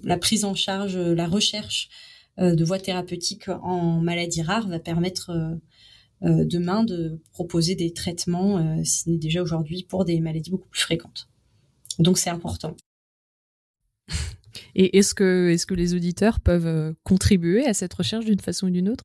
[0.03, 1.89] la prise en charge, la recherche
[2.39, 5.55] de voies thérapeutiques en maladies rares va permettre euh,
[6.21, 10.69] demain de proposer des traitements, euh, si ce n'est déjà aujourd'hui, pour des maladies beaucoup
[10.69, 11.29] plus fréquentes.
[11.97, 12.75] Donc c'est important.
[14.75, 18.89] Et est-ce que, les auditeurs peuvent euh, contribuer à cette recherche d'une façon ou d'une
[18.89, 19.03] autre?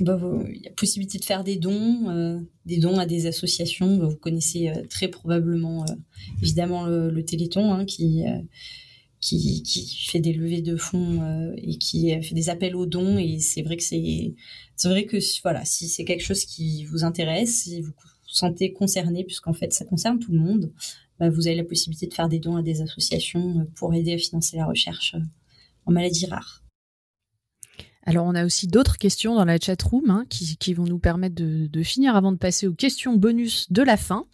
[0.00, 3.98] Bah, il y a possibilité de faire des dons, des dons à des associations.
[4.08, 5.84] Vous connaissez très probablement,
[6.40, 8.22] évidemment, le, Téléthon, hein, qui,
[9.20, 13.18] qui, qui, fait des levées de fonds et qui fait des appels aux dons.
[13.18, 14.34] Et c'est vrai que c'est
[14.76, 18.72] c'est vrai que voilà, si c'est quelque chose qui vous intéresse, si vous vous sentez
[18.72, 20.72] concerné, puisqu'en fait ça concerne tout le monde,
[21.18, 24.14] bah, vous avez la possibilité de faire des dons à des associations euh, pour aider
[24.14, 25.22] à financer la recherche euh,
[25.86, 26.62] en maladies rares.
[28.08, 31.34] Alors, on a aussi d'autres questions dans la chat room hein, qui, vont nous permettre
[31.34, 34.24] de, finir avant de passer aux questions bonus de la fin.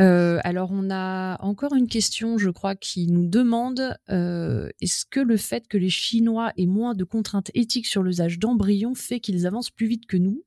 [0.00, 5.20] Euh, alors, on a encore une question, je crois, qui nous demande euh, est-ce que
[5.20, 9.46] le fait que les Chinois aient moins de contraintes éthiques sur l'usage d'embryons fait qu'ils
[9.46, 10.42] avancent plus vite que nous?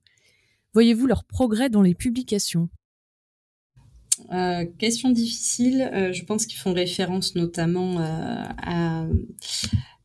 [0.73, 2.69] Voyez-vous leur progrès dans les publications?
[4.31, 5.91] Euh, question difficile.
[6.11, 9.05] je pense qu'ils font référence notamment à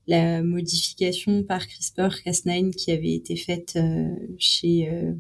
[0.07, 4.09] la modification par CRISPR-Cas9 qui avait été faite euh,
[4.39, 5.13] chez euh,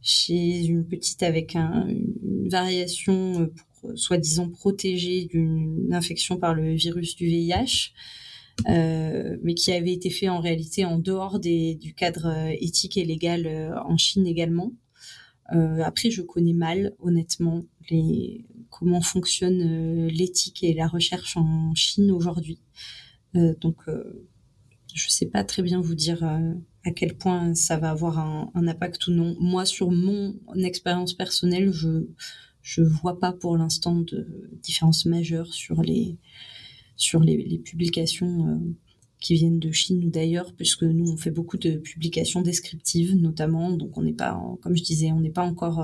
[0.00, 3.50] chez une petite avec une variation
[3.84, 7.92] euh, soi-disant protégée d'une infection par le virus du VIH,
[8.66, 13.96] mais qui avait été fait en réalité en dehors du cadre éthique et légal en
[13.96, 14.72] Chine également.
[15.48, 22.58] après, je connais mal, honnêtement, les, comment fonctionne l'éthique et la recherche en Chine aujourd'hui.
[23.36, 24.26] Euh, donc, euh,
[24.94, 28.18] je ne sais pas très bien vous dire euh, à quel point ça va avoir
[28.18, 29.36] un, impact ou non.
[29.40, 32.06] Moi, sur mon expérience personnelle, je
[32.62, 36.18] je vois pas pour l'instant de différence majeure sur les
[36.96, 38.60] sur les, publications
[39.20, 43.70] qui viennent de Chine ou d'ailleurs, puisque nous on fait beaucoup de publications descriptives notamment.
[43.72, 45.80] Donc on n'est pas, comme je disais, on n'est pas encore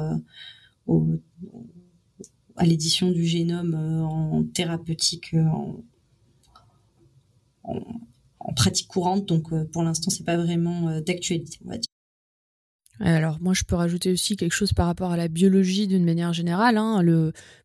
[2.57, 5.85] à l'édition du génome en thérapeutique en,
[7.65, 9.27] en, pratique courante.
[9.27, 11.89] Donc euh, pour l'instant, c'est pas vraiment euh, d'actualité, on va dire.
[13.01, 16.33] Alors moi je peux rajouter aussi quelque chose par rapport à la biologie d'une manière
[16.33, 16.77] générale.
[16.79, 17.03] Hein.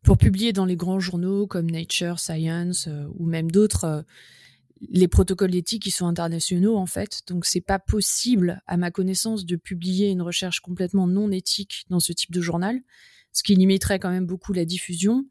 [0.02, 4.04] pour publier dans les grands journaux comme Nature, Science euh, ou même d'autres,
[4.88, 7.20] les protocoles éthiques qui sont internationaux en fait.
[7.28, 12.00] Donc c'est pas possible à ma connaissance de publier une recherche complètement non éthique dans
[12.00, 12.80] ce type de journal
[13.32, 15.26] ce qui limiterait quand même beaucoup la diffusion.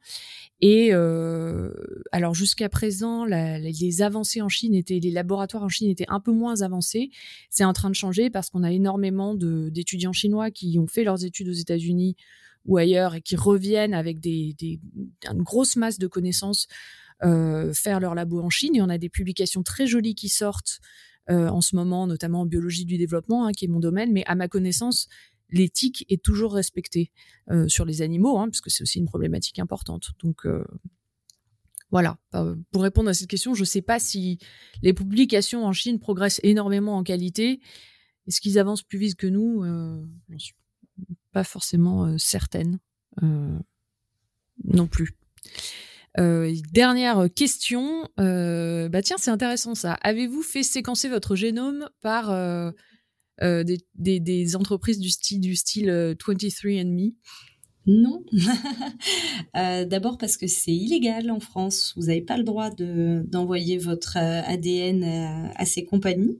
[0.61, 1.71] Et euh,
[2.11, 6.31] alors jusqu'à présent, les avancées en Chine étaient, les laboratoires en Chine étaient un peu
[6.31, 7.11] moins avancés.
[7.49, 11.23] C'est en train de changer parce qu'on a énormément d'étudiants chinois qui ont fait leurs
[11.23, 12.15] études aux États-Unis
[12.65, 14.55] ou ailleurs et qui reviennent avec des,
[15.31, 16.67] une grosse masse de connaissances
[17.23, 18.75] euh, faire leur labo en Chine.
[18.75, 20.79] Et on a des publications très jolies qui sortent
[21.29, 24.11] euh, en ce moment, notamment en biologie du développement, hein, qui est mon domaine.
[24.11, 25.07] Mais à ma connaissance,
[25.51, 27.11] l'éthique est toujours respectée
[27.49, 30.11] euh, sur les animaux, hein, puisque c'est aussi une problématique importante.
[30.21, 30.63] Donc euh,
[31.91, 34.37] voilà, euh, pour répondre à cette question, je ne sais pas si
[34.81, 37.59] les publications en Chine progressent énormément en qualité.
[38.27, 39.63] Est-ce qu'ils avancent plus vite que nous?
[39.63, 40.53] Je ne suis
[41.31, 42.77] pas forcément certaine
[43.19, 45.15] non plus.
[46.15, 48.07] dernière question.
[48.17, 49.93] bah tiens, c'est intéressant ça.
[49.93, 52.71] Avez-vous fait séquencer votre génome par euh,
[53.41, 57.11] des, entreprises du style, du style 23andMe euh,
[57.85, 58.23] non.
[59.55, 61.93] Euh, d'abord parce que c'est illégal en France.
[61.95, 65.03] Vous n'avez pas le droit d'envoyer votre ADN
[65.55, 66.39] à, ces compagnies.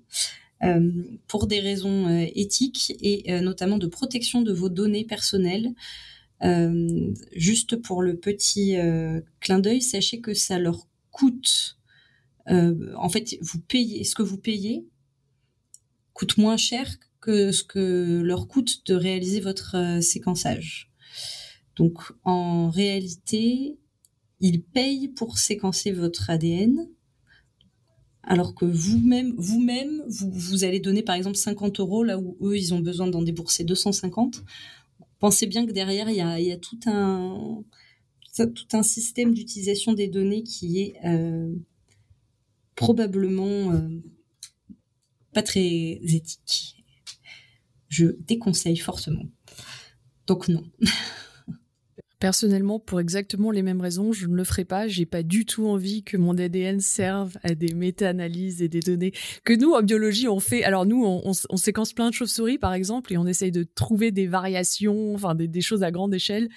[1.28, 5.74] pour des raisons éthiques et notamment de protection de vos données personnelles.
[7.36, 8.76] juste pour le petit
[9.40, 11.80] clin d'œil, sachez que ça leur coûte.
[12.48, 14.86] en fait, vous payez ce que vous payez
[16.20, 20.92] coûte moins cher que ce que leur coûte de réaliser votre euh, séquençage.
[21.78, 23.80] Donc en réalité,
[24.42, 26.90] ils payent pour séquencer votre ADN,
[28.24, 32.58] alors que vous-même, vous-même, vous, vous allez donner par exemple 50 euros là où eux
[32.58, 34.44] ils ont besoin d'en débourser 250.
[35.20, 37.64] Pensez bien que derrière il y a, tout un
[38.36, 41.54] tout un système d'utilisation des données qui est euh,
[42.76, 44.02] probablement euh,
[45.44, 46.84] très éthique.
[47.88, 49.26] Je déconseille fortement.
[50.28, 50.64] Donc non.
[52.20, 54.90] Personnellement, pour exactement les mêmes raisons, je ne le ferai pas.
[54.90, 59.14] J'ai pas du tout envie que mon ADN serve à des méta-analyses et des données
[59.46, 60.66] que nous en biologie on fait.
[60.66, 64.28] Alors nous, on, séquence plein de chauves-souris par exemple et on essaye de trouver des
[64.28, 66.50] variations, enfin des, des, choses à grande échelle.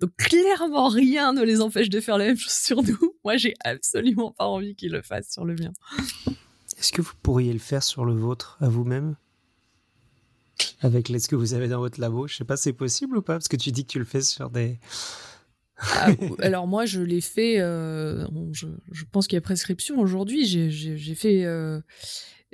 [0.00, 3.14] Donc clairement rien ne les empêche de faire la même chose sur nous.
[3.24, 5.72] Moi, j'ai absolument pas envie qu'ils le fassent sur le mien.
[6.84, 9.16] Est-ce que vous pourriez le faire sur le vôtre à vous-même?
[10.82, 13.32] Avec ce que vous avez dans votre labo Je sais pas, c'est possible ou pas?
[13.32, 14.78] Parce que tu dis que tu le fais sur des.
[15.78, 17.58] Ah, alors moi, je l'ai fait.
[17.58, 18.66] Euh, je,
[19.10, 20.44] pense qu'il y a prescription aujourd'hui.
[20.44, 21.46] J'ai fait.
[21.46, 21.80] Euh,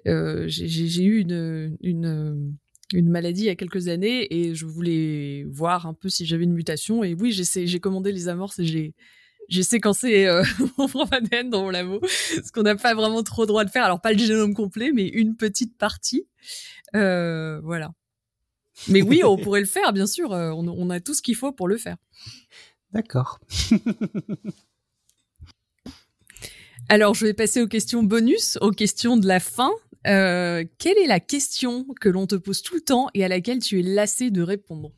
[0.06, 5.94] euh, j'ai eu une maladie il y a quelques années et je voulais voir un
[5.94, 7.02] peu si j'avais une mutation.
[7.02, 8.94] Et oui, j'ai commandé les amorces et
[9.50, 10.42] j'ai séquencé euh,
[10.78, 13.84] mon propre ADN dans mon labo, ce qu'on n'a pas vraiment trop droit de faire.
[13.84, 16.26] Alors pas le génome complet, mais une petite partie.
[16.94, 17.90] Euh, voilà.
[18.88, 20.32] Mais oui, on pourrait le faire, bien sûr.
[20.32, 21.96] Euh, on, on a tout ce qu'il faut pour le faire.
[22.92, 23.40] D'accord.
[26.88, 29.70] Alors, je vais passer aux questions bonus, aux questions de la fin.
[30.06, 33.60] euh, quelle est la question que l'on te pose tout le temps et à laquelle
[33.60, 34.92] tu es lassé de répondre?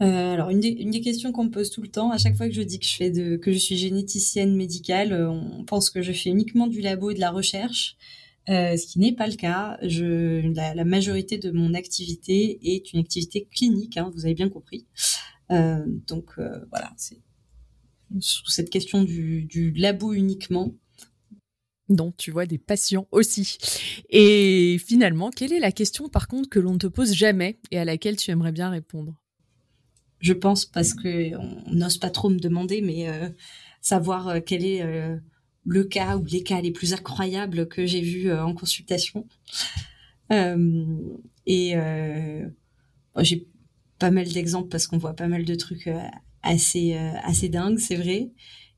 [0.00, 2.54] Euh, alors une des, questions qu'on me pose tout le temps, à chaque fois que
[2.54, 6.02] je dis que je fais de que je suis généticienne médicale, euh, on pense que
[6.02, 7.96] je fais uniquement du labo et de la recherche,
[8.48, 9.76] euh, ce qui n'est pas le cas.
[9.82, 14.48] Je, la, la, majorité de mon activité est une activité clinique, hein, vous avez bien
[14.48, 14.86] compris.
[15.50, 17.20] Donc voilà, c'est
[18.20, 20.74] sous cette question du, du labo uniquement.
[21.88, 23.56] Donc tu vois des patients aussi.
[24.10, 27.78] Et finalement, quelle est la question par contre que l'on ne te pose jamais et
[27.78, 29.14] à laquelle tu aimerais bien répondre?
[30.20, 33.28] Je pense, parce que on n'ose pas trop me demander, mais euh,
[33.80, 35.16] savoir euh, quel est euh,
[35.64, 39.26] le cas ou les cas les plus incroyables que j'ai vus en consultation.
[40.30, 41.74] et
[43.18, 43.46] j'ai
[43.98, 45.90] pas mal d'exemples parce qu'on voit pas mal de trucs
[46.42, 48.30] assez assez dingues, c'est vrai.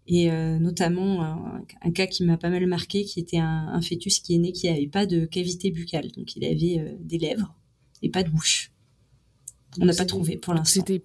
[0.06, 4.18] Et notamment un, un, cas qui m'a pas mal marqué, qui était un, un, fœtus
[4.18, 7.54] qui est né qui avait pas de cavité buccale, donc il avait des lèvres
[8.02, 8.72] et pas de bouche.
[9.80, 10.82] On n'a pas trouvé pour l'instant.
[10.86, 11.04] C'était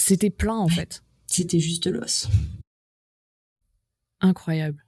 [0.00, 1.02] c'était plein en fait.
[1.26, 2.28] C'était juste l'os.
[4.20, 4.84] Incroyable.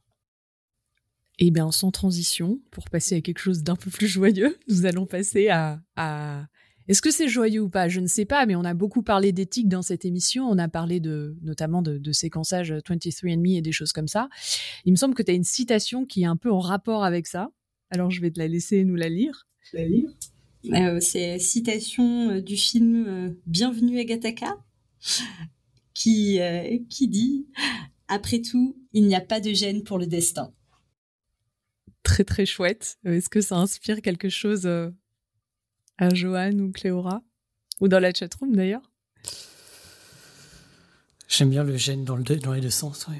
[1.38, 4.86] Et eh bien, sans transition, pour passer à quelque chose d'un peu plus joyeux, nous
[4.86, 5.80] allons passer à.
[5.96, 6.46] à...
[6.88, 7.88] Est-ce que c'est joyeux ou pas?
[7.88, 10.48] Je ne sais pas, mais on a beaucoup parlé d'éthique dans cette émission.
[10.48, 14.28] On a parlé de, notamment de, de séquençage 23andMe et des choses comme ça.
[14.84, 17.28] Il me semble que tu as une citation qui est un peu en rapport avec
[17.28, 17.50] ça.
[17.90, 19.46] Alors, je vais te la laisser nous la lire.
[19.72, 20.10] La lire
[20.74, 24.58] euh, C'est citation euh, du film euh, Bienvenue à Gataka
[25.94, 27.46] qui, euh, qui dit
[28.08, 30.52] Après tout, il n'y a pas de gêne pour le destin.
[32.02, 32.98] Très très chouette.
[33.04, 34.90] Est-ce que ça inspire quelque chose euh,
[35.98, 37.22] à Johan ou Cléora?
[37.80, 38.92] Ou dans la chatroom d'ailleurs?
[41.28, 43.16] J'aime bien le gène dans, le deux, dans les deux sens, oui.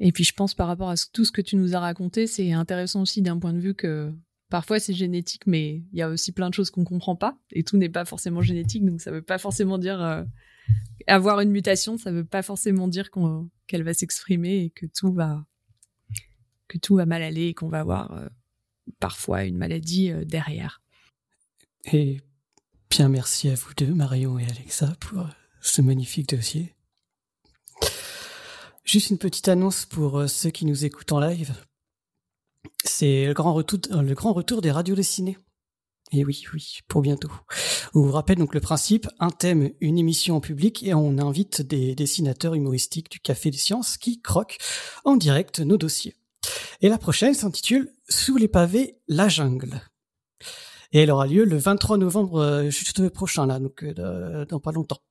[0.00, 2.52] Et puis je pense par rapport à tout ce que tu nous as raconté, c'est
[2.52, 4.12] intéressant aussi d'un point de vue que
[4.48, 7.64] Parfois c'est génétique, mais il y a aussi plein de choses qu'on comprend pas, et
[7.64, 10.24] tout n'est pas forcément génétique, donc ça veut pas forcément dire euh,
[11.06, 13.10] avoir une mutation, ça veut pas forcément dire
[13.66, 15.44] qu'elle va s'exprimer et que tout va
[16.66, 18.28] que tout va mal aller et qu'on va avoir euh,
[19.00, 20.82] parfois une maladie euh, derrière.
[21.92, 22.20] Et
[22.90, 25.26] bien merci à vous deux, Marion et Alexa, pour
[25.60, 26.74] ce magnifique dossier.
[28.84, 31.54] Juste une petite annonce pour ceux qui nous écoutent en live.
[32.84, 35.38] C'est le grand retour, le grand retour des radios dessinées.
[36.12, 37.30] Et oui, oui, pour bientôt.
[37.94, 41.60] On vous rappelle donc le principe, un thème, une émission en public, et on invite
[41.60, 44.56] des dessinateurs humoristiques du Café des Sciences qui croquent
[45.04, 46.14] en direct nos dossiers.
[46.80, 49.82] Et la prochaine s'intitule Sous les pavés, la jungle.
[50.92, 54.72] Et elle aura lieu le 23 novembre euh, juste prochain, là, donc euh, dans pas
[54.72, 55.02] longtemps.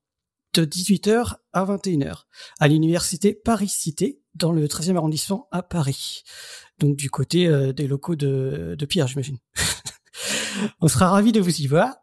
[0.56, 2.24] De 18h à 21h,
[2.60, 6.24] à l'université Paris-Cité, dans le 13e arrondissement à Paris
[6.80, 9.38] donc du côté euh, des locaux de, de Pierre, j'imagine.
[10.82, 11.96] on sera ravis de vous y voir.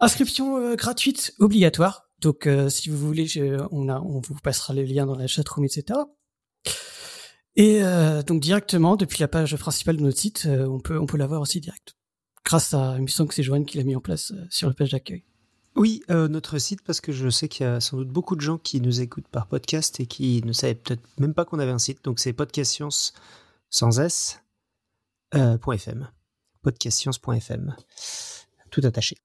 [0.00, 2.04] Inscription euh, gratuite obligatoire.
[2.20, 3.28] Donc euh, si vous voulez,
[3.70, 5.98] on, a, on vous passera le lien dans la chatroom, etc.
[7.56, 7.80] Et
[8.24, 11.60] donc directement depuis la page principale de notre site, on peut on peut l'avoir aussi
[11.60, 11.96] direct.
[12.44, 14.74] Grâce à, il me semble que c'est Joanne qui l'a mis en place sur la
[14.74, 15.24] page d'accueil.
[15.74, 18.58] Oui, notre site, parce que je sais qu'il y a sans doute beaucoup de gens
[18.58, 21.80] qui nous écoutent par podcast et qui ne savaient peut-être même pas qu'on avait un
[21.80, 22.04] site.
[22.04, 23.12] Donc c'est Podcast Science
[23.70, 24.40] sans S,
[25.34, 26.10] euh, .fm,
[26.62, 27.76] podcastscience.fm,
[28.70, 29.18] tout attaché.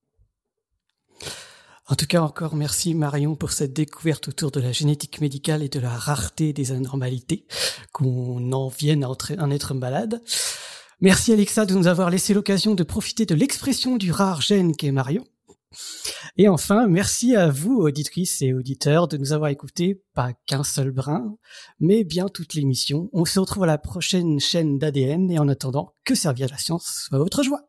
[1.87, 5.69] En tout cas, encore merci Marion pour cette découverte autour de la génétique médicale et
[5.69, 7.45] de la rareté des anormalités,
[7.91, 10.21] qu'on en vienne à en être malade.
[11.01, 14.93] Merci Alexa de nous avoir laissé l'occasion de profiter de l'expression du rare gène qu'est
[14.93, 15.25] Marion.
[16.37, 20.91] Et enfin, merci à vous, auditrices et auditeurs, de nous avoir écoutés, pas qu'un seul
[20.91, 21.35] brin,
[21.79, 23.09] mais bien toute l'émission.
[23.13, 27.05] On se retrouve à la prochaine chaîne d'ADN et en attendant, que servir la science
[27.07, 27.61] soit votre joie.